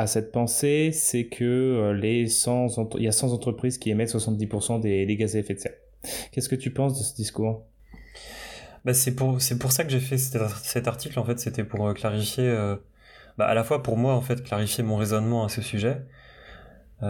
à 0.00 0.06
cette 0.06 0.32
pensée, 0.32 0.92
c'est 0.92 1.26
que 1.26 1.44
euh, 1.44 1.92
les 1.92 2.26
100 2.26 2.94
il 2.96 3.04
y 3.04 3.08
a 3.08 3.12
100 3.12 3.34
entreprises 3.34 3.76
qui 3.76 3.90
émettent 3.90 4.14
70% 4.14 4.80
des, 4.80 5.16
gaz 5.16 5.36
à 5.36 5.40
effet 5.40 5.52
de 5.52 5.58
serre. 5.58 5.74
Qu'est-ce 6.32 6.48
que 6.48 6.56
tu 6.56 6.70
penses 6.70 6.98
de 6.98 7.04
ce 7.04 7.14
discours? 7.14 7.66
Bah 8.86 8.94
c'est 8.94 9.14
pour 9.14 9.42
c'est 9.42 9.58
pour 9.58 9.72
ça 9.72 9.84
que 9.84 9.90
j'ai 9.90 10.00
fait 10.00 10.16
cet, 10.16 10.88
article 10.88 11.18
en 11.18 11.24
fait 11.24 11.38
c'était 11.38 11.64
pour 11.64 11.86
euh, 11.86 11.92
clarifier 11.92 12.48
euh, 12.48 12.76
bah 13.36 13.44
à 13.44 13.52
la 13.52 13.62
fois 13.62 13.82
pour 13.82 13.98
moi 13.98 14.14
en 14.14 14.22
fait 14.22 14.42
clarifier 14.42 14.82
mon 14.82 14.96
raisonnement 14.96 15.44
à 15.44 15.50
ce 15.50 15.60
sujet 15.60 15.98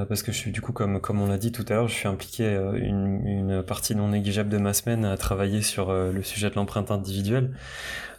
parce 0.08 0.22
que 0.22 0.30
je 0.30 0.36
suis 0.36 0.52
du 0.52 0.60
coup 0.60 0.72
comme 0.72 1.00
comme 1.00 1.20
on 1.20 1.26
l'a 1.26 1.38
dit 1.38 1.50
tout 1.50 1.64
à 1.68 1.74
l'heure 1.74 1.88
je 1.88 1.94
suis 1.94 2.06
impliqué 2.06 2.44
une, 2.44 3.26
une 3.26 3.62
partie 3.64 3.96
non 3.96 4.08
négligeable 4.08 4.48
de 4.48 4.58
ma 4.58 4.72
semaine 4.72 5.04
à 5.04 5.16
travailler 5.16 5.62
sur 5.62 5.92
le 5.92 6.22
sujet 6.22 6.48
de 6.48 6.54
l'empreinte 6.54 6.92
individuelle 6.92 7.56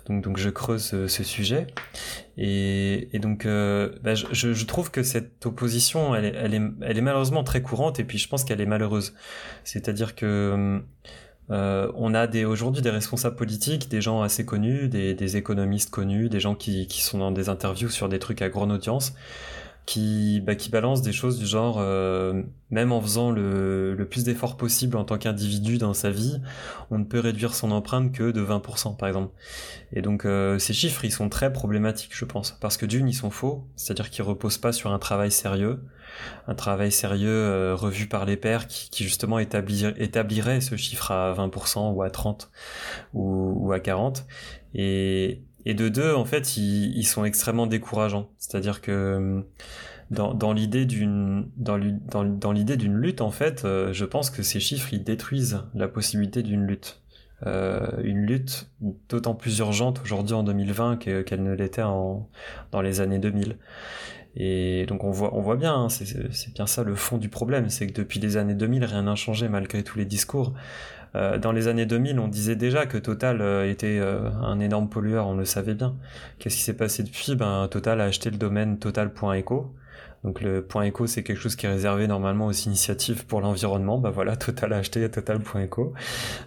donc, 0.08 0.24
donc 0.24 0.38
je 0.38 0.50
creuse 0.50 0.92
euh, 0.94 1.08
ce, 1.08 1.24
sujet. 1.24 1.68
Et, 2.38 3.10
donc 3.20 3.46
euh, 3.46 3.92
bah, 4.04 4.16
je, 4.16 4.66
trouve 4.66 4.92
que 4.92 5.04
cette 5.04 5.46
opposition, 5.46 6.16
elle 6.16 6.26
est, 6.26 6.34
elle, 6.36 6.54
est, 6.54 6.62
elle 6.82 6.98
est 6.98 7.02
malheureusement 7.02 7.44
très 7.44 7.62
courante 7.62 8.00
et 8.00 8.04
puis 8.04 8.18
je 8.18 8.28
pense 8.28 8.44
qu'elle 8.44 8.62
est 8.62 8.66
malheureuse. 8.66 9.14
C'est-à-dire 9.64 10.16
que 10.16 10.82
euh, 11.50 11.92
on 11.96 12.14
a 12.14 12.28
aujourd'hui 12.46 12.82
des 12.82 12.90
responsables 12.90 13.36
politiques, 13.36 13.90
des 13.90 14.02
gens 14.02 14.22
assez 14.22 14.46
connus, 14.46 14.88
des, 14.88 15.38
économistes 15.38 15.90
connus, 15.90 16.30
des 16.30 16.40
gens 16.40 16.56
qui 16.56 16.88
sont 17.02 17.18
dans 17.18 17.32
des 17.32 17.50
interviews 17.50 17.90
sur 17.90 18.08
des 18.10 18.20
trucs 18.20 18.42
à 18.42 18.50
grande 18.50 18.72
audience, 18.72 19.14
qui, 19.86 20.42
bah, 20.42 20.56
qui 20.56 20.70
balance 20.70 21.02
des 21.02 21.12
choses 21.12 21.40
du 21.40 21.46
genre, 21.46 21.78
euh, 21.80 22.44
même 22.70 22.92
en 22.92 23.02
faisant 23.02 23.32
le, 23.32 23.94
le 23.96 24.06
plus 24.08 24.24
d'efforts 24.24 24.56
possible 24.56 24.96
en 24.96 25.04
tant 25.04 25.18
qu'individu 25.18 25.78
dans 25.78 25.94
sa 25.94 26.12
vie, 26.12 26.40
on 26.92 27.00
ne 27.00 27.04
peut 27.04 27.20
réduire 27.20 27.56
son 27.56 27.72
empreinte 27.72 28.12
que 28.12 28.32
de 28.32 28.42
20% 28.42 28.96
par 28.96 29.08
exemple. 29.10 29.34
Et 29.94 30.02
donc 30.02 30.26
euh, 30.26 30.60
ces 30.60 30.74
chiffres, 30.74 31.04
ils 31.04 31.12
sont 31.12 31.30
très 31.30 31.52
problématiques, 31.52 32.16
je 32.16 32.26
pense, 32.26 32.52
parce 32.62 32.78
que 32.78 32.86
d'une, 32.86 33.10
ils 33.10 33.14
sont 33.14 33.32
faux, 33.32 33.66
c'est-à-dire 33.76 34.10
qu'ils 34.10 34.24
reposent 34.24 34.60
pas 34.60 34.72
sur 34.72 34.92
un 34.92 35.00
travail 35.00 35.32
sérieux, 35.32 35.84
un 36.48 36.56
travail 36.56 36.92
sérieux 36.92 37.30
euh, 37.30 37.76
revu 37.76 38.08
par 38.08 38.26
les 38.26 38.38
pairs 38.38 38.68
qui, 38.68 38.90
qui 38.90 39.04
justement 39.04 39.40
établir, 39.40 39.94
établirait 39.98 40.62
ce 40.62 40.76
chiffre 40.76 41.12
à 41.12 41.34
20% 41.34 41.94
ou 41.94 42.04
à 42.04 42.10
30 42.10 42.52
ou, 43.14 43.54
ou 43.56 43.72
à 43.72 43.80
40. 43.80 44.26
Et, 44.74 45.42
et 45.66 45.74
de 45.74 45.90
deux, 45.90 46.14
en 46.14 46.26
fait, 46.26 46.58
ils, 46.58 47.06
sont 47.06 47.24
extrêmement 47.26 47.68
décourageants. 47.68 48.30
C'est-à-dire 48.38 48.82
que 48.82 48.92
euh, 48.92 49.42
dans, 50.10 50.34
dans 50.34 50.54
l'idée 50.54 50.86
d'une 50.86 51.50
dans, 51.58 51.80
dans, 52.24 52.52
l'idée 52.52 52.78
d'une 52.78 52.98
lutte, 52.98 53.22
en 53.22 53.32
fait, 53.32 53.64
euh, 53.66 53.94
je 53.94 54.06
pense 54.06 54.30
que 54.30 54.44
ces 54.44 54.60
chiffres 54.60 54.94
ils 54.94 55.04
détruisent 55.04 55.64
la 55.74 55.88
possibilité 55.88 56.44
d'une 56.44 56.66
lutte. 56.66 57.02
Euh, 57.48 57.88
une 58.04 58.26
lutte 58.26 58.70
d'autant 59.10 59.34
plus 59.34 59.58
urgente 59.60 60.00
aujourd'hui 60.04 60.36
en 60.36 60.44
2020 60.44 60.98
qu'elle 60.98 61.42
ne 61.42 61.54
l'était 61.54 61.82
dans 61.82 62.82
les 62.84 63.02
années 63.02 63.20
2000. 63.20 63.58
Et 64.36 64.86
donc 64.86 65.04
on 65.04 65.12
voit, 65.12 65.36
on 65.36 65.42
voit 65.42 65.58
bien, 65.58 65.74
hein, 65.74 65.90
c'est 65.90 66.54
bien 66.54 66.66
ça 66.66 66.84
le 66.84 66.96
fond 66.96 67.18
du 67.18 67.28
problème, 67.28 67.70
c'est 67.70 67.88
que 67.88 67.94
depuis 67.94 68.20
les 68.20 68.38
années 68.38 68.54
2000, 68.54 68.86
rien 68.86 69.04
n'a 69.04 69.16
changé 69.16 69.50
malgré 69.50 69.84
tous 69.84 69.98
les 69.98 70.06
discours. 70.06 70.54
Euh, 71.16 71.38
dans 71.38 71.52
les 71.52 71.68
années 71.68 71.86
2000, 71.86 72.20
on 72.20 72.28
disait 72.28 72.56
déjà 72.56 72.86
que 72.86 72.98
Total 72.98 73.42
euh, 73.42 73.70
était 73.70 74.00
euh, 74.00 74.30
un 74.42 74.60
énorme 74.60 74.90
pollueur, 74.90 75.28
on 75.28 75.36
le 75.36 75.46
savait 75.46 75.74
bien. 75.74 75.96
Qu'est-ce 76.40 76.56
qui 76.56 76.62
s'est 76.62 76.78
passé 76.78 77.04
depuis? 77.04 77.36
Ben, 77.36 77.68
Total 77.70 78.00
a 78.02 78.06
acheté 78.06 78.30
le 78.30 78.38
domaine 78.38 78.80
total.eco. 78.80 79.74
Donc 80.24 80.42
le 80.42 80.68
éco, 80.84 81.08
c'est 81.08 81.24
quelque 81.24 81.40
chose 81.40 81.56
qui 81.56 81.66
est 81.66 81.70
réservé 81.70 82.06
normalement 82.08 82.46
aux 82.46 82.52
initiatives 82.52 83.26
pour 83.26 83.42
l'environnement. 83.42 83.98
Bah 83.98 84.12
voilà, 84.12 84.36
Total 84.38 84.72
a 84.74 84.78
acheté 84.78 85.10
total.eco. 85.10 85.94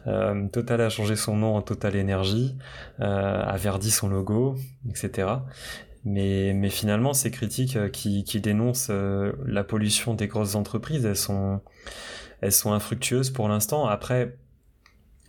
Euh, 0.06 0.46
Total 0.48 0.80
a 0.80 0.88
changé 0.88 1.16
son 1.16 1.36
nom 1.36 1.56
en 1.56 1.62
Total 1.62 1.96
Energy, 1.96 2.56
euh, 3.00 3.42
a 3.42 3.56
verdi 3.56 3.90
son 3.90 4.08
logo, 4.08 4.54
etc. 4.88 5.28
Mais, 6.04 6.52
mais 6.54 6.70
finalement, 6.70 7.14
ces 7.14 7.30
critiques 7.30 7.90
qui, 7.90 8.24
qui 8.24 8.40
dénoncent 8.40 8.90
la 8.90 9.64
pollution 9.64 10.14
des 10.14 10.28
grosses 10.28 10.54
entreprises, 10.54 11.04
elles 11.06 11.16
sont, 11.16 11.62
elles 12.42 12.52
sont 12.52 12.74
infructueuses 12.74 13.30
pour 13.30 13.48
l'instant. 13.48 13.86
Après, 13.86 14.36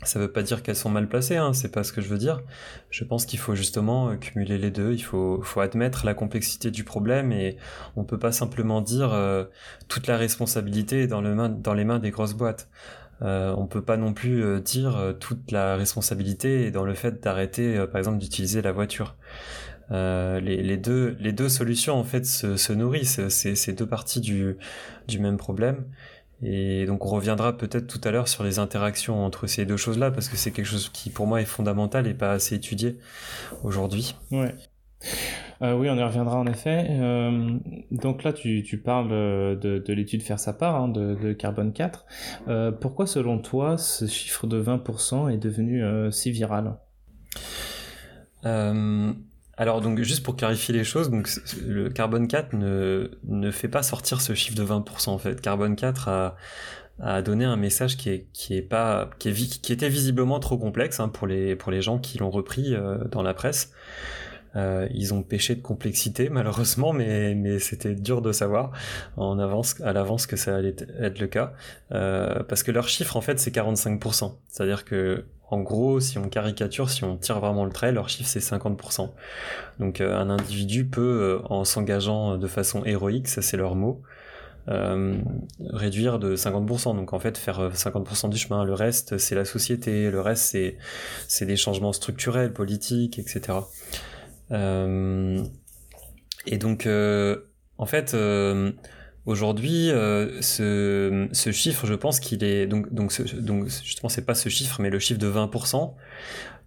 ça 0.06 0.20
veut 0.20 0.32
pas 0.32 0.44
dire 0.44 0.64
qu'elles 0.64 0.76
sont 0.76 0.90
mal 0.90 1.08
placées, 1.08 1.38
hein, 1.38 1.54
c'est 1.54 1.72
pas 1.72 1.84
ce 1.84 1.92
que 1.92 2.02
je 2.02 2.08
veux 2.08 2.18
dire. 2.18 2.42
Je 2.90 3.04
pense 3.04 3.26
qu'il 3.26 3.40
faut 3.40 3.56
justement 3.56 4.10
euh, 4.10 4.16
cumuler 4.16 4.58
les 4.58 4.72
deux, 4.72 4.94
il 4.94 5.04
faut, 5.04 5.42
faut 5.44 5.60
admettre 5.60 6.06
la 6.06 6.14
complexité 6.14 6.72
du 6.72 6.84
problème 6.84 7.32
et 7.32 7.58
on 7.96 8.04
peut 8.04 8.20
pas 8.20 8.32
simplement 8.32 8.82
dire 8.82 9.14
euh, 9.14 9.46
toute 9.88 10.08
la 10.08 10.18
responsabilité 10.18 11.08
dans, 11.08 11.22
le 11.22 11.36
main, 11.36 11.50
dans 11.50 11.74
les 11.74 11.84
mains 11.84 12.00
des 12.00 12.12
grosses 12.12 12.34
boîtes. 12.34 12.70
Euh, 13.22 13.54
on 13.58 13.66
peut 13.66 13.82
pas 13.82 13.98
non 13.98 14.14
plus 14.14 14.44
euh, 14.44 14.60
dire 14.60 15.16
toute 15.20 15.52
la 15.52 15.76
responsabilité 15.76 16.70
dans 16.72 16.84
le 16.84 16.94
fait 16.94 17.24
d'arrêter 17.24 17.86
par 17.88 18.00
exemple 18.00 18.18
d'utiliser 18.18 18.62
la 18.62 18.72
voiture. 18.72 19.16
les, 19.90 20.78
deux, 20.78 21.16
les 21.20 21.32
deux 21.32 21.50
solutions 21.50 21.96
en 21.96 22.04
fait 22.04 22.26
se, 22.26 22.74
nourrissent, 22.74 23.28
c'est 23.30 23.74
deux 23.74 23.88
parties 23.88 24.22
du, 24.22 24.58
du 25.08 25.20
même 25.20 25.38
problème. 25.38 25.86
Et 26.42 26.86
donc 26.86 27.06
on 27.06 27.10
reviendra 27.10 27.58
peut-être 27.58 27.88
tout 27.88 28.02
à 28.04 28.12
l'heure 28.12 28.28
sur 28.28 28.44
les 28.44 28.60
interactions 28.60 29.26
entre 29.26 29.48
ces 29.48 29.66
deux 29.66 29.78
choses-là, 29.78 30.12
parce 30.12 30.30
que 30.30 30.38
c'est 30.38 30.52
quelque 30.52 30.66
chose 30.66 30.90
qui 30.90 31.10
pour 31.10 31.28
moi 31.28 31.42
est 31.42 31.46
fondamental 31.46 32.08
et 32.08 32.14
pas 32.14 32.32
assez 32.32 32.56
étudié 32.56 32.98
aujourd'hui. 33.64 34.16
Ouais. 34.32 34.54
Euh, 35.62 35.74
oui, 35.74 35.90
on 35.90 35.96
y 35.96 36.04
reviendra 36.04 36.38
en 36.38 36.48
effet. 36.48 36.88
Euh, 36.90 37.58
donc 37.92 38.24
là, 38.24 38.34
tu, 38.34 38.64
tu 38.64 38.78
parles 38.78 39.10
de, 39.60 39.84
de 39.86 39.94
l'étude 39.94 40.22
Faire 40.22 40.40
sa 40.40 40.54
part 40.54 40.76
hein, 40.76 40.88
de, 40.90 41.16
de, 41.16 41.34
Carbone 41.34 41.72
4. 41.72 42.06
Euh, 42.48 42.72
pourquoi, 42.72 43.08
selon 43.08 43.40
toi, 43.40 43.78
ce 43.78 44.06
chiffre 44.06 44.48
de 44.48 44.62
20% 44.62 45.32
est 45.34 45.38
devenu 45.38 45.84
si 46.12 46.32
viral? 46.32 46.76
Alors 49.58 49.82
donc 49.82 50.02
juste 50.02 50.24
pour 50.24 50.36
clarifier 50.36 50.74
les 50.74 50.84
choses, 50.84 51.10
donc 51.10 51.30
le 51.66 51.90
Carbone 51.90 52.28
4 52.28 52.54
ne, 52.54 53.10
ne 53.24 53.52
fait 53.52 53.70
pas 53.70 53.84
sortir 53.84 54.22
ce 54.22 54.34
chiffre 54.34 54.58
de 54.58 54.66
20% 54.66 55.10
en 55.10 55.18
fait. 55.18 55.40
Carbone 55.40 55.76
4 55.76 56.10
a, 56.10 56.36
a 57.00 57.22
donné 57.22 57.46
un 57.46 57.56
message 57.56 57.98
qui 57.98 58.10
est 58.10 58.28
qui 58.34 58.56
est 58.56 58.62
pas 58.62 59.10
qui, 59.20 59.30
est, 59.30 59.62
qui 59.62 59.74
était 59.74 59.90
visiblement 59.90 60.40
trop 60.40 60.58
complexe 60.58 61.00
hein, 61.00 61.10
pour 61.10 61.28
les 61.28 61.56
pour 61.56 61.72
les 61.72 61.82
gens 61.82 62.00
qui 62.00 62.18
l'ont 62.18 62.30
repris 62.30 62.74
euh, 62.74 62.98
dans 63.06 63.24
la 63.24 63.34
presse. 63.34 63.72
Euh, 64.56 64.88
ils 64.94 65.14
ont 65.14 65.22
péché 65.22 65.56
de 65.56 65.62
complexité 65.62 66.30
malheureusement, 66.32 66.94
mais 66.94 67.36
mais 67.36 67.60
c'était 67.60 67.96
dur 67.96 68.22
de 68.22 68.32
savoir 68.32 68.72
en 69.18 69.40
avance 69.40 69.80
à 69.82 69.94
l'avance 69.94 70.28
que 70.28 70.36
ça 70.36 70.56
allait 70.56 70.76
être 71.00 71.20
le 71.20 71.28
cas 71.28 71.54
euh, 71.92 72.44
parce 72.44 72.64
que 72.64 72.72
leur 72.72 72.88
chiffre 72.88 73.18
en 73.18 73.22
fait 73.22 73.40
c'est 73.40 73.54
45%. 73.54 74.36
C'est-à-dire 74.48 74.86
que 74.86 75.26
en 75.50 75.62
gros, 75.62 76.00
si 76.00 76.18
on 76.18 76.28
caricature, 76.28 76.90
si 76.90 77.04
on 77.04 77.18
tire 77.18 77.40
vraiment 77.40 77.66
le 77.66 77.72
trait, 77.72 77.92
leur 77.92 78.10
chiffre 78.10 78.30
c'est 78.30 78.40
50%. 78.40 79.12
Donc 79.80 80.02
euh, 80.02 80.18
un 80.18 80.30
individu 80.30 80.86
peut, 80.86 81.02
euh, 81.02 81.40
en 81.50 81.66
s'engageant 81.66 82.38
de 82.38 82.48
façon 82.48 82.84
héroïque, 82.84 83.28
ça 83.28 83.42
c'est 83.42 83.58
leur 83.58 83.76
mot, 83.76 84.02
euh, 84.70 85.18
réduire 85.70 86.18
de 86.18 86.36
50%. 86.36 86.96
Donc 86.96 87.14
en 87.14 87.20
fait 87.20 87.38
faire 87.38 87.72
50% 87.74 88.30
du 88.30 88.38
chemin. 88.38 88.64
Le 88.64 88.74
reste 88.74 89.20
c'est 89.20 89.36
la 89.36 89.46
société, 89.46 90.10
le 90.10 90.22
reste 90.22 90.58
c'est 91.28 91.46
des 91.46 91.58
changements 91.58 91.94
structurels, 91.94 92.52
politiques, 92.52 93.20
etc. 93.20 93.60
et 94.52 96.58
donc 96.58 96.90
en 97.78 97.86
fait 97.86 98.16
Aujourd'hui, 99.26 99.90
euh, 99.90 100.40
ce, 100.42 101.52
chiffre, 101.52 101.88
je 101.88 101.96
pense 101.96 102.20
qu'il 102.20 102.44
est 102.44 102.68
donc 102.68 103.12
justement 103.12 104.10
c'est 104.10 104.26
pas 104.26 104.36
ce 104.36 104.50
chiffre, 104.50 104.80
mais 104.82 104.92
le 104.92 105.00
chiffre 105.00 105.20
de 105.20 105.28
20%, 105.28 105.94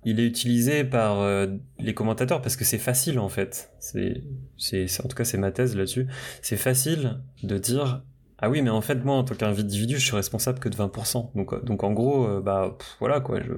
il 0.04 0.18
est 0.18 0.26
utilisé 0.26 0.82
par 0.82 1.20
euh, 1.20 1.46
les 1.78 1.94
commentateurs 1.94 2.42
parce 2.42 2.56
que 2.56 2.64
c'est 2.64 2.78
facile 2.78 3.20
en 3.20 3.28
fait. 3.28 3.70
En 3.94 5.08
tout 5.08 5.16
cas 5.16 5.24
c'est 5.24 5.38
ma 5.38 5.52
thèse 5.52 5.76
là-dessus. 5.76 6.08
C'est 6.42 6.56
facile 6.56 7.20
de 7.44 7.58
dire 7.58 8.02
ah 8.40 8.48
oui, 8.48 8.62
mais 8.62 8.70
en 8.70 8.80
fait, 8.80 9.04
moi, 9.04 9.16
en 9.16 9.24
tant 9.24 9.34
qu'individu, 9.34 9.96
je 9.98 10.04
suis 10.04 10.14
responsable 10.14 10.60
que 10.60 10.68
de 10.68 10.76
20%. 10.76 11.30
Donc, 11.34 11.52
euh, 11.52 11.60
donc 11.60 11.82
en 11.82 11.92
gros, 11.92 12.24
euh, 12.24 12.40
bah, 12.40 12.76
voilà, 13.00 13.18
quoi. 13.20 13.40
Je, 13.40 13.52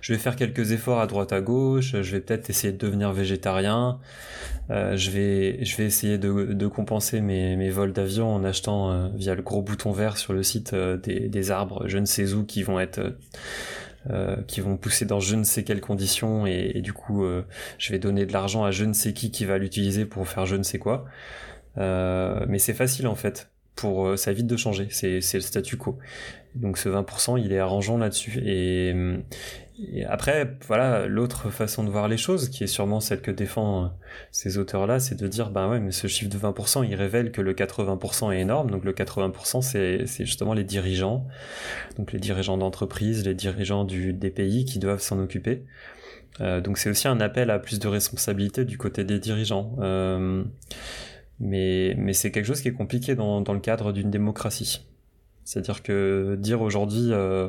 je 0.00 0.12
vais 0.12 0.18
faire 0.18 0.36
quelques 0.36 0.70
efforts 0.70 1.00
à 1.00 1.08
droite 1.08 1.32
à 1.32 1.40
gauche. 1.40 1.96
Je 2.00 2.12
vais 2.12 2.20
peut-être 2.20 2.48
essayer 2.48 2.72
de 2.72 2.78
devenir 2.78 3.12
végétarien. 3.12 3.98
Euh, 4.70 4.96
je 4.96 5.10
vais, 5.10 5.64
je 5.64 5.76
vais 5.76 5.86
essayer 5.86 6.18
de, 6.18 6.52
de 6.52 6.66
compenser 6.68 7.20
mes, 7.20 7.56
mes 7.56 7.70
vols 7.70 7.92
d'avion 7.92 8.32
en 8.32 8.44
achetant 8.44 8.92
euh, 8.92 9.08
via 9.16 9.34
le 9.34 9.42
gros 9.42 9.60
bouton 9.60 9.90
vert 9.90 10.16
sur 10.16 10.32
le 10.34 10.44
site 10.44 10.72
des, 10.72 11.28
des 11.28 11.50
arbres, 11.50 11.88
je 11.88 11.98
ne 11.98 12.06
sais 12.06 12.32
où, 12.32 12.44
qui 12.44 12.62
vont 12.62 12.78
être 12.78 13.16
qui 14.48 14.60
vont 14.60 14.76
pousser 14.76 15.04
dans 15.04 15.20
je 15.20 15.36
ne 15.36 15.44
sais 15.44 15.62
quelles 15.62 15.80
conditions 15.80 16.44
et, 16.44 16.72
et 16.74 16.80
du 16.80 16.92
coup 16.92 17.24
je 17.78 17.92
vais 17.92 18.00
donner 18.00 18.26
de 18.26 18.32
l'argent 18.32 18.64
à 18.64 18.72
je 18.72 18.84
ne 18.84 18.94
sais 18.94 19.12
qui 19.12 19.30
qui 19.30 19.44
va 19.44 19.58
l'utiliser 19.58 20.06
pour 20.06 20.26
faire 20.26 20.44
je 20.44 20.56
ne 20.56 20.64
sais 20.64 20.80
quoi. 20.80 21.04
mais 21.76 22.58
c'est 22.58 22.74
facile 22.74 23.06
en 23.06 23.14
fait 23.14 23.51
pour 23.76 24.06
euh, 24.06 24.16
ça 24.16 24.30
évite 24.30 24.46
de 24.46 24.56
changer, 24.56 24.88
c'est 24.90 25.18
le 25.18 25.40
statu 25.40 25.76
quo. 25.76 25.98
Donc 26.54 26.76
ce 26.76 26.88
20%, 26.88 27.40
il 27.42 27.52
est 27.52 27.58
arrangeant 27.58 27.96
là-dessus. 27.96 28.42
Et, 28.44 28.94
après, 30.06 30.54
voilà, 30.68 31.06
l'autre 31.06 31.50
façon 31.50 31.82
de 31.82 31.90
voir 31.90 32.06
les 32.06 32.18
choses, 32.18 32.50
qui 32.50 32.62
est 32.62 32.68
sûrement 32.68 33.00
celle 33.00 33.22
que 33.22 33.30
défend 33.30 33.84
euh, 33.84 33.88
ces 34.30 34.58
auteurs-là, 34.58 35.00
c'est 35.00 35.18
de 35.18 35.26
dire, 35.26 35.50
ben 35.50 35.68
ouais, 35.68 35.80
mais 35.80 35.92
ce 35.92 36.06
chiffre 36.06 36.30
de 36.30 36.38
20%, 36.38 36.86
il 36.86 36.94
révèle 36.94 37.32
que 37.32 37.40
le 37.40 37.54
80% 37.54 38.32
est 38.32 38.40
énorme. 38.40 38.70
Donc 38.70 38.84
le 38.84 38.92
80%, 38.92 39.62
c'est 39.62 40.26
justement 40.26 40.52
les 40.52 40.64
dirigeants, 40.64 41.26
donc 41.96 42.12
les 42.12 42.18
dirigeants 42.18 42.58
d'entreprise, 42.58 43.24
les 43.24 43.34
dirigeants 43.34 43.84
des 43.84 44.30
pays 44.30 44.66
qui 44.66 44.78
doivent 44.78 45.00
s'en 45.00 45.18
occuper. 45.18 45.64
Euh, 46.40 46.60
donc 46.60 46.78
c'est 46.78 46.88
aussi 46.90 47.08
un 47.08 47.20
appel 47.20 47.50
à 47.50 47.58
plus 47.58 47.78
de 47.78 47.88
responsabilité 47.88 48.64
du 48.64 48.78
côté 48.78 49.04
des 49.04 49.18
dirigeants. 49.18 49.74
Mais, 51.40 51.94
mais 51.98 52.12
c'est 52.12 52.30
quelque 52.30 52.46
chose 52.46 52.60
qui 52.60 52.68
est 52.68 52.72
compliqué 52.72 53.14
dans, 53.14 53.40
dans 53.40 53.52
le 53.52 53.60
cadre 53.60 53.92
d'une 53.92 54.10
démocratie. 54.10 54.86
C'est-à-dire 55.44 55.82
que 55.82 56.36
dire 56.38 56.62
aujourd'hui 56.62 57.08
euh, 57.10 57.48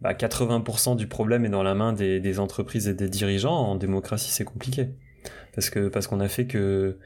bah 0.00 0.14
80% 0.14 0.96
du 0.96 1.06
problème 1.06 1.44
est 1.44 1.50
dans 1.50 1.62
la 1.62 1.74
main 1.74 1.92
des, 1.92 2.20
des, 2.20 2.38
entreprises 2.38 2.88
et 2.88 2.94
des 2.94 3.08
dirigeants 3.08 3.54
en 3.54 3.74
démocratie, 3.76 4.30
c'est 4.30 4.44
compliqué. 4.44 4.88
Parce 5.54 5.68
que 5.68 5.88
parce 5.88 6.06
qu'on 6.06 6.20
a 6.20 6.28
fait 6.28 6.46
que 6.46 6.98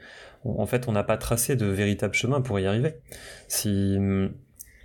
en 0.45 0.65
fait 0.65 0.87
on 0.87 0.93
n'a 0.93 1.03
pas 1.03 1.17
tracé 1.17 1.55
de 1.55 1.65
véritable 1.65 2.13
chemin 2.13 2.39
pour 2.39 2.59
y 2.59 2.65
arriver. 2.65 2.95
Si 3.47 3.97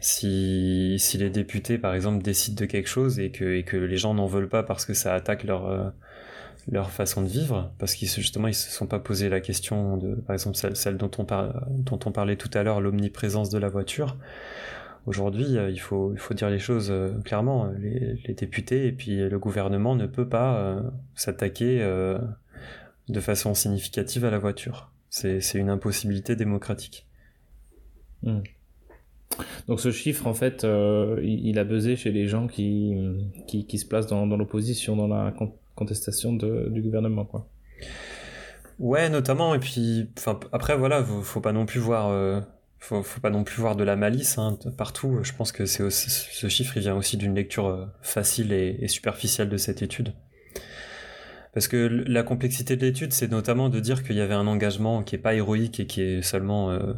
si, 0.00 0.96
si 0.98 1.18
les 1.18 1.30
députés 1.30 1.78
par 1.78 1.94
exemple 1.94 2.22
décident 2.22 2.60
de 2.60 2.66
quelque 2.66 2.88
chose 2.88 3.18
et 3.18 3.30
que, 3.30 3.56
et 3.56 3.64
que 3.64 3.76
les 3.76 3.96
gens 3.96 4.14
n'en 4.14 4.26
veulent 4.26 4.48
pas 4.48 4.62
parce 4.62 4.84
que 4.84 4.94
ça 4.94 5.14
attaque 5.14 5.44
leur 5.44 5.66
euh, 5.66 5.90
leur 6.70 6.90
façon 6.90 7.22
de 7.22 7.28
vivre, 7.28 7.72
parce 7.78 7.94
qu'ils 7.94 8.08
justement 8.08 8.48
ils 8.48 8.54
se 8.54 8.70
sont 8.70 8.86
pas 8.86 8.98
posé 8.98 9.28
la 9.28 9.40
question 9.40 9.96
de, 9.96 10.14
par 10.14 10.34
exemple 10.34 10.56
celle, 10.56 10.96
dont, 10.96 11.10
on 11.18 11.26
dont 11.70 11.98
on 12.04 12.12
parlait 12.12 12.36
tout 12.36 12.50
à 12.54 12.62
l'heure, 12.62 12.80
l'omniprésence 12.80 13.50
de 13.50 13.58
la 13.58 13.68
voiture. 13.68 14.16
Aujourd'hui, 15.06 15.56
euh, 15.56 15.70
il 15.70 15.80
faut, 15.80 16.12
il 16.12 16.18
faut 16.18 16.34
dire 16.34 16.50
les 16.50 16.58
choses 16.58 16.90
euh, 16.90 17.18
clairement. 17.24 17.70
Les, 17.78 18.34
députés 18.34 18.86
et 18.86 18.92
puis 18.92 19.16
le 19.16 19.38
gouvernement 19.38 19.94
ne 19.94 20.06
peut 20.06 20.28
pas 20.28 20.58
euh, 20.58 20.82
s'attaquer 21.14 21.78
de 23.08 23.20
façon 23.20 23.54
significative 23.54 24.24
à 24.26 24.30
la 24.30 24.38
voiture. 24.38 24.90
C'est 25.08 25.40
une 25.54 25.70
impossibilité 25.70 26.36
démocratique. 26.36 27.06
Hmm. 28.22 28.40
Donc 29.66 29.80
ce 29.80 29.90
chiffre, 29.90 30.26
en 30.26 30.34
fait, 30.34 30.66
il, 31.22 31.58
a 31.58 31.64
buzzé 31.64 31.96
chez 31.96 32.12
les 32.12 32.26
gens 32.26 32.46
qui, 32.46 32.94
qui, 33.46 33.66
qui 33.66 33.78
se 33.78 33.86
placent 33.86 34.06
dans, 34.06 34.26
dans 34.26 34.36
l'opposition, 34.36 34.94
dans 34.94 35.08
la 35.08 35.32
contestation 35.78 36.32
du 36.32 36.82
gouvernement, 36.82 37.24
quoi. 37.24 37.48
Ouais, 38.78 39.08
notamment. 39.08 39.54
Et 39.54 39.58
puis, 39.58 40.08
après, 40.52 40.76
voilà, 40.76 41.02
faut, 41.02 41.22
faut 41.22 41.40
pas 41.40 41.52
non 41.52 41.66
plus 41.66 41.80
voir, 41.80 42.08
euh, 42.08 42.40
faut, 42.78 43.02
pas 43.20 43.30
non 43.30 43.44
plus 43.44 43.60
voir 43.60 43.76
de 43.76 43.84
la 43.84 43.96
malice 43.96 44.38
hein, 44.38 44.58
partout. 44.76 45.18
Je 45.22 45.32
pense 45.32 45.52
que 45.52 45.66
c'est 45.66 45.90
ce 45.90 46.48
chiffre, 46.48 46.78
vient 46.78 46.96
aussi 46.96 47.16
d'une 47.16 47.34
lecture 47.34 47.66
euh, 47.66 47.86
facile 48.02 48.52
et, 48.52 48.86
superficielle 48.88 49.48
de 49.48 49.56
cette 49.56 49.82
étude. 49.82 50.12
Parce 51.54 51.66
que 51.66 52.04
la 52.06 52.22
complexité 52.22 52.76
de 52.76 52.82
l'étude, 52.86 53.12
c'est 53.12 53.30
notamment 53.30 53.68
de 53.68 53.80
dire 53.80 54.04
qu'il 54.04 54.16
y 54.16 54.20
avait 54.20 54.34
un 54.34 54.46
engagement 54.46 55.02
qui 55.02 55.16
est 55.16 55.18
pas 55.18 55.34
héroïque 55.34 55.80
et 55.80 55.86
qui 55.86 56.02
est 56.02 56.22
seulement 56.22 56.70
euh, 56.70 56.92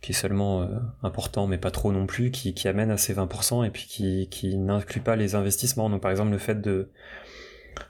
qui 0.00 0.12
est 0.12 0.14
seulement 0.14 0.66
important, 1.02 1.46
mais 1.46 1.58
pas 1.58 1.70
trop 1.70 1.92
non 1.92 2.06
plus, 2.06 2.30
qui, 2.30 2.54
qui 2.54 2.68
amène 2.68 2.90
à 2.90 2.96
ces 2.96 3.14
20%, 3.14 3.66
et 3.66 3.70
puis 3.70 3.84
qui, 3.86 4.28
qui 4.30 4.56
n'inclut 4.56 5.02
pas 5.02 5.14
les 5.14 5.34
investissements. 5.34 5.90
Donc 5.90 6.00
par 6.00 6.10
exemple 6.10 6.30
le 6.30 6.38
fait 6.38 6.60
de 6.60 6.88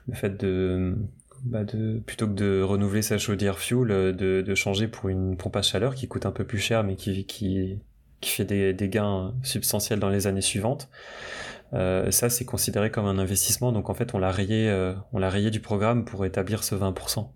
le 0.07 0.15
fait 0.15 0.37
de, 0.37 0.95
bah 1.43 1.63
de 1.63 1.99
plutôt 1.99 2.27
que 2.27 2.33
de 2.33 2.61
renouveler 2.61 3.01
sa 3.01 3.17
chaudière 3.17 3.57
fuel, 3.57 3.91
euh, 3.91 4.11
de, 4.11 4.41
de, 4.41 4.55
changer 4.55 4.87
pour 4.87 5.09
une 5.09 5.35
pompe 5.37 5.55
à 5.55 5.61
chaleur 5.61 5.95
qui 5.95 6.07
coûte 6.07 6.25
un 6.25 6.31
peu 6.31 6.45
plus 6.45 6.59
cher 6.59 6.83
mais 6.83 6.95
qui, 6.95 7.25
qui, 7.25 7.79
qui 8.19 8.29
fait 8.29 8.45
des, 8.45 8.73
des 8.73 8.89
gains 8.89 9.33
substantiels 9.43 9.99
dans 9.99 10.09
les 10.09 10.27
années 10.27 10.41
suivantes. 10.41 10.89
Euh, 11.73 12.11
ça, 12.11 12.29
c'est 12.29 12.45
considéré 12.45 12.91
comme 12.91 13.05
un 13.05 13.17
investissement, 13.17 13.71
donc 13.71 13.89
en 13.89 13.93
fait, 13.93 14.13
on 14.13 14.19
l'a 14.19 14.31
rayé, 14.31 14.69
euh, 14.69 14.93
on 15.13 15.19
l'a 15.19 15.29
rayé 15.29 15.49
du 15.51 15.61
programme 15.61 16.05
pour 16.05 16.25
établir 16.25 16.63
ce 16.63 16.75
20%. 16.75 17.29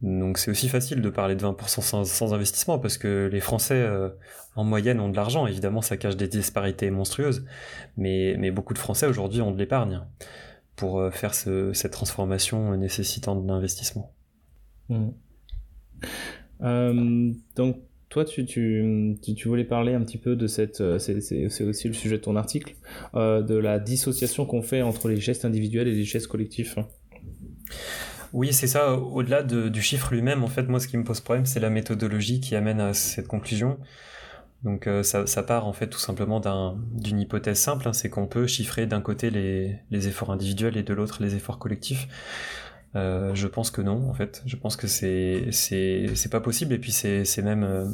Donc 0.00 0.38
c'est 0.38 0.50
aussi 0.50 0.68
facile 0.70 1.02
de 1.02 1.10
parler 1.10 1.34
de 1.34 1.44
20% 1.44 2.04
sans, 2.04 2.32
investissement 2.32 2.78
parce 2.78 2.96
que 2.96 3.28
les 3.30 3.40
Français 3.40 3.86
en 4.54 4.64
moyenne 4.64 5.00
ont 5.00 5.10
de 5.10 5.16
l'argent. 5.16 5.46
Évidemment, 5.46 5.82
ça 5.82 5.98
cache 5.98 6.16
des 6.16 6.28
disparités 6.28 6.90
monstrueuses, 6.90 7.44
mais, 7.98 8.36
mais 8.38 8.50
beaucoup 8.50 8.72
de 8.72 8.78
Français 8.78 9.06
aujourd'hui 9.06 9.42
ont 9.42 9.50
de 9.50 9.58
l'épargne 9.58 10.00
pour 10.76 11.00
euh, 11.00 11.10
faire 11.10 11.34
ce, 11.34 11.72
cette 11.72 11.92
transformation 11.92 12.76
nécessitant 12.76 13.34
de 13.34 13.46
l'investissement. 13.46 14.14
Mmh. 14.88 15.08
Euh, 16.62 17.32
donc 17.54 17.78
toi, 18.08 18.24
tu, 18.24 18.46
tu, 18.46 19.16
tu, 19.20 19.48
voulais 19.48 19.64
parler 19.64 19.92
un 19.92 20.02
petit 20.02 20.18
peu 20.18 20.36
de 20.36 20.46
cette, 20.46 20.80
euh, 20.80 20.98
c'est 20.98 21.64
aussi 21.64 21.88
le 21.88 21.92
sujet 21.92 22.16
de 22.16 22.22
ton 22.22 22.36
article, 22.36 22.76
euh, 23.14 23.42
de 23.42 23.56
la 23.56 23.78
dissociation 23.78 24.46
qu'on 24.46 24.62
fait 24.62 24.82
entre 24.82 25.08
les 25.08 25.16
gestes 25.16 25.44
individuels 25.44 25.88
et 25.88 25.94
les 25.94 26.04
gestes 26.04 26.28
collectifs. 26.28 26.76
Oui, 28.32 28.52
c'est 28.52 28.68
ça. 28.68 28.94
Au-delà 28.94 29.42
de, 29.42 29.68
du 29.68 29.82
chiffre 29.82 30.12
lui-même, 30.14 30.44
en 30.44 30.48
fait, 30.48 30.62
moi, 30.62 30.78
ce 30.78 30.88
qui 30.88 30.96
me 30.96 31.04
pose 31.04 31.20
problème, 31.20 31.46
c'est 31.46 31.60
la 31.60 31.70
méthodologie 31.70 32.40
qui 32.40 32.54
amène 32.54 32.80
à 32.80 32.94
cette 32.94 33.26
conclusion. 33.26 33.78
Donc 34.66 34.88
euh, 34.88 35.04
ça, 35.04 35.42
part 35.44 35.68
en 35.68 35.72
fait 35.72 35.86
tout 35.86 36.00
simplement 36.00 36.40
d'une 36.90 37.20
hypothèse 37.20 37.56
simple, 37.56 37.86
hein, 37.86 37.92
c'est 37.92 38.10
qu'on 38.10 38.26
peut 38.26 38.48
chiffrer 38.48 38.86
d'un 38.86 39.00
côté 39.00 39.30
les, 39.30 40.08
efforts 40.08 40.32
individuels 40.32 40.76
et 40.76 40.82
de 40.82 40.92
l'autre 40.92 41.22
les 41.22 41.36
efforts 41.36 41.60
collectifs. 41.60 42.08
Euh, 42.96 43.32
je 43.32 43.46
pense 43.46 43.70
que 43.70 43.80
non, 43.80 44.10
en 44.10 44.14
fait. 44.14 44.42
Je 44.44 44.56
pense 44.56 44.74
que 44.74 44.88
c'est 44.88 45.52
pas 46.32 46.40
possible 46.40 46.74
et 46.74 46.78
puis 46.78 46.90
c'est 46.90 47.42
même 47.42 47.62
euh, 47.62 47.86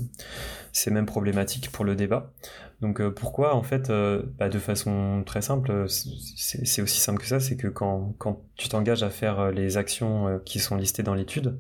même 0.90 1.04
problématique 1.04 1.70
pour 1.70 1.84
le 1.84 1.94
débat. 1.94 2.32
Donc 2.80 3.06
pourquoi 3.10 3.54
en 3.54 3.62
fait 3.62 3.92
bah, 4.38 4.48
de 4.48 4.58
façon 4.58 5.22
très 5.26 5.42
simple, 5.42 5.84
c'est 5.88 6.80
aussi 6.80 7.00
simple 7.00 7.20
que 7.20 7.26
ça, 7.26 7.38
c'est 7.38 7.58
que 7.58 7.68
quand 7.68 8.14
quand 8.16 8.40
tu 8.56 8.70
t'engages 8.70 9.02
à 9.02 9.10
faire 9.10 9.50
les 9.50 9.76
actions 9.76 10.40
qui 10.46 10.58
sont 10.58 10.76
listées 10.76 11.02
dans 11.02 11.14
l'étude, 11.14 11.58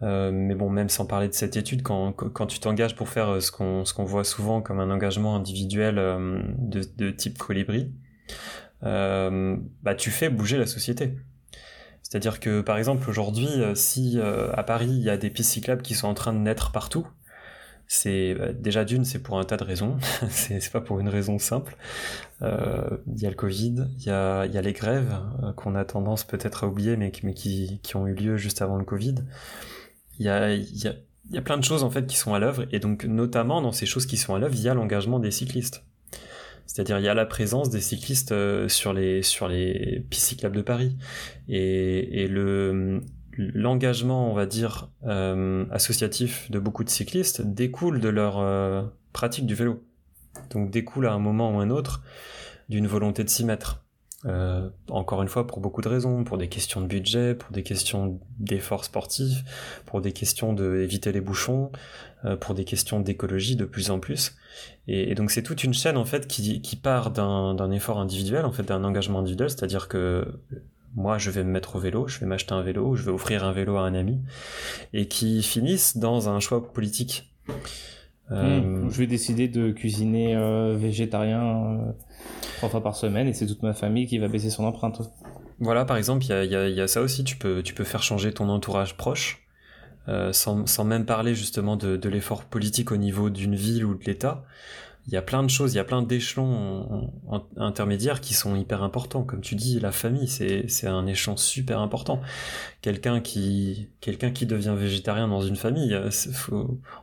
mais 0.00 0.54
bon, 0.54 0.68
même 0.68 0.88
sans 0.88 1.06
parler 1.06 1.28
de 1.28 1.34
cette 1.34 1.56
étude, 1.56 1.82
quand, 1.82 2.12
quand 2.12 2.46
tu 2.46 2.58
t'engages 2.60 2.94
pour 2.94 3.08
faire 3.08 3.40
ce 3.40 3.50
qu'on 3.50 3.84
ce 3.84 3.94
qu'on 3.94 4.04
voit 4.04 4.24
souvent 4.24 4.60
comme 4.60 4.80
un 4.80 4.90
engagement 4.90 5.34
individuel 5.36 5.94
de, 5.96 6.82
de 6.96 7.10
type 7.10 7.38
colibri, 7.38 7.92
bah 8.82 9.94
tu 9.96 10.10
fais 10.10 10.28
bouger 10.28 10.58
la 10.58 10.66
société. 10.66 11.16
C'est-à-dire 12.14 12.38
que 12.38 12.60
par 12.60 12.76
exemple 12.76 13.10
aujourd'hui, 13.10 13.48
euh, 13.48 13.74
si 13.74 14.20
euh, 14.20 14.52
à 14.52 14.62
Paris 14.62 14.88
il 14.88 15.02
y 15.02 15.10
a 15.10 15.16
des 15.16 15.30
pistes 15.30 15.50
cyclables 15.50 15.82
qui 15.82 15.94
sont 15.94 16.06
en 16.06 16.14
train 16.14 16.32
de 16.32 16.38
naître 16.38 16.70
partout, 16.70 17.08
c'est 17.88 18.36
bah, 18.36 18.52
déjà 18.52 18.84
d'une, 18.84 19.04
c'est 19.04 19.18
pour 19.18 19.36
un 19.38 19.42
tas 19.42 19.56
de 19.56 19.64
raisons. 19.64 19.96
c'est 20.30 20.70
pas 20.70 20.80
pour 20.80 21.00
une 21.00 21.08
raison 21.08 21.40
simple. 21.40 21.76
Euh, 22.42 22.98
il 23.08 23.20
y 23.20 23.26
a 23.26 23.30
le 23.30 23.34
Covid, 23.34 23.88
il 23.98 24.04
y 24.04 24.10
a, 24.10 24.46
y 24.46 24.56
a, 24.56 24.62
les 24.62 24.72
grèves 24.72 25.12
qu'on 25.56 25.74
a 25.74 25.84
tendance 25.84 26.22
peut-être 26.22 26.62
à 26.62 26.68
oublier, 26.68 26.96
mais, 26.96 27.10
mais 27.24 27.34
qui, 27.34 27.80
qui, 27.82 27.96
ont 27.96 28.06
eu 28.06 28.14
lieu 28.14 28.36
juste 28.36 28.62
avant 28.62 28.76
le 28.76 28.84
Covid. 28.84 29.16
Il 30.18 30.26
y 30.26 30.28
a, 30.28 30.54
y, 30.54 30.88
a, 30.88 30.94
y 31.30 31.38
a 31.38 31.42
plein 31.42 31.58
de 31.58 31.64
choses 31.64 31.82
en 31.82 31.90
fait 31.90 32.06
qui 32.06 32.16
sont 32.16 32.34
à 32.34 32.38
l'œuvre, 32.38 32.66
et 32.72 32.78
donc 32.78 33.04
notamment 33.04 33.60
dans 33.62 33.72
ces 33.72 33.86
choses 33.86 34.06
qui 34.06 34.16
sont 34.16 34.34
à 34.34 34.38
l'œuvre, 34.38 34.54
il 34.54 34.62
y 34.62 34.68
a 34.68 34.74
l'engagement 34.74 35.18
des 35.18 35.30
cyclistes. 35.30 35.84
C'est-à-dire 36.66 36.98
il 36.98 37.04
y 37.04 37.08
a 37.08 37.14
la 37.14 37.26
présence 37.26 37.68
des 37.70 37.80
cyclistes 37.80 38.32
euh, 38.32 38.68
sur 38.68 38.92
les 38.92 39.22
sur 39.22 39.48
les 39.48 40.04
pistes 40.08 40.28
cyclables 40.28 40.56
de 40.56 40.62
Paris 40.62 40.96
et, 41.48 42.22
et 42.22 42.26
le 42.26 43.02
l'engagement, 43.36 44.30
on 44.30 44.34
va 44.34 44.46
dire, 44.46 44.90
euh, 45.06 45.64
associatif 45.70 46.50
de 46.50 46.58
beaucoup 46.58 46.84
de 46.84 46.88
cyclistes 46.88 47.42
découle 47.42 48.00
de 48.00 48.08
leur 48.08 48.38
euh, 48.38 48.82
pratique 49.12 49.46
du 49.46 49.54
vélo. 49.54 49.84
Donc 50.50 50.70
découle 50.70 51.06
à 51.06 51.12
un 51.12 51.18
moment 51.18 51.54
ou 51.54 51.60
un 51.60 51.70
autre 51.70 52.02
d'une 52.68 52.86
volonté 52.86 53.24
de 53.24 53.28
s'y 53.28 53.44
mettre. 53.44 53.83
Euh, 54.26 54.70
encore 54.88 55.22
une 55.22 55.28
fois, 55.28 55.46
pour 55.46 55.60
beaucoup 55.60 55.82
de 55.82 55.88
raisons, 55.88 56.24
pour 56.24 56.38
des 56.38 56.48
questions 56.48 56.80
de 56.80 56.86
budget, 56.86 57.34
pour 57.34 57.50
des 57.50 57.62
questions 57.62 58.18
d'efforts 58.38 58.84
sportifs, 58.84 59.44
pour 59.84 60.00
des 60.00 60.12
questions 60.12 60.54
d'éviter 60.54 61.12
les 61.12 61.20
bouchons, 61.20 61.70
euh, 62.24 62.36
pour 62.36 62.54
des 62.54 62.64
questions 62.64 63.00
d'écologie 63.00 63.56
de 63.56 63.66
plus 63.66 63.90
en 63.90 63.98
plus. 63.98 64.36
Et, 64.88 65.14
donc 65.14 65.30
c'est 65.30 65.42
toute 65.42 65.62
une 65.62 65.74
chaîne 65.74 65.98
en 65.98 66.06
fait 66.06 66.26
qui, 66.26 66.62
qui 66.62 66.76
part 66.76 67.10
d'un 67.10 67.70
effort 67.70 67.98
individuel, 67.98 68.46
en 68.46 68.52
fait 68.52 68.62
d'un 68.62 68.82
engagement 68.84 69.18
individuel, 69.18 69.50
c'est-à-dire 69.50 69.88
que 69.88 70.26
moi 70.94 71.18
je 71.18 71.30
vais 71.30 71.44
me 71.44 71.50
mettre 71.50 71.76
au 71.76 71.78
vélo, 71.78 72.08
je 72.08 72.18
vais 72.18 72.26
m'acheter 72.26 72.54
un 72.54 72.62
vélo, 72.62 72.94
je 72.94 73.02
vais 73.02 73.12
offrir 73.12 73.44
un 73.44 73.52
vélo 73.52 73.76
à 73.76 73.82
un 73.82 73.94
ami, 73.94 74.20
et 74.94 75.06
qui 75.06 75.42
finissent 75.42 75.98
dans 75.98 76.30
un 76.30 76.40
choix 76.40 76.72
politique. 76.72 77.30
Euh, 78.30 78.88
je 78.90 78.98
vais 78.98 79.06
décider 79.06 79.48
de 79.48 79.70
cuisiner 79.70 80.34
végétarien 80.76 81.94
trois 82.64 82.70
fois 82.70 82.82
par 82.82 82.96
semaine 82.96 83.28
et 83.28 83.34
c'est 83.34 83.46
toute 83.46 83.62
ma 83.62 83.74
famille 83.74 84.06
qui 84.06 84.18
va 84.18 84.28
baisser 84.28 84.48
son 84.48 84.64
empreinte. 84.64 85.02
Voilà, 85.60 85.84
par 85.84 85.98
exemple, 85.98 86.24
il 86.24 86.50
y 86.50 86.80
a, 86.80 86.88
ça 86.88 87.02
aussi. 87.02 87.22
Tu 87.24 87.36
peux, 87.36 87.62
tu 87.62 87.74
peux 87.74 87.84
faire 87.84 88.02
changer 88.02 88.32
ton 88.32 88.48
entourage 88.48 88.96
proche 88.96 89.46
euh, 90.08 90.32
sans, 90.32 90.66
sans, 90.66 90.84
même 90.84 91.04
parler 91.04 91.34
justement 91.34 91.76
de, 91.76 91.96
de 91.96 92.08
l'effort 92.08 92.44
politique 92.44 92.90
au 92.90 92.96
niveau 92.96 93.28
d'une 93.28 93.54
ville 93.54 93.84
ou 93.84 93.94
de 93.94 94.04
l'État 94.04 94.44
il 95.06 95.12
y 95.12 95.16
a 95.16 95.22
plein 95.22 95.42
de 95.42 95.50
choses, 95.50 95.74
il 95.74 95.76
y 95.76 95.80
a 95.80 95.84
plein 95.84 96.02
d'échelons 96.02 97.10
intermédiaires 97.58 98.22
qui 98.22 98.32
sont 98.32 98.56
hyper 98.56 98.82
importants. 98.82 99.22
Comme 99.22 99.42
tu 99.42 99.54
dis, 99.54 99.78
la 99.78 99.92
famille, 99.92 100.28
c'est 100.28 100.86
un 100.86 101.06
échelon 101.06 101.36
super 101.36 101.80
important. 101.80 102.22
Quelqu'un 102.84 103.22
qui, 103.22 103.88
quelqu'un 104.02 104.30
qui 104.30 104.44
devient 104.44 104.74
végétarien 104.76 105.26
dans 105.26 105.40
une 105.40 105.56
famille, 105.56 105.94
euh, 105.94 106.10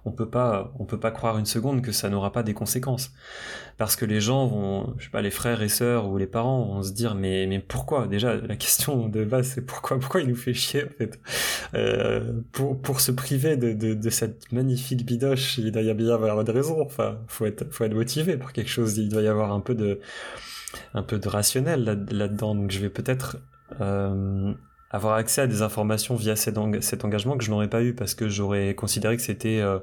on 0.06 0.12
peut 0.12 0.30
pas, 0.30 0.72
on 0.78 0.86
peut 0.86 1.00
pas 1.00 1.10
croire 1.10 1.40
une 1.40 1.48
seconde 1.48 1.82
que 1.82 1.92
ça 1.92 2.08
n'aura 2.08 2.32
pas 2.32 2.44
des 2.44 2.54
conséquences. 2.54 3.12
Parce 3.80 3.96
que 3.96 4.06
les 4.06 4.22
gens 4.22 4.46
vont, 4.46 4.94
je 5.00 5.06
sais 5.06 5.10
pas, 5.10 5.24
les 5.24 5.32
frères 5.32 5.64
et 5.64 5.70
sœurs 5.70 6.08
ou 6.08 6.20
les 6.20 6.28
parents 6.28 6.66
vont 6.66 6.84
se 6.84 6.92
dire, 6.92 7.16
mais, 7.16 7.48
mais 7.48 7.58
pourquoi? 7.58 8.06
Déjà, 8.06 8.36
la 8.36 8.56
question 8.58 9.08
de 9.08 9.26
base, 9.26 9.54
c'est 9.56 9.66
pourquoi, 9.66 9.98
pourquoi 10.00 10.22
il 10.22 10.28
nous 10.28 10.36
fait 10.36 10.54
chier, 10.54 10.84
en 10.84 10.98
fait? 11.00 11.20
Euh, 11.74 12.32
pour, 12.52 12.80
pour 12.80 13.00
se 13.00 13.12
priver 13.12 13.58
de, 13.58 13.74
de, 13.74 14.10
cette 14.12 14.52
magnifique 14.52 15.04
bidoche, 15.04 15.58
il 15.58 15.72
doit 15.72 15.82
y 15.82 15.90
avoir 15.90 16.44
des 16.44 16.52
raisons. 16.52 16.80
Enfin, 16.80 17.18
faut 17.26 17.48
être, 17.48 17.74
faut 17.74 17.86
être 17.86 17.96
motivé 17.96 18.38
pour 18.38 18.52
quelque 18.52 18.70
chose. 18.70 19.00
Il 19.00 19.10
doit 19.10 19.24
y 19.24 19.28
avoir 19.28 19.52
un 19.52 19.62
peu 19.62 19.74
de, 19.74 20.00
un 20.94 21.02
peu 21.02 21.18
de 21.18 21.28
rationnel 21.28 21.86
là-dedans. 22.12 22.54
Donc 22.54 22.70
je 22.70 22.78
vais 22.78 22.92
peut-être 22.92 23.38
euh, 23.82 24.54
avoir 24.92 25.16
accès 25.16 25.42
à 25.42 25.48
des 25.48 25.62
informations 25.62 26.16
via 26.16 26.36
cet, 26.36 26.58
engagement 26.58 27.38
que 27.38 27.44
je 27.44 27.50
n'aurais 27.50 27.70
pas 27.70 27.82
eu 27.82 27.96
parce 27.96 28.14
que 28.14 28.28
j'aurais 28.28 28.76
considéré 28.76 29.16
que 29.16 29.24
c'était 29.24 29.60
euh, 29.62 29.80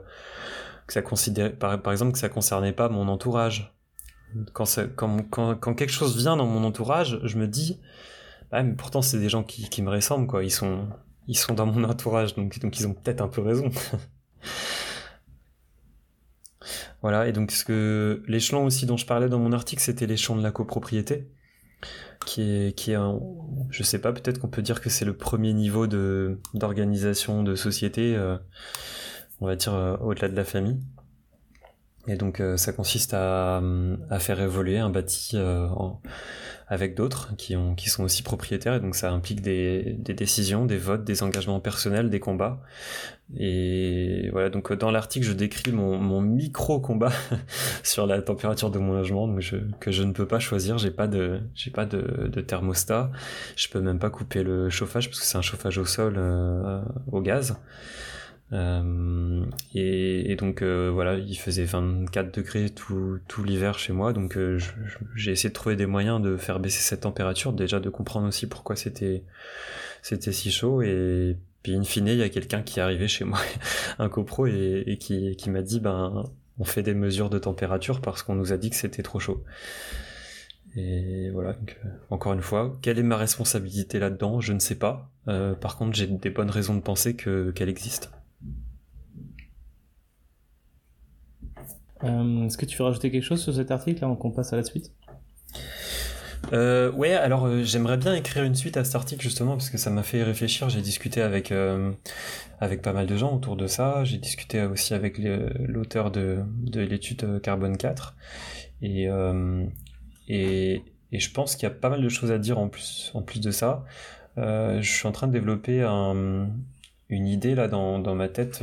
que 0.86 0.92
ça 0.92 1.02
considérait 1.02 1.50
par, 1.50 1.80
par, 1.80 1.92
exemple 1.92 2.12
que 2.12 2.18
ça 2.18 2.28
concernait 2.28 2.72
pas 2.72 2.88
mon 2.88 3.08
entourage. 3.08 3.74
Quand, 4.52 4.66
quand, 4.94 5.22
quand, 5.30 5.54
quand, 5.54 5.74
quelque 5.74 5.92
chose 5.92 6.16
vient 6.18 6.36
dans 6.36 6.46
mon 6.46 6.62
entourage, 6.64 7.18
je 7.24 7.38
me 7.38 7.48
dis, 7.48 7.80
ah, 8.52 8.62
mais 8.62 8.74
pourtant 8.74 9.00
c'est 9.00 9.18
des 9.18 9.30
gens 9.30 9.42
qui, 9.42 9.68
qui 9.70 9.80
me 9.82 9.90
ressemblent 9.90 10.26
quoi. 10.26 10.44
Ils 10.44 10.50
sont 10.50 10.86
ils 11.26 11.36
sont 11.36 11.54
dans 11.54 11.66
mon 11.66 11.84
entourage 11.84 12.34
donc 12.34 12.58
donc 12.58 12.78
ils 12.78 12.86
ont 12.86 12.94
peut-être 12.94 13.22
un 13.22 13.28
peu 13.28 13.40
raison. 13.40 13.70
Voilà, 17.00 17.28
et 17.28 17.32
donc 17.32 17.52
ce 17.52 17.64
que 17.64 18.22
l'échelon 18.26 18.64
aussi 18.64 18.84
dont 18.84 18.96
je 18.96 19.06
parlais 19.06 19.28
dans 19.28 19.38
mon 19.38 19.52
article, 19.52 19.80
c'était 19.80 20.06
l'échelon 20.06 20.36
de 20.36 20.42
la 20.42 20.50
copropriété, 20.50 21.30
qui 22.26 22.42
est, 22.42 22.76
qui 22.76 22.92
est 22.92 22.96
un, 22.96 23.18
je 23.70 23.82
sais 23.82 24.00
pas, 24.00 24.12
peut-être 24.12 24.38
qu'on 24.38 24.48
peut 24.48 24.62
dire 24.62 24.80
que 24.80 24.90
c'est 24.90 25.04
le 25.04 25.16
premier 25.16 25.52
niveau 25.52 25.86
de 25.86 26.38
d'organisation 26.54 27.42
de 27.42 27.54
société, 27.54 28.14
euh, 28.16 28.36
on 29.40 29.46
va 29.46 29.56
dire 29.56 29.74
euh, 29.74 29.96
au-delà 29.98 30.28
de 30.28 30.36
la 30.36 30.44
famille. 30.44 30.78
Et 32.06 32.16
donc 32.16 32.40
euh, 32.40 32.56
ça 32.56 32.72
consiste 32.72 33.14
à, 33.14 33.62
à, 34.10 34.18
faire 34.18 34.40
évoluer 34.40 34.78
un 34.78 34.90
bâti 34.90 35.36
en, 35.38 36.00
avec 36.68 36.94
d'autres 36.94 37.34
qui, 37.36 37.56
ont, 37.56 37.74
qui 37.74 37.88
sont 37.88 38.04
aussi 38.04 38.22
propriétaires, 38.22 38.74
et 38.74 38.80
donc 38.80 38.94
ça 38.94 39.10
implique 39.10 39.40
des, 39.40 39.96
décisions, 39.98 40.66
des 40.66 40.76
votes, 40.76 41.02
des 41.02 41.22
engagements 41.22 41.60
personnels, 41.60 42.10
des 42.10 42.20
combats. 42.20 42.60
Et 43.38 44.28
voilà, 44.32 44.50
donc 44.50 44.72
dans 44.74 44.90
l'article, 44.90 45.26
je 45.26 45.32
décris 45.32 45.72
mon, 45.72 46.20
micro-combat 46.20 47.12
sur 47.82 48.06
la 48.06 48.20
température 48.20 48.70
de 48.70 48.78
mon 48.78 48.92
logement, 48.92 49.34
que 49.80 49.90
je 49.90 50.02
ne 50.02 50.12
peux 50.12 50.26
pas 50.26 50.38
choisir, 50.38 50.76
j'ai 50.76 50.90
pas 50.90 51.06
de, 51.06 51.40
pas 51.72 51.86
de, 51.86 52.40
thermostat, 52.40 53.10
je 53.56 53.68
peux 53.68 53.80
même 53.80 53.98
pas 53.98 54.10
couper 54.10 54.42
le 54.42 54.68
chauffage 54.68 55.08
parce 55.08 55.20
que 55.20 55.26
c'est 55.26 55.38
un 55.38 55.42
chauffage 55.42 55.78
au 55.78 55.86
sol, 55.86 56.14
euh, 56.18 56.82
au 57.10 57.22
gaz. 57.22 57.56
Euh, 58.52 59.44
et, 59.74 60.32
et, 60.32 60.36
donc 60.36 60.62
euh, 60.62 60.90
voilà, 60.92 61.16
il 61.16 61.36
faisait 61.36 61.64
24 61.64 62.34
degrés 62.34 62.70
tout, 62.70 63.18
tout 63.28 63.44
l'hiver 63.44 63.78
chez 63.78 63.92
moi, 63.92 64.12
donc 64.14 64.36
euh, 64.36 64.58
j'ai 65.14 65.32
essayé 65.32 65.50
de 65.50 65.54
trouver 65.54 65.76
des 65.76 65.84
moyens 65.84 66.22
de 66.22 66.38
faire 66.38 66.58
baisser 66.58 66.80
cette 66.80 67.02
température, 67.02 67.52
déjà 67.52 67.78
de 67.78 67.90
comprendre 67.90 68.26
aussi 68.26 68.46
pourquoi 68.46 68.74
c'était 68.74 69.22
si 70.02 70.50
chaud, 70.50 70.80
et 70.80 71.36
puis 71.62 71.74
in 71.74 71.82
fine, 71.84 72.06
il 72.06 72.16
y 72.16 72.22
a 72.22 72.30
quelqu'un 72.30 72.62
qui 72.62 72.78
est 72.78 72.82
arrivé 72.82 73.06
chez 73.06 73.24
moi, 73.24 73.38
un 73.98 74.08
copro, 74.08 74.46
et, 74.46 74.82
et 74.86 74.96
qui, 74.96 75.36
qui 75.36 75.50
m'a 75.50 75.62
dit 75.62 75.80
ben 75.80 76.24
on 76.58 76.64
fait 76.64 76.82
des 76.82 76.94
mesures 76.94 77.30
de 77.30 77.38
température 77.38 78.00
parce 78.00 78.22
qu'on 78.22 78.34
nous 78.34 78.52
a 78.52 78.56
dit 78.56 78.70
que 78.70 78.76
c'était 78.76 79.02
trop 79.02 79.20
chaud. 79.20 79.44
Et 80.76 81.30
voilà, 81.30 81.54
donc, 81.54 81.78
encore 82.10 82.32
une 82.32 82.42
fois, 82.42 82.76
quelle 82.82 82.98
est 82.98 83.04
ma 83.04 83.16
responsabilité 83.16 83.98
là-dedans? 83.98 84.40
Je 84.40 84.52
ne 84.52 84.58
sais 84.58 84.74
pas. 84.74 85.10
Euh, 85.26 85.54
par 85.54 85.76
contre, 85.76 85.96
j'ai 85.96 86.06
des 86.06 86.30
bonnes 86.30 86.50
raisons 86.50 86.74
de 86.74 86.80
penser 86.80 87.16
que 87.16 87.50
qu'elle 87.50 87.68
existe. 87.68 88.10
Euh, 92.04 92.46
est-ce 92.46 92.56
que 92.58 92.66
tu 92.66 92.76
veux 92.78 92.84
rajouter 92.84 93.10
quelque 93.10 93.24
chose 93.24 93.42
sur 93.42 93.54
cet 93.54 93.70
article 93.70 94.04
avant 94.04 94.16
qu'on 94.16 94.30
passe 94.30 94.52
à 94.52 94.56
la 94.56 94.64
suite? 94.64 94.92
Euh, 96.52 96.90
ouais, 96.92 97.12
alors 97.12 97.46
euh, 97.46 97.62
j'aimerais 97.62 97.96
bien 97.96 98.14
écrire 98.14 98.44
une 98.44 98.54
suite 98.54 98.76
à 98.76 98.84
cet 98.84 98.94
article 98.94 99.22
justement 99.22 99.52
parce 99.52 99.70
que 99.70 99.78
ça 99.78 99.90
m'a 99.90 100.02
fait 100.02 100.22
réfléchir. 100.22 100.68
J'ai 100.68 100.80
discuté 100.80 101.20
avec 101.20 101.52
euh, 101.52 101.92
avec 102.60 102.80
pas 102.80 102.92
mal 102.92 103.06
de 103.06 103.16
gens 103.16 103.34
autour 103.34 103.56
de 103.56 103.66
ça. 103.66 104.04
J'ai 104.04 104.18
discuté 104.18 104.62
aussi 104.62 104.94
avec 104.94 105.18
l'auteur 105.18 106.10
de, 106.10 106.38
de 106.62 106.80
l'étude 106.80 107.40
Carbone 107.42 107.76
4 107.76 108.16
et, 108.82 109.08
et 110.28 110.82
et 111.10 111.20
je 111.20 111.32
pense 111.32 111.56
qu'il 111.56 111.62
y 111.62 111.72
a 111.72 111.74
pas 111.74 111.88
mal 111.88 112.02
de 112.02 112.08
choses 112.08 112.30
à 112.30 112.38
dire 112.38 112.58
en 112.58 112.68
plus 112.68 113.10
en 113.14 113.22
plus 113.22 113.40
de 113.40 113.50
ça. 113.50 113.84
je 114.36 114.80
suis 114.82 115.06
en 115.06 115.12
train 115.12 115.26
de 115.26 115.32
développer 115.32 115.82
un, 115.82 116.48
une 117.08 117.26
idée 117.26 117.54
là 117.54 117.68
dans 117.68 117.98
dans 117.98 118.14
ma 118.14 118.28
tête 118.28 118.62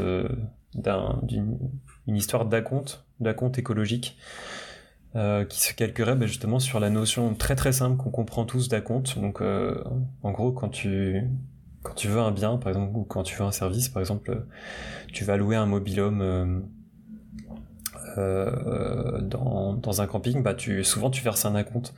d'une 1.24 1.58
une 2.08 2.16
histoire 2.16 2.46
d'acompte 2.46 3.05
compte 3.34 3.58
écologique 3.58 4.18
euh, 5.16 5.46
qui 5.46 5.62
se 5.62 5.74
calquerait 5.74 6.16
bah, 6.16 6.26
justement 6.26 6.60
sur 6.60 6.82
la 6.82 6.90
notion 6.90 7.36
très 7.36 7.56
très 7.56 7.72
simple 7.72 7.96
qu'on 7.96 8.10
comprend 8.10 8.44
tous 8.44 8.68
d'acompte. 8.68 9.18
Donc 9.18 9.42
euh, 9.42 9.82
en 10.24 10.32
gros 10.32 10.52
quand 10.52 10.68
tu 10.68 11.24
quand 11.84 11.94
tu 11.94 12.10
veux 12.10 12.20
un 12.20 12.32
bien 12.32 12.58
par 12.58 12.70
exemple 12.70 12.98
ou 12.98 13.04
quand 13.06 13.24
tu 13.24 13.38
veux 13.38 13.46
un 13.46 13.54
service 13.54 13.88
par 13.88 14.02
exemple 14.02 14.46
tu 15.14 15.24
vas 15.24 15.38
louer 15.38 15.56
un 15.56 15.68
mobilhome 15.68 16.22
euh, 16.22 16.60
euh 18.18 19.22
dans, 19.22 19.74
dans, 19.74 20.02
un 20.02 20.08
camping, 20.08 20.44
bah 20.44 20.54
tu, 20.54 20.84
souvent 20.84 21.10
tu 21.10 21.24
verses 21.24 21.46
un 21.46 21.56
acompte. 21.56 21.94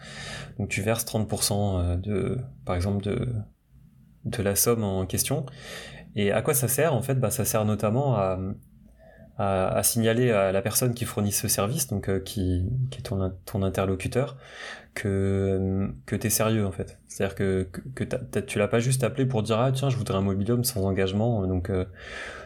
Donc 0.59 0.69
tu 0.69 0.81
verses 0.81 1.05
30% 1.05 1.99
de, 1.99 2.37
par 2.65 2.75
exemple, 2.75 3.03
de, 3.03 3.27
de 4.25 4.43
la 4.43 4.55
somme 4.55 4.83
en 4.83 5.05
question. 5.05 5.45
Et 6.15 6.31
à 6.31 6.41
quoi 6.41 6.53
ça 6.53 6.67
sert? 6.67 6.93
En 6.93 7.01
fait, 7.01 7.15
bah, 7.15 7.31
ça 7.31 7.45
sert 7.45 7.65
notamment 7.65 8.15
à, 8.15 8.39
à, 9.37 9.83
signaler 9.83 10.31
à 10.31 10.51
la 10.51 10.61
personne 10.61 10.93
qui 10.93 11.05
fournit 11.05 11.31
ce 11.31 11.47
service, 11.47 11.87
donc 11.87 12.09
euh, 12.09 12.19
qui, 12.19 12.65
qui, 12.89 12.99
est 12.99 13.03
ton, 13.03 13.31
ton 13.45 13.63
interlocuteur, 13.63 14.37
que, 14.95 15.89
que 16.05 16.15
tu 16.15 16.27
es 16.27 16.29
sérieux 16.29 16.65
en 16.65 16.71
fait. 16.71 16.97
C'est-à-dire 17.07 17.35
que, 17.35 17.67
que, 17.93 18.03
que 18.03 18.39
tu 18.39 18.57
l'as 18.57 18.67
pas 18.67 18.79
juste 18.79 19.03
appelé 19.03 19.25
pour 19.25 19.43
dire 19.43 19.59
ah 19.59 19.71
tiens 19.71 19.89
je 19.89 19.97
voudrais 19.97 20.17
un 20.17 20.21
mobilium 20.21 20.63
sans 20.63 20.83
engagement, 20.85 21.45
donc 21.45 21.69
euh, 21.69 21.85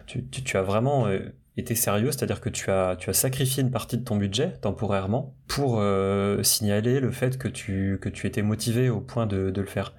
tu, 0.05 0.25
tu, 0.27 0.43
tu, 0.43 0.57
as 0.57 0.63
vraiment 0.63 1.07
euh, 1.07 1.19
été 1.55 1.75
sérieux, 1.75 2.11
c'est-à-dire 2.11 2.41
que 2.41 2.49
tu 2.49 2.69
as, 2.71 2.97
tu 2.97 3.09
as 3.09 3.13
sacrifié 3.13 3.63
une 3.63 3.71
partie 3.71 3.97
de 3.97 4.03
ton 4.03 4.17
budget 4.17 4.57
temporairement 4.59 5.33
pour 5.47 5.83
signaler 6.43 6.99
le 6.99 7.11
fait 7.11 7.37
que 7.37 7.47
tu, 7.47 7.99
que 8.01 8.09
tu 8.09 8.27
étais 8.27 8.41
motivé 8.41 8.89
au 8.89 9.01
point 9.01 9.27
de, 9.27 9.49
de 9.49 9.61
le 9.61 9.67
faire. 9.67 9.93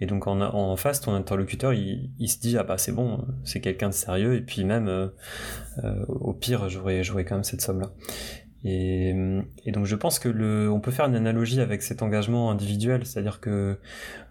Et 0.00 0.06
donc 0.06 0.26
en, 0.26 0.40
en 0.40 0.76
face, 0.76 1.00
ton 1.00 1.14
interlocuteur, 1.14 1.72
il, 1.72 2.10
il 2.18 2.28
se 2.28 2.38
dit 2.38 2.56
ah 2.58 2.62
bah 2.62 2.78
c'est 2.78 2.92
bon, 2.92 3.26
c'est 3.44 3.60
quelqu'un 3.60 3.88
de 3.88 3.94
sérieux. 3.94 4.34
Et 4.36 4.40
puis 4.40 4.64
même 4.64 4.88
euh, 4.88 5.08
euh, 5.82 6.04
au 6.08 6.32
pire, 6.32 6.68
j'aurais 6.68 7.02
joué 7.02 7.24
quand 7.24 7.36
même 7.36 7.44
cette 7.44 7.60
somme 7.60 7.80
là. 7.80 7.90
Et, 8.66 9.14
et, 9.66 9.72
donc 9.72 9.84
je 9.84 9.94
pense 9.94 10.18
que 10.18 10.28
le, 10.30 10.70
on 10.70 10.80
peut 10.80 10.90
faire 10.90 11.04
une 11.04 11.16
analogie 11.16 11.60
avec 11.60 11.82
cet 11.82 12.00
engagement 12.00 12.50
individuel, 12.50 13.04
c'est-à-dire 13.04 13.40
que 13.40 13.78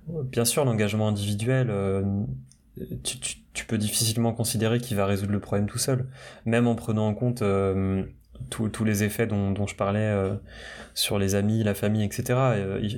bien 0.07 0.43
sûr 0.43 0.65
l'engagement 0.65 1.07
individuel, 1.07 1.67
euh, 1.69 2.01
tu, 3.03 3.19
tu, 3.19 3.35
tu, 3.53 3.65
peux 3.65 3.77
difficilement 3.77 4.33
considérer 4.33 4.79
qu'il 4.79 4.97
va 4.97 5.05
résoudre 5.05 5.31
le 5.31 5.39
problème 5.39 5.67
tout 5.67 5.77
seul, 5.77 6.07
même 6.45 6.65
en 6.65 6.73
prenant 6.73 7.07
en 7.07 7.13
compte 7.13 7.43
euh, 7.43 8.03
tous 8.49 8.83
les 8.83 9.03
effets 9.03 9.27
dont, 9.27 9.51
dont 9.51 9.67
je 9.67 9.75
parlais 9.75 9.99
euh, 9.99 10.35
sur 10.93 11.19
les 11.19 11.35
amis, 11.35 11.63
la 11.63 11.73
famille, 11.73 12.03
etc. 12.03 12.39
Euh, 12.39 12.89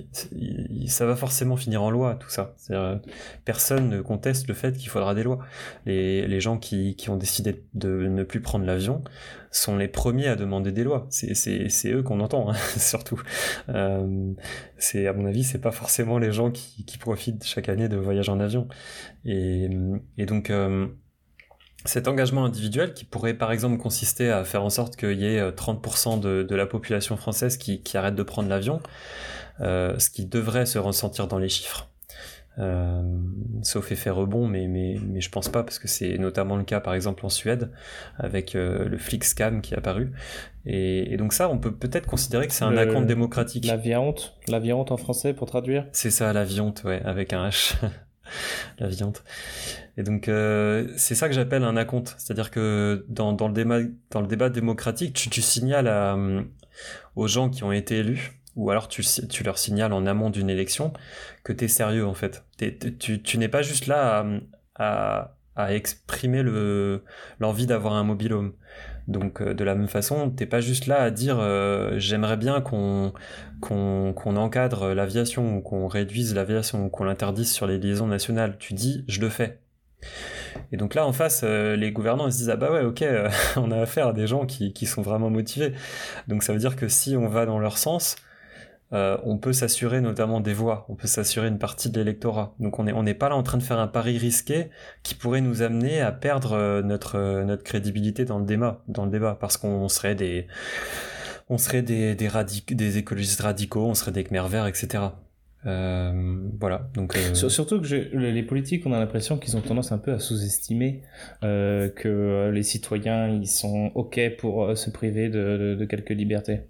ça 0.88 1.06
va 1.06 1.16
forcément 1.16 1.56
finir 1.56 1.82
en 1.84 1.90
loi, 1.90 2.16
tout 2.16 2.30
ça. 2.30 2.56
Euh, 2.72 2.98
personne 3.46 3.90
ne 3.90 4.02
conteste 4.02 4.48
le 4.48 4.54
fait 4.54 4.78
qu'il 4.78 4.90
faudra 4.90 5.16
des 5.16 5.24
lois. 5.24 5.40
Les, 5.86 6.28
les 6.28 6.40
gens 6.42 6.58
qui, 6.58 6.96
qui, 6.96 7.10
ont 7.10 7.18
décidé 7.18 7.64
de 7.74 8.08
ne 8.08 8.24
plus 8.24 8.42
prendre 8.42 8.66
l'avion 8.66 9.04
sont 9.52 9.78
les 9.78 9.88
premiers 9.88 10.28
à 10.28 10.36
demander 10.36 10.72
des 10.72 10.84
lois. 10.84 11.08
C'est 11.10 11.92
eux 11.92 12.04
qu'on 12.04 12.20
entend, 12.20 12.50
hein, 12.50 12.56
surtout. 12.78 13.22
C'est 14.78 15.08
à 15.08 15.14
mon 15.14 15.26
avis, 15.26 15.44
c'est 15.44 15.62
pas 15.62 15.72
forcément 15.72 16.18
les 16.18 16.32
gens 16.32 16.52
qui, 16.52 16.84
qui, 16.86 16.98
profitent 16.98 17.46
chaque 17.46 17.70
année 17.70 17.88
de 17.88 17.98
voyages 17.98 18.30
en 18.30 18.40
avion. 18.40 18.68
Et, 19.24 19.70
et 20.18 20.26
donc 20.26 20.52
cet 21.86 22.08
engagement 22.08 22.46
individuel 22.46 22.94
qui 22.94 23.06
pourrait 23.06 23.34
par 23.34 23.52
exemple 23.52 23.78
consister 23.78 24.30
à 24.30 24.44
faire 24.44 24.64
en 24.64 24.70
sorte 24.70 24.96
qu'il 24.96 25.20
y 25.20 25.26
ait 25.26 25.50
30% 25.52 26.18
euh, 26.18 26.18
de, 26.18 26.44
de, 26.44 26.56
la 26.56 26.66
population 26.66 27.18
française 27.18 27.58
qui, 27.58 27.82
qui 27.82 27.98
arrête 27.98 28.16
de 28.16 28.24
prendre 28.24 28.50
l'avion, 28.50 28.82
euh, 29.62 29.98
ce 30.00 30.10
qui 30.10 30.26
devrait 30.26 30.66
se 30.66 30.80
ressentir 30.80 31.28
dans 31.28 31.40
les 31.40 31.50
chiffres. 31.50 31.90
Euh, 32.58 33.02
sauf 33.64 33.92
effet 33.92 34.10
rebond, 34.10 34.48
mais, 34.48 34.68
mais, 34.68 34.98
mais 35.06 35.20
je 35.20 35.30
pense 35.30 35.50
pas, 35.50 35.64
parce 35.64 35.78
que 35.78 35.88
c'est 35.88 36.18
notamment 36.18 36.56
le 36.56 36.64
cas 36.64 36.80
par 36.80 36.94
exemple 36.94 37.26
en 37.26 37.30
Suède, 37.30 37.72
avec 38.18 38.56
euh, 38.56 38.88
le 38.88 38.98
Flixcam 38.98 39.62
qui 39.62 39.74
est 39.74 39.78
apparu. 39.78 40.12
Et, 40.66 41.14
et 41.14 41.18
donc 41.18 41.34
ça, 41.34 41.50
on 41.50 41.58
peut 41.58 41.74
peut-être 41.74 42.08
considérer 42.08 42.48
que 42.48 42.54
c'est 42.54 42.64
un 42.64 42.78
account 42.78 43.02
démocratique. 43.02 43.66
La 43.66 43.78
viande, 43.78 44.20
la 44.48 44.60
viande 44.60 44.92
en 44.92 44.98
français 44.98 45.34
pour 45.34 45.48
traduire? 45.48 45.86
C'est 45.92 46.12
ça, 46.12 46.32
la 46.34 46.44
viande, 46.44 46.80
ouais, 46.86 47.02
avec 47.04 47.34
un 47.34 47.48
H. 47.50 47.76
la 48.80 48.88
viande. 48.88 49.18
Et 49.98 50.04
donc 50.04 50.28
euh, 50.28 50.88
c'est 50.98 51.16
ça 51.16 51.28
que 51.28 51.34
j'appelle 51.34 51.64
un 51.64 51.78
acompte, 51.78 52.16
c'est-à-dire 52.18 52.52
que 52.52 53.06
dans, 53.08 53.34
dans, 53.34 53.48
le 53.48 53.54
débat, 53.54 53.80
dans 54.12 54.22
le 54.22 54.28
débat 54.28 54.50
démocratique, 54.50 55.14
tu, 55.14 55.42
signales 55.42 55.88
euh, 55.88 56.42
aux 57.16 57.28
gens 57.28 57.50
qui 57.50 57.64
ont 57.64 57.72
été 57.72 57.98
élus, 57.98 58.40
ou 58.56 58.70
alors 58.72 58.88
tu, 58.88 59.04
tu 59.04 59.44
leur 59.44 59.58
signales 59.58 59.94
en 59.94 60.06
amont 60.06 60.30
d'une 60.30 60.50
élection 60.50 60.94
que 61.44 61.54
tu 61.54 61.66
es 61.66 61.68
sérieux 61.68 62.06
en 62.06 62.14
fait. 62.14 62.44
tu, 63.00 63.38
n'es 63.38 63.50
pas 63.50 63.62
juste 63.62 63.88
là 63.88 64.26
à, 64.76 65.36
à, 65.56 65.74
exprimer 65.74 66.44
le 66.44 67.04
l'envie 67.40 67.68
d'avoir 67.68 67.94
un 67.94 68.04
mobile. 68.04 68.34
Donc 69.08 69.42
euh, 69.42 69.54
de 69.54 69.64
la 69.64 69.76
même 69.76 69.88
façon, 69.88 70.30
t'es 70.30 70.46
pas 70.46 70.62
juste 70.62 70.88
là 70.88 71.02
à 71.02 71.12
dire 71.12 71.38
euh, 71.40 71.94
j'aimerais 71.98 72.38
bien 72.38 72.62
qu'on 72.62 73.14
qu'on 73.62 74.14
qu'on 74.14 74.36
encadre 74.36 74.94
l'aviation 74.94 75.58
ou 75.58 75.62
qu'on 75.62 75.88
réduise 75.88 76.34
l'aviation 76.34 76.86
ou 76.86 76.90
qu'on 76.90 77.04
l'interdise 77.04 77.52
sur 77.52 77.68
les 77.68 77.78
liaisons 77.78 78.08
nationales. 78.08 78.58
Tu 78.60 78.74
dis 78.74 79.06
je 79.08 79.22
le 79.22 79.30
fais. 79.30 79.60
Et 80.72 80.78
donc 80.78 80.96
là, 80.96 81.06
en 81.06 81.14
face, 81.14 81.42
euh, 81.44 81.76
les 81.76 81.92
gouvernants 81.92 82.28
ils 82.28 82.34
se 82.34 82.38
disent 82.38 82.50
ah 82.50 82.56
bah 82.56 82.72
ouais, 82.72 82.82
ok, 82.82 83.02
euh, 83.02 83.30
on 83.58 83.72
a 83.72 83.78
affaire 83.78 84.08
à 84.08 84.14
des 84.14 84.28
gens 84.28 84.46
qui, 84.46 84.74
qui 84.74 84.86
sont 84.86 85.02
vraiment 85.02 85.30
motivés. 85.30 85.74
Donc 86.28 86.44
ça 86.44 86.54
veut 86.54 86.60
dire 86.60 86.76
que 86.76 86.88
si 86.88 87.16
on 87.16 87.28
va 87.28 87.46
dans 87.46 87.60
leur 87.60 87.78
sens, 87.78 88.16
euh, 88.96 89.18
on 89.24 89.38
peut 89.38 89.52
s'assurer 89.52 90.00
notamment 90.00 90.40
des 90.40 90.54
voix, 90.54 90.86
on 90.88 90.96
peut 90.96 91.08
s'assurer 91.08 91.50
une 91.50 91.60
partie 91.60 91.90
de 91.90 92.00
l'électorat. 92.00 92.56
Donc 92.60 92.80
on 92.80 92.86
n'est 92.86 92.94
on 92.94 93.04
pas 93.14 93.28
là 93.28 93.36
en 93.36 93.44
train 93.44 93.58
de 93.58 93.64
faire 93.64 93.80
un 93.80 93.88
pari 93.88 94.18
risqué 94.18 94.70
qui 95.04 95.16
pourrait 95.16 95.42
nous 95.42 95.62
amener 95.62 96.00
à 96.00 96.14
perdre 96.14 96.54
euh, 96.54 96.82
notre 96.82 97.18
euh, 97.18 97.44
notre 97.44 97.64
crédibilité 97.64 98.24
dans 98.24 98.40
le 98.40 98.46
débat, 98.46 98.84
dans 98.88 99.04
le 99.04 99.12
débat, 99.12 99.38
parce 99.40 99.58
qu'on 99.58 99.90
serait 99.90 100.16
des 100.16 100.48
on 101.50 101.58
serait 101.58 101.82
des 101.82 102.16
des, 102.16 102.30
des 102.70 102.98
écologistes 102.98 103.42
radicaux, 103.42 103.86
on 103.86 103.96
serait 103.96 104.14
des 104.14 104.24
Khmer 104.24 104.48
verts, 104.50 104.68
etc. 104.68 105.04
Voilà. 105.64 106.88
Donc 106.94 107.18
surtout 107.34 107.82
que 107.82 107.88
les 108.16 108.44
politiques, 108.44 108.86
on 108.86 108.94
a 108.94 109.00
l'impression 109.00 109.40
qu'ils 109.40 109.58
ont 109.58 109.62
tendance 109.62 109.92
un 109.92 109.98
peu 109.98 110.14
à 110.14 110.20
sous-estimer 110.20 111.02
que 111.42 112.52
les 112.54 112.64
citoyens 112.64 113.28
ils 113.30 113.48
sont 113.48 113.92
ok 113.96 114.38
pour 114.38 114.78
se 114.78 114.92
priver 114.92 115.28
de, 115.30 115.76
de 115.78 115.86
quelques 115.86 116.12
libertés. 116.12 116.62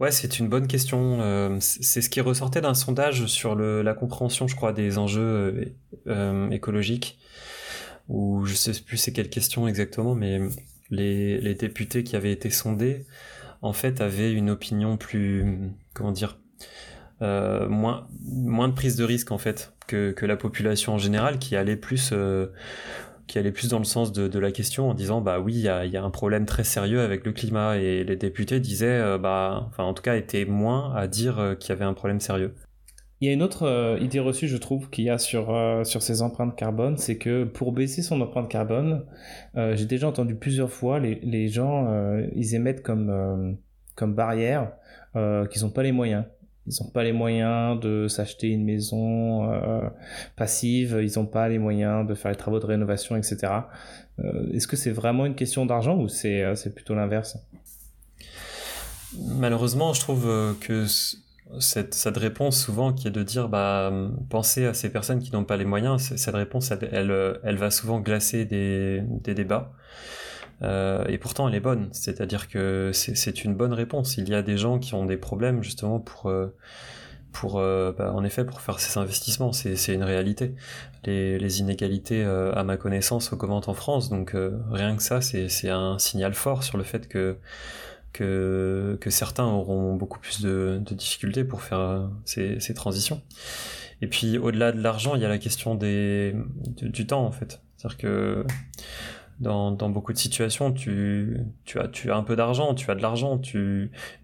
Ouais, 0.00 0.10
c'est 0.10 0.38
une 0.38 0.48
bonne 0.48 0.66
question. 0.66 1.20
Euh, 1.20 1.56
c'est 1.60 2.00
ce 2.00 2.08
qui 2.08 2.20
ressortait 2.20 2.60
d'un 2.60 2.74
sondage 2.74 3.26
sur 3.26 3.54
la 3.54 3.94
compréhension, 3.94 4.48
je 4.48 4.56
crois, 4.56 4.72
des 4.72 4.98
enjeux 4.98 5.74
euh, 6.06 6.50
écologiques. 6.50 7.18
Ou 8.08 8.44
je 8.44 8.54
sais 8.54 8.72
plus 8.84 8.96
c'est 8.96 9.12
quelle 9.12 9.30
question 9.30 9.68
exactement, 9.68 10.14
mais 10.14 10.38
les, 10.90 11.54
députés 11.54 12.04
qui 12.04 12.16
avaient 12.16 12.32
été 12.32 12.50
sondés, 12.50 13.06
en 13.62 13.72
fait, 13.72 14.00
avaient 14.00 14.32
une 14.32 14.50
opinion 14.50 14.96
plus, 14.96 15.72
comment 15.94 16.12
dire, 16.12 16.36
euh, 17.22 17.68
moins, 17.68 18.08
moins 18.24 18.68
de 18.68 18.74
prise 18.74 18.96
de 18.96 19.04
risque 19.04 19.30
en 19.30 19.38
fait 19.38 19.72
que, 19.86 20.14
la 20.22 20.36
population 20.36 20.94
en 20.94 20.98
général 20.98 21.38
qui 21.38 21.54
allait 21.54 21.76
plus 21.76 22.10
euh, 22.12 22.46
qui 23.32 23.38
allait 23.38 23.50
plus 23.50 23.70
dans 23.70 23.78
le 23.78 23.84
sens 23.84 24.12
de, 24.12 24.38
la 24.38 24.52
question 24.52 24.90
en 24.90 24.94
disant 24.94 25.22
bah 25.22 25.40
oui 25.40 25.54
il 25.54 25.62
y 25.62 25.68
a, 25.68 26.04
un 26.04 26.10
problème 26.10 26.44
très 26.44 26.64
sérieux 26.64 27.00
avec 27.00 27.24
le 27.24 27.32
climat 27.32 27.78
et 27.78 28.04
les 28.04 28.16
députés 28.16 28.60
disaient 28.60 29.00
euh, 29.00 29.16
bah 29.16 29.64
enfin 29.68 29.84
en 29.84 29.94
tout 29.94 30.02
cas 30.02 30.16
étaient 30.16 30.44
moins 30.44 30.94
à 30.94 31.06
dire 31.06 31.38
euh, 31.38 31.54
qu'il 31.54 31.70
y 31.70 31.72
avait 31.72 31.86
un 31.86 31.94
problème 31.94 32.20
sérieux. 32.20 32.54
Il 33.22 33.28
y 33.28 33.30
a 33.30 33.32
une 33.32 33.42
autre 33.42 33.62
euh, 33.62 33.98
idée 34.00 34.20
reçue, 34.20 34.48
je 34.48 34.58
trouve, 34.58 34.90
qu'il 34.90 35.04
y 35.04 35.08
a 35.08 35.16
sur, 35.16 35.56
sur 35.84 36.02
ces 36.02 36.20
empreintes 36.20 36.56
carbone, 36.56 36.98
c'est 36.98 37.16
que 37.16 37.44
pour 37.44 37.72
baisser 37.72 38.02
son 38.02 38.20
empreinte 38.20 38.50
carbone, 38.50 39.06
j'ai 39.54 39.86
déjà 39.86 40.08
entendu 40.08 40.34
plusieurs 40.34 40.70
fois 40.70 41.00
les, 41.00 41.14
les 41.22 41.48
gens, 41.48 41.88
ils 42.36 42.54
émettent 42.54 42.82
comme, 42.82 43.56
comme 43.94 44.14
barrière 44.14 44.72
qu'ils 45.14 45.62
n'ont 45.62 45.70
pas 45.70 45.84
les 45.84 45.92
moyens 45.92 46.24
ils 46.66 46.74
n'ont 46.80 46.90
pas 46.90 47.02
les 47.02 47.12
moyens 47.12 47.80
de 47.80 48.06
s'acheter 48.08 48.48
une 48.48 48.64
maison 48.64 49.50
euh, 49.52 49.80
passive, 50.36 51.00
ils 51.02 51.18
n'ont 51.18 51.26
pas 51.26 51.48
les 51.48 51.58
moyens 51.58 52.06
de 52.06 52.14
faire 52.14 52.30
les 52.30 52.36
travaux 52.36 52.60
de 52.60 52.66
rénovation, 52.66 53.16
etc. 53.16 53.52
Euh, 54.20 54.52
Est-ce 54.52 54.68
que 54.68 54.76
c'est 54.76 54.90
vraiment 54.90 55.26
une 55.26 55.34
question 55.34 55.66
d'argent 55.66 55.96
ou 55.96 56.08
c'est 56.08 56.42
euh, 56.42 56.54
plutôt 56.74 56.94
l'inverse? 56.94 57.36
Malheureusement, 59.18 59.92
je 59.92 60.00
trouve 60.00 60.28
euh, 60.28 60.52
que 60.60 60.86
cette, 61.58 61.94
cette, 61.94 62.16
réponse 62.16 62.58
souvent 62.58 62.92
qui 62.92 63.08
est 63.08 63.10
de 63.10 63.22
dire 63.22 63.48
bah 63.48 63.92
pensez 64.30 64.64
à 64.64 64.72
ces 64.72 64.90
personnes 64.90 65.18
qui 65.18 65.32
n'ont 65.32 65.44
pas 65.44 65.56
les 65.56 65.66
moyens, 65.66 66.14
cette 66.16 66.34
réponse 66.34 66.70
elle, 66.70 66.88
elle, 66.92 67.40
elle 67.42 67.56
va 67.56 67.70
souvent 67.70 68.00
glacer 68.00 68.46
des, 68.46 69.02
des 69.22 69.34
débats. 69.34 69.72
Euh, 70.62 71.04
et 71.08 71.18
pourtant, 71.18 71.48
elle 71.48 71.54
est 71.54 71.60
bonne. 71.60 71.88
C'est-à-dire 71.92 72.48
que 72.48 72.90
c'est 72.92 73.44
une 73.44 73.54
bonne 73.54 73.72
réponse. 73.72 74.16
Il 74.16 74.28
y 74.28 74.34
a 74.34 74.42
des 74.42 74.56
gens 74.56 74.78
qui 74.78 74.94
ont 74.94 75.06
des 75.06 75.16
problèmes 75.16 75.62
justement 75.62 75.98
pour, 75.98 76.26
euh, 76.26 76.54
pour 77.32 77.58
euh, 77.58 77.92
bah, 77.96 78.12
en 78.12 78.24
effet, 78.24 78.44
pour 78.44 78.60
faire 78.60 78.78
ces 78.80 78.98
investissements. 78.98 79.52
C'est 79.52 79.94
une 79.94 80.04
réalité. 80.04 80.54
Les, 81.04 81.60
inégalités, 81.60 82.24
à 82.24 82.62
ma 82.64 82.76
connaissance, 82.76 83.32
augmentent 83.32 83.68
en 83.68 83.74
France. 83.74 84.10
Donc 84.10 84.36
rien 84.70 84.96
que 84.96 85.02
ça, 85.02 85.20
c'est 85.20 85.70
un 85.70 85.98
signal 85.98 86.34
fort 86.34 86.62
sur 86.62 86.78
le 86.78 86.84
fait 86.84 87.08
que 87.08 87.36
que, 88.12 88.98
certains 89.08 89.46
auront 89.46 89.94
beaucoup 89.94 90.18
plus 90.18 90.42
de, 90.42 90.80
difficultés 90.90 91.44
pour 91.44 91.62
faire 91.62 92.10
ces, 92.24 92.60
ces 92.60 92.74
transitions. 92.74 93.22
Et 94.02 94.06
puis 94.06 94.36
au-delà 94.36 94.70
de 94.72 94.80
l'argent, 94.82 95.14
il 95.14 95.22
y 95.22 95.24
a 95.24 95.28
la 95.28 95.38
question 95.38 95.74
des, 95.74 96.34
du, 96.76 96.90
du 96.90 97.06
temps 97.06 97.24
en 97.24 97.32
fait. 97.32 97.62
C'est-à-dire 97.76 97.98
que 97.98 98.44
dans, 99.42 99.90
beaucoup 99.90 100.12
de 100.12 100.18
situations, 100.18 100.72
tu, 100.72 101.36
as, 101.76 102.14
un 102.14 102.22
peu 102.22 102.36
d'argent, 102.36 102.74
tu 102.74 102.90
as 102.90 102.94
de 102.94 103.02
l'argent, 103.02 103.40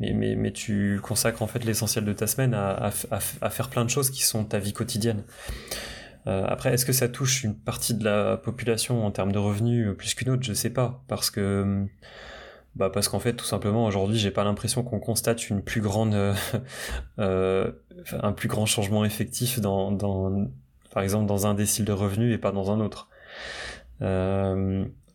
mais, 0.00 0.52
tu 0.52 1.00
consacres 1.02 1.42
en 1.42 1.46
fait 1.46 1.64
l'essentiel 1.64 2.04
de 2.04 2.12
ta 2.12 2.26
semaine 2.26 2.54
à, 2.54 2.90
faire 2.90 3.68
plein 3.68 3.84
de 3.84 3.90
choses 3.90 4.10
qui 4.10 4.22
sont 4.24 4.44
ta 4.44 4.58
vie 4.58 4.72
quotidienne. 4.72 5.24
Euh, 6.26 6.44
après, 6.46 6.74
est-ce 6.74 6.84
que 6.84 6.92
ça 6.92 7.08
touche 7.08 7.44
une 7.44 7.54
partie 7.54 7.94
de 7.94 8.04
la 8.04 8.36
population 8.36 9.04
en 9.04 9.10
termes 9.10 9.32
de 9.32 9.38
revenus 9.38 9.96
plus 9.96 10.14
qu'une 10.14 10.30
autre? 10.30 10.42
Je 10.42 10.52
sais 10.52 10.70
pas, 10.70 11.02
bah 12.76 12.90
parce 12.90 13.08
qu'en 13.08 13.18
fait, 13.18 13.32
tout 13.34 13.44
simplement, 13.46 13.86
aujourd'hui, 13.86 14.18
j'ai 14.18 14.30
pas 14.30 14.44
l'impression 14.44 14.84
qu'on 14.84 15.00
constate 15.00 15.48
une 15.48 15.62
plus 15.62 15.80
grande, 15.80 16.14
euh, 17.18 17.72
un 18.22 18.32
plus 18.32 18.48
grand 18.48 18.66
changement 18.66 19.04
effectif 19.04 19.60
dans 19.60 20.48
par 20.92 21.02
exemple 21.02 21.26
dans 21.26 21.46
un 21.46 21.54
décile 21.54 21.84
de 21.84 21.92
revenus 21.92 22.34
et 22.34 22.38
pas 22.38 22.52
dans 22.52 22.70
un 22.70 22.80
autre. 22.80 23.08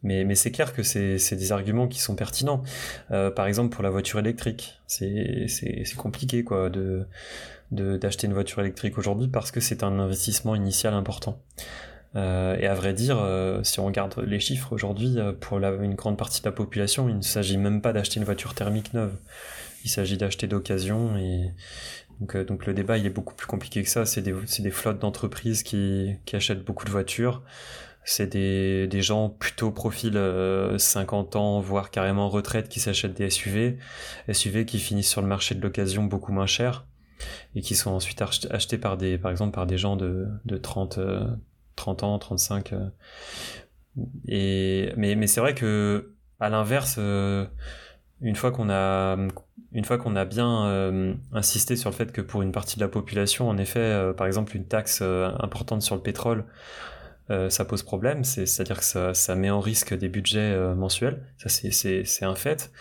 Mais, 0.04 0.24
mais 0.24 0.36
c'est 0.36 0.52
clair 0.52 0.74
que 0.74 0.84
c'est 0.84 1.36
des 1.36 1.52
arguments 1.52 1.88
qui 1.88 2.00
sont 2.00 2.16
pertinents. 2.16 2.64
par 3.10 3.48
exemple 3.48 3.74
pour 3.74 3.84
la 3.84 3.90
voiture 3.90 4.20
électrique, 4.20 4.82
c'est 4.88 5.48
compliqué 5.98 6.44
quoi 6.44 6.70
de 6.70 7.08
d'acheter 7.72 8.28
une 8.28 8.34
voiture 8.34 8.60
électrique 8.60 9.00
aujourd'hui 9.00 9.28
parce 9.28 9.50
que 9.50 9.60
c'est 9.60 9.82
un 9.82 9.98
investissement 10.00 10.56
initial 10.56 10.94
important. 10.94 11.42
Euh, 12.16 12.56
et 12.60 12.68
à 12.68 12.76
vrai 12.76 12.94
dire, 12.94 13.18
euh, 13.20 13.64
si 13.64 13.80
on 13.80 13.86
regarde 13.86 14.20
les 14.26 14.40
chiffres 14.40 14.72
aujourd'hui, 14.74 15.16
euh, 15.18 15.34
pour 15.34 15.58
une 15.58 15.96
grande 15.96 16.18
partie 16.18 16.42
de 16.42 16.46
la 16.46 16.52
population, 16.52 17.10
il 17.10 17.18
ne 17.18 17.22
s'agit 17.22 17.58
même 17.58 17.82
pas 17.82 17.94
d'acheter 17.94 18.20
une 18.20 18.26
voiture 18.26 18.54
thermique 18.54 18.94
neuve. 18.94 19.16
Il 19.84 19.90
s'agit 19.90 20.18
d'acheter 20.18 20.48
d'occasion. 20.48 21.18
Et 21.18 21.52
donc, 22.20 22.38
donc, 22.46 22.66
le 22.66 22.74
débat 22.74 22.98
il 22.98 23.06
est 23.06 23.10
beaucoup 23.10 23.34
plus 23.34 23.48
compliqué 23.48 23.82
que 23.84 23.90
ça. 23.90 24.06
C'est 24.06 24.22
des, 24.22 24.34
des, 24.60 24.72
flottes 24.72 25.00
d'entreprises 25.00 25.64
qui, 25.64 26.16
qui, 26.26 26.36
achètent 26.36 26.64
beaucoup 26.64 26.86
de 26.86 26.92
voitures. 26.92 27.42
C'est 28.06 28.28
des, 28.28 28.88
des, 28.88 29.02
gens 29.02 29.30
plutôt 29.30 29.72
profil 29.72 30.20
50 30.78 31.36
ans, 31.36 31.60
voire 31.62 31.90
carrément 31.90 32.30
retraite, 32.30 32.68
qui 32.68 32.80
s'achètent 32.80 33.14
des 33.14 33.30
SUV. 33.30 33.78
SUV 34.32 34.66
qui 34.66 34.80
finissent 34.80 35.10
sur 35.10 35.22
le 35.22 35.28
marché 35.28 35.56
de 35.56 35.62
l'occasion 35.62 36.04
beaucoup 36.04 36.34
moins 36.34 36.46
cher 36.46 36.86
et 37.56 37.62
qui 37.62 37.76
sont 37.76 37.92
ensuite 37.92 38.22
achetés 38.50 38.78
par 38.78 38.98
des, 38.98 39.18
par 39.18 39.32
exemple, 39.32 39.54
par 39.54 39.66
des 39.66 39.78
gens 39.78 39.96
de, 39.96 40.28
de 40.46 40.58
30, 40.58 41.00
30 41.76 42.04
ans, 42.04 42.20
35. 42.20 42.74
Euh. 42.74 42.90
et, 44.28 44.94
mais 44.98 45.16
mais 45.16 45.28
c'est 45.28 45.42
vrai 45.42 45.54
que 45.54 46.14
à 46.40 46.50
l'inverse, 46.50 46.96
euh, 46.98 47.46
une 48.22 48.36
fois 48.36 48.52
qu'on 48.52 48.70
a 48.70 49.18
a 49.18 50.26
bien 50.26 50.66
euh, 50.66 51.14
insisté 51.32 51.76
sur 51.76 51.90
le 51.90 51.96
fait 51.96 52.12
que 52.12 52.22
pour 52.22 52.42
une 52.42 52.52
partie 52.52 52.76
de 52.76 52.82
la 52.82 52.88
population, 52.88 53.50
en 53.50 53.58
effet, 53.58 54.14
par 54.18 54.28
exemple, 54.28 54.56
une 54.56 54.66
taxe 54.66 55.02
importante 55.02 55.82
sur 55.82 55.96
le 55.96 56.02
pétrole, 56.02 56.46
ça 57.30 57.66
pose 57.66 57.84
problème. 57.84 58.24
C'est-à-dire 58.24 58.80
que 58.80 58.86
ça, 58.86 59.14
ça, 59.14 59.36
met 59.36 59.50
en 59.50 59.60
risque 59.60 59.94
des 59.94 60.10
budgets 60.10 60.58
mensuels. 60.76 61.24
Ça, 61.38 61.50
c'est 61.50 62.26
un 62.26 62.36
fait. 62.36 62.72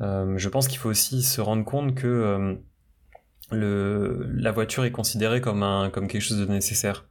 je 0.00 0.48
pense 0.48 0.68
qu'il 0.68 0.78
faut 0.78 0.90
aussi 0.90 1.22
se 1.22 1.40
rendre 1.40 1.64
compte 1.64 1.94
que 1.94 2.56
le, 3.50 4.26
la 4.34 4.52
voiture 4.52 4.84
est 4.84 4.90
considérée 4.90 5.40
comme, 5.40 5.62
un, 5.62 5.90
comme 5.90 6.08
quelque 6.08 6.22
chose 6.22 6.38
de 6.38 6.46
nécessaire. 6.46 7.06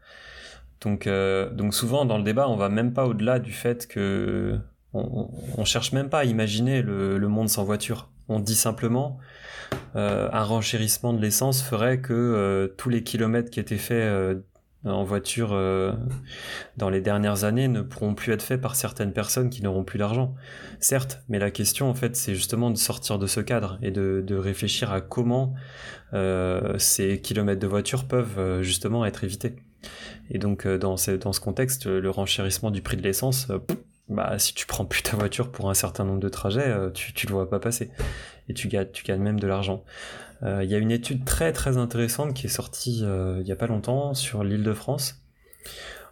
Donc, 0.81 1.07
euh, 1.07 1.49
donc 1.49 1.73
souvent 1.73 2.05
dans 2.05 2.17
le 2.17 2.23
débat, 2.23 2.49
on 2.49 2.57
va 2.57 2.69
même 2.69 2.93
pas 2.93 3.05
au-delà 3.05 3.39
du 3.39 3.53
fait 3.53 3.87
que 3.87 4.59
on, 4.93 5.29
on, 5.57 5.65
cherche 5.65 5.91
même 5.91 6.09
pas 6.09 6.19
à 6.19 6.23
imaginer 6.25 6.81
le, 6.81 7.17
le, 7.17 7.27
monde 7.27 7.49
sans 7.49 7.63
voiture. 7.63 8.09
On 8.27 8.39
dit 8.39 8.55
simplement 8.55 9.17
euh, 9.95 10.29
un 10.31 10.43
renchérissement 10.43 11.13
de 11.13 11.21
l'essence 11.21 11.63
ferait 11.63 11.99
que 11.99 12.13
euh, 12.13 12.67
tous 12.77 12.89
les 12.89 13.03
kilomètres 13.03 13.49
qui 13.49 13.59
étaient 13.59 13.77
faits 13.77 14.03
euh, 14.03 14.35
en 14.85 15.03
voiture 15.03 15.49
euh, 15.53 15.93
dans 16.77 16.89
les 16.89 17.01
dernières 17.01 17.43
années 17.43 17.67
ne 17.67 17.81
pourront 17.81 18.15
plus 18.15 18.33
être 18.33 18.41
faits 18.41 18.61
par 18.61 18.75
certaines 18.75 19.13
personnes 19.13 19.49
qui 19.49 19.63
n'auront 19.63 19.83
plus 19.83 19.99
d'argent. 19.99 20.35
Certes, 20.79 21.21
mais 21.29 21.39
la 21.39 21.51
question 21.51 21.89
en 21.89 21.93
fait 21.93 22.15
c'est 22.15 22.35
justement 22.35 22.69
de 22.69 22.77
sortir 22.77 23.19
de 23.19 23.27
ce 23.27 23.39
cadre 23.39 23.77
et 23.81 23.91
de, 23.91 24.35
réfléchir 24.35 24.91
à 24.91 25.01
comment 25.01 25.53
ces 26.77 27.21
kilomètres 27.21 27.61
de 27.61 27.67
voiture 27.67 28.05
peuvent 28.05 28.61
justement 28.61 29.05
être 29.05 29.23
évités. 29.23 29.55
Et 30.29 30.37
donc, 30.37 30.65
euh, 30.65 30.77
dans, 30.77 30.97
ce, 30.97 31.11
dans 31.11 31.33
ce 31.33 31.39
contexte, 31.39 31.85
le 31.85 32.09
renchérissement 32.09 32.71
du 32.71 32.81
prix 32.81 32.97
de 32.97 33.01
l'essence, 33.01 33.47
euh, 33.49 33.59
bah, 34.09 34.37
si 34.39 34.53
tu 34.53 34.65
prends 34.65 34.85
plus 34.85 35.01
ta 35.03 35.15
voiture 35.15 35.51
pour 35.51 35.69
un 35.69 35.73
certain 35.73 36.03
nombre 36.03 36.19
de 36.19 36.29
trajets, 36.29 36.67
euh, 36.67 36.89
tu, 36.91 37.13
tu 37.13 37.27
le 37.27 37.33
vois 37.33 37.49
pas 37.49 37.59
passer. 37.59 37.91
Et 38.49 38.53
tu 38.53 38.67
gagnes, 38.67 38.89
tu 38.91 39.03
gagnes 39.03 39.21
même 39.21 39.39
de 39.39 39.47
l'argent. 39.47 39.83
Il 40.45 40.69
y 40.69 40.75
a 40.75 40.77
une 40.77 40.91
étude 40.91 41.23
très 41.23 41.53
très 41.53 41.77
intéressante 41.77 42.33
qui 42.33 42.47
est 42.47 42.49
sortie 42.49 42.99
il 42.99 43.47
y 43.47 43.51
a 43.53 43.55
pas 43.55 43.67
longtemps 43.67 44.13
sur 44.13 44.43
l'île 44.43 44.63
de 44.63 44.73
France. 44.73 45.21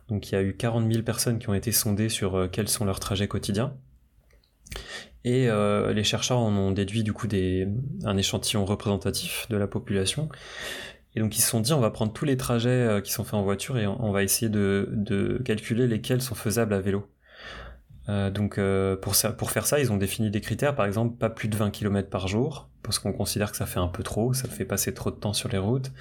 Donc 0.08 0.32
il 0.32 0.36
y 0.36 0.38
a 0.38 0.42
eu 0.42 0.56
40 0.56 0.90
000 0.90 1.04
personnes 1.04 1.38
qui 1.38 1.50
ont 1.50 1.54
été 1.54 1.74
sondées 1.74 2.08
sur 2.08 2.48
quels 2.50 2.70
sont 2.70 2.86
leurs 2.86 3.02
trajets 3.02 3.28
quotidiens. 3.28 3.74
Et 5.26 5.50
les 5.50 6.04
chercheurs 6.06 6.40
en 6.40 6.56
ont 6.56 6.72
déduit 6.72 7.04
du 7.04 7.12
coup 7.12 7.28
des, 7.28 7.68
un 8.06 8.16
échantillon 8.16 8.64
représentatif 8.64 9.48
de 9.50 9.58
la 9.58 9.68
population. 9.68 10.30
Et 11.16 11.20
donc 11.20 11.38
ils 11.38 11.42
se 11.42 11.50
sont 11.50 11.60
dit 11.60 11.74
on 11.74 11.80
va 11.80 11.92
prendre 11.92 12.14
tous 12.14 12.26
les 12.26 12.38
trajets 12.38 12.70
euh, 12.70 13.02
qui 13.02 13.12
sont 13.12 13.24
faits 13.24 13.34
en 13.34 13.44
voiture 13.44 13.78
et 13.78 13.86
on 13.88 14.12
va 14.12 14.24
essayer 14.24 14.50
de, 14.50 14.90
de 14.92 15.42
calculer 15.44 15.88
lesquels 15.88 16.22
sont 16.22 16.36
faisables 16.36 16.74
à 16.74 16.80
vélo. 16.80 17.08
Euh, 18.10 18.30
donc 18.30 18.58
euh, 18.58 18.96
pour, 18.96 19.16
ça, 19.16 19.32
pour 19.32 19.52
faire 19.52 19.66
ça, 19.66 19.80
ils 19.80 19.92
ont 19.92 19.98
défini 19.98 20.32
des 20.32 20.42
critères, 20.42 20.76
par 20.76 20.86
exemple 20.86 21.18
pas 21.18 21.30
plus 21.30 21.48
de 21.48 21.56
20 21.56 21.72
km 21.72 22.10
par 22.10 22.28
jour, 22.28 22.70
parce 22.84 23.00
qu'on 23.00 23.14
considère 23.14 23.52
que 23.52 23.58
ça 23.58 23.66
fait 23.66 23.80
un 23.80 23.88
peu 23.88 24.04
trop, 24.04 24.34
ça 24.34 24.48
fait 24.48 24.66
passer 24.66 24.94
trop 24.94 25.12
de 25.12 25.16
temps 25.16 25.34
sur 25.34 25.50
les 25.50 25.58
routes. 25.58 25.92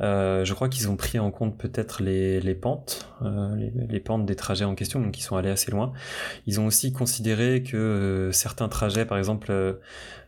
Euh, 0.00 0.44
je 0.44 0.52
crois 0.52 0.68
qu'ils 0.68 0.90
ont 0.90 0.96
pris 0.96 1.18
en 1.18 1.30
compte 1.30 1.56
peut-être 1.56 2.02
les, 2.02 2.40
les 2.40 2.54
pentes, 2.54 3.08
euh, 3.22 3.54
les, 3.56 3.72
les, 3.88 4.00
pentes 4.00 4.26
des 4.26 4.36
trajets 4.36 4.64
en 4.64 4.74
question, 4.74 5.00
donc 5.00 5.18
ils 5.18 5.22
sont 5.22 5.36
allés 5.36 5.50
assez 5.50 5.70
loin. 5.70 5.92
Ils 6.46 6.60
ont 6.60 6.66
aussi 6.66 6.92
considéré 6.92 7.62
que 7.62 7.76
euh, 7.76 8.32
certains 8.32 8.68
trajets, 8.68 9.06
par 9.06 9.16
exemple 9.16 9.78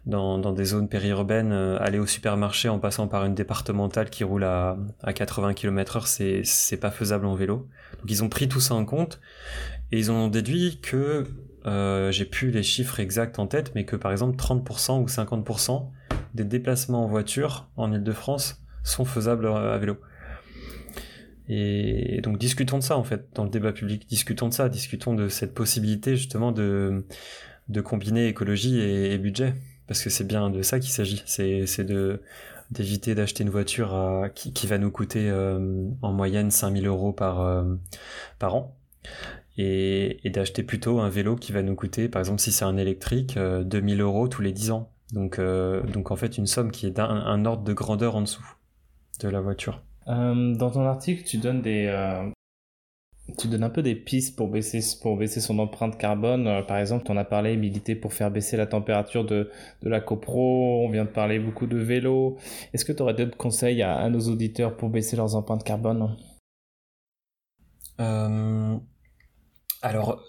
dans, 0.06 0.38
dans 0.38 0.52
des 0.52 0.64
zones 0.64 0.88
périurbaines, 0.88 1.52
aller 1.52 1.98
au 1.98 2.06
supermarché 2.06 2.68
en 2.68 2.78
passant 2.78 3.08
par 3.08 3.24
une 3.24 3.34
départementale 3.34 4.10
qui 4.10 4.22
roule 4.22 4.44
à, 4.44 4.76
à 5.02 5.12
80 5.12 5.54
km/h, 5.54 6.06
c'est 6.06 6.42
c'est 6.44 6.76
pas 6.76 6.90
faisable 6.90 7.26
en 7.26 7.34
vélo. 7.34 7.68
Donc 8.00 8.10
ils 8.10 8.22
ont 8.22 8.28
pris 8.28 8.48
tout 8.48 8.60
ça 8.60 8.74
en 8.74 8.84
compte 8.84 9.20
et 9.92 9.98
ils 9.98 10.10
ont 10.10 10.28
déduit 10.28 10.80
que, 10.80 11.24
euh, 11.66 12.10
j'ai 12.10 12.24
plus 12.24 12.50
les 12.50 12.62
chiffres 12.62 13.00
exacts 13.00 13.38
en 13.38 13.46
tête, 13.46 13.72
mais 13.74 13.84
que 13.84 13.96
par 13.96 14.12
exemple 14.12 14.36
30% 14.36 15.02
ou 15.02 15.06
50% 15.06 15.90
des 16.34 16.44
déplacements 16.44 17.04
en 17.04 17.08
voiture 17.08 17.68
en 17.76 17.92
Ile-de-France 17.92 18.62
sont 18.82 19.04
faisables 19.04 19.46
à 19.46 19.78
vélo. 19.78 19.96
Et 21.48 22.20
donc 22.22 22.38
discutons 22.38 22.78
de 22.78 22.82
ça 22.82 22.96
en 22.96 23.04
fait 23.04 23.28
dans 23.34 23.44
le 23.44 23.50
débat 23.50 23.72
public, 23.72 24.06
discutons 24.08 24.48
de 24.48 24.54
ça, 24.54 24.68
discutons 24.68 25.14
de 25.14 25.28
cette 25.28 25.52
possibilité 25.52 26.16
justement 26.16 26.52
de, 26.52 27.04
de 27.68 27.80
combiner 27.80 28.28
écologie 28.28 28.80
et, 28.80 29.18
budget, 29.18 29.54
parce 29.86 30.02
que 30.02 30.08
c'est 30.08 30.26
bien 30.26 30.48
de 30.48 30.62
ça 30.62 30.80
qu'il 30.80 30.90
s'agit, 30.90 31.22
c'est 31.26 31.84
de 31.84 32.22
d'éviter 32.70 33.14
d'acheter 33.14 33.44
une 33.44 33.50
voiture 33.50 33.94
à, 33.94 34.30
qui, 34.30 34.54
qui, 34.54 34.66
va 34.66 34.78
nous 34.78 34.90
coûter 34.90 35.28
euh, 35.28 35.86
en 36.00 36.12
moyenne 36.12 36.50
5000 36.50 36.86
euros 36.86 37.12
par, 37.12 37.40
euh, 37.42 37.74
par 38.38 38.54
an 38.54 38.74
et, 39.56 40.26
et 40.26 40.30
d'acheter 40.30 40.62
plutôt 40.62 41.00
un 41.00 41.08
vélo 41.08 41.36
qui 41.36 41.52
va 41.52 41.62
nous 41.62 41.74
coûter, 41.74 42.08
par 42.08 42.20
exemple 42.20 42.40
si 42.40 42.52
c'est 42.52 42.64
un 42.64 42.76
électrique, 42.76 43.38
2000 43.38 44.00
euh, 44.00 44.04
euros 44.04 44.28
tous 44.28 44.42
les 44.42 44.52
10 44.52 44.70
ans. 44.72 44.90
Donc, 45.12 45.38
euh, 45.38 45.82
donc 45.82 46.10
en 46.10 46.16
fait 46.16 46.38
une 46.38 46.46
somme 46.46 46.70
qui 46.70 46.86
est 46.86 46.90
d'un 46.90 47.08
un 47.08 47.44
ordre 47.44 47.62
de 47.62 47.72
grandeur 47.72 48.16
en 48.16 48.22
dessous 48.22 48.56
de 49.20 49.28
la 49.28 49.40
voiture. 49.40 49.82
Euh, 50.08 50.54
dans 50.54 50.70
ton 50.70 50.82
article, 50.82 51.24
tu 51.24 51.38
donnes 51.38 51.62
des, 51.62 51.86
euh, 51.86 52.28
tu 53.38 53.48
donnes 53.48 53.62
un 53.62 53.70
peu 53.70 53.82
des 53.82 53.94
pistes 53.94 54.36
pour 54.36 54.48
baisser, 54.48 54.80
pour 55.00 55.16
baisser 55.16 55.40
son 55.40 55.58
empreinte 55.58 55.96
carbone. 55.96 56.46
Euh, 56.46 56.62
par 56.62 56.76
exemple, 56.78 57.06
on 57.08 57.16
a 57.16 57.24
parlé 57.24 57.56
militer 57.56 57.94
pour 57.94 58.12
faire 58.12 58.30
baisser 58.30 58.56
la 58.56 58.66
température 58.66 59.24
de, 59.24 59.50
de 59.82 59.88
la 59.88 60.00
copro. 60.00 60.84
On 60.84 60.90
vient 60.90 61.04
de 61.04 61.10
parler 61.10 61.38
beaucoup 61.38 61.66
de 61.66 61.78
vélo. 61.78 62.36
Est-ce 62.72 62.84
que 62.84 62.92
tu 62.92 63.02
aurais 63.02 63.14
d'autres 63.14 63.36
conseils 63.36 63.82
à, 63.82 63.96
à, 63.96 64.10
nos 64.10 64.20
auditeurs 64.28 64.76
pour 64.76 64.90
baisser 64.90 65.16
leurs 65.16 65.36
empreintes 65.36 65.64
carbone? 65.64 66.16
Euh, 68.00 68.76
alors, 69.84 70.24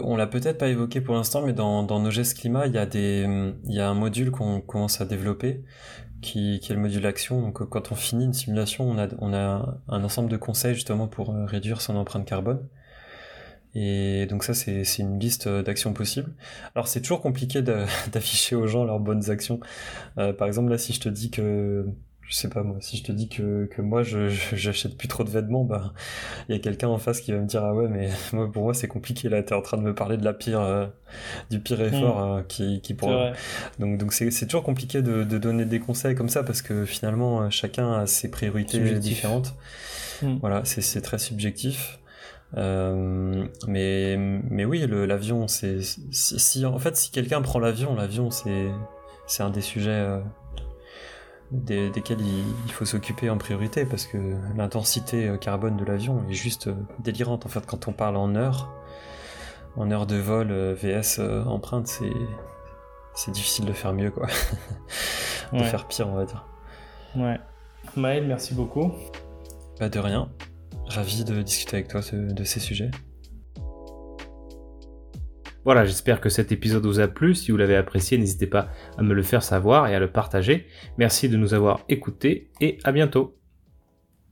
on 0.00 0.16
l'a 0.16 0.28
peut-être 0.28 0.56
pas 0.56 0.68
évoqué 0.68 1.00
pour 1.00 1.16
l'instant, 1.16 1.44
mais 1.44 1.52
dans, 1.52 1.82
dans 1.82 1.98
nos 1.98 2.12
gestes 2.12 2.38
climat, 2.38 2.66
il 2.68 2.74
y 2.74 3.80
a 3.80 3.88
un 3.88 3.94
module 3.94 4.30
qu'on 4.30 4.60
commence 4.60 5.00
à 5.00 5.04
développer, 5.04 5.64
qui, 6.22 6.54
est 6.56 6.70
le 6.70 6.78
module 6.78 7.04
action. 7.04 7.42
Donc, 7.42 7.68
quand 7.68 7.90
on 7.90 7.96
finit 7.96 8.24
une 8.24 8.32
simulation, 8.32 8.88
on 8.88 9.32
a, 9.34 9.80
un 9.88 10.04
ensemble 10.04 10.30
de 10.30 10.36
conseils 10.36 10.74
justement 10.74 11.08
pour 11.08 11.34
euh, 11.34 11.44
réduire 11.44 11.80
son 11.80 11.96
empreinte 11.96 12.24
carbone. 12.24 12.68
Et 13.74 14.26
donc 14.26 14.44
ça, 14.44 14.54
c'est 14.54 14.84
une 14.98 15.18
liste 15.18 15.48
d'actions 15.48 15.92
possibles. 15.92 16.32
Alors 16.76 16.86
c'est 16.86 17.00
toujours 17.00 17.20
compliqué 17.20 17.62
d'afficher 18.12 18.54
aux 18.54 18.68
gens 18.68 18.84
leurs 18.84 19.00
bonnes 19.00 19.28
actions. 19.28 19.58
Euh, 20.18 20.32
par 20.32 20.46
exemple, 20.46 20.70
là, 20.70 20.78
si 20.78 20.92
je 20.92 21.00
te 21.00 21.08
dis 21.08 21.32
que 21.32 21.84
je 22.26 22.34
sais 22.34 22.48
pas 22.48 22.62
moi, 22.62 22.76
si 22.80 22.96
je 22.96 23.02
te 23.02 23.12
dis 23.12 23.28
que, 23.28 23.66
que 23.66 23.82
moi 23.82 24.02
je 24.02 24.28
j'achète 24.28 24.96
plus 24.96 25.08
trop 25.08 25.24
de 25.24 25.30
vêtements, 25.30 25.64
bah 25.64 25.92
il 26.48 26.54
y 26.54 26.58
a 26.58 26.60
quelqu'un 26.60 26.88
en 26.88 26.98
face 26.98 27.20
qui 27.20 27.32
va 27.32 27.38
me 27.38 27.46
dire 27.46 27.62
ah 27.64 27.74
ouais 27.74 27.88
mais 27.88 28.08
moi 28.32 28.50
pour 28.50 28.64
moi 28.64 28.74
c'est 28.74 28.88
compliqué 28.88 29.28
là, 29.28 29.42
t'es 29.42 29.54
en 29.54 29.62
train 29.62 29.76
de 29.76 29.82
me 29.82 29.94
parler 29.94 30.16
de 30.16 30.24
la 30.24 30.32
pire 30.32 30.60
euh, 30.60 30.86
du 31.50 31.60
pire 31.60 31.80
effort 31.82 32.18
mmh. 32.18 32.38
euh, 32.38 32.42
qui 32.42 32.80
qui 32.80 32.94
pourrait 32.94 33.32
donc 33.78 33.98
donc 33.98 34.12
c'est 34.12 34.30
c'est 34.30 34.46
toujours 34.46 34.64
compliqué 34.64 35.02
de, 35.02 35.24
de 35.24 35.38
donner 35.38 35.64
des 35.64 35.80
conseils 35.80 36.14
comme 36.14 36.28
ça 36.28 36.42
parce 36.42 36.62
que 36.62 36.84
finalement 36.84 37.42
euh, 37.42 37.50
chacun 37.50 37.92
a 37.92 38.06
ses 38.06 38.30
priorités 38.30 38.80
différentes. 38.98 39.54
Mmh. 40.22 40.36
Voilà, 40.40 40.62
c'est 40.64 40.80
c'est 40.80 41.02
très 41.02 41.18
subjectif. 41.18 41.98
Euh, 42.56 43.46
mais 43.66 44.16
mais 44.16 44.64
oui, 44.64 44.86
l'avion 44.88 45.48
c'est 45.48 45.82
si, 45.82 46.38
si, 46.38 46.64
en 46.64 46.78
fait 46.78 46.96
si 46.96 47.10
quelqu'un 47.10 47.42
prend 47.42 47.58
l'avion, 47.58 47.94
l'avion 47.94 48.30
c'est 48.30 48.68
c'est 49.26 49.42
un 49.42 49.50
des 49.50 49.60
sujets 49.60 50.20
des, 51.54 51.90
desquels 51.90 52.20
il, 52.20 52.72
faut 52.72 52.84
s'occuper 52.84 53.30
en 53.30 53.38
priorité 53.38 53.86
parce 53.86 54.06
que 54.06 54.18
l'intensité 54.56 55.28
euh, 55.28 55.36
carbone 55.36 55.76
de 55.76 55.84
l'avion 55.84 56.24
est 56.28 56.34
juste 56.34 56.66
euh, 56.66 56.74
délirante. 56.98 57.46
En 57.46 57.48
fait, 57.48 57.64
quand 57.66 57.88
on 57.88 57.92
parle 57.92 58.16
en 58.16 58.34
heures, 58.34 58.72
en 59.76 59.90
heures 59.90 60.06
de 60.06 60.16
vol 60.16 60.50
euh, 60.50 60.74
VS 60.74 61.20
empreinte, 61.46 61.86
c'est 61.86 62.12
c'est 63.16 63.30
difficile 63.30 63.64
de 63.64 63.72
faire 63.72 63.92
mieux, 63.92 64.10
quoi. 64.10 64.26
de 65.52 65.62
faire 65.62 65.86
pire, 65.86 66.08
on 66.08 66.16
va 66.16 66.24
dire. 66.24 66.44
Ouais. 67.14 67.38
Maël, 67.94 68.26
merci 68.26 68.54
beaucoup. 68.54 68.92
Pas 69.78 69.88
de 69.88 70.00
rien. 70.00 70.28
ravi 70.88 71.22
de 71.22 71.40
discuter 71.42 71.76
avec 71.76 71.88
toi 71.88 72.00
de 72.12 72.44
ces 72.44 72.58
sujets. 72.58 72.90
Voilà, 75.64 75.84
j'espère 75.84 76.20
que 76.20 76.28
cet 76.28 76.52
épisode 76.52 76.84
vous 76.84 77.00
a 77.00 77.08
plu. 77.08 77.34
Si 77.34 77.50
vous 77.50 77.56
l'avez 77.56 77.76
apprécié, 77.76 78.18
n'hésitez 78.18 78.46
pas 78.46 78.68
à 78.98 79.02
me 79.02 79.14
le 79.14 79.22
faire 79.22 79.42
savoir 79.42 79.86
et 79.88 79.94
à 79.94 79.98
le 79.98 80.10
partager. 80.10 80.66
Merci 80.98 81.28
de 81.28 81.36
nous 81.36 81.54
avoir 81.54 81.84
écoutés 81.88 82.50
et 82.60 82.78
à 82.84 82.92
bientôt. 82.92 83.38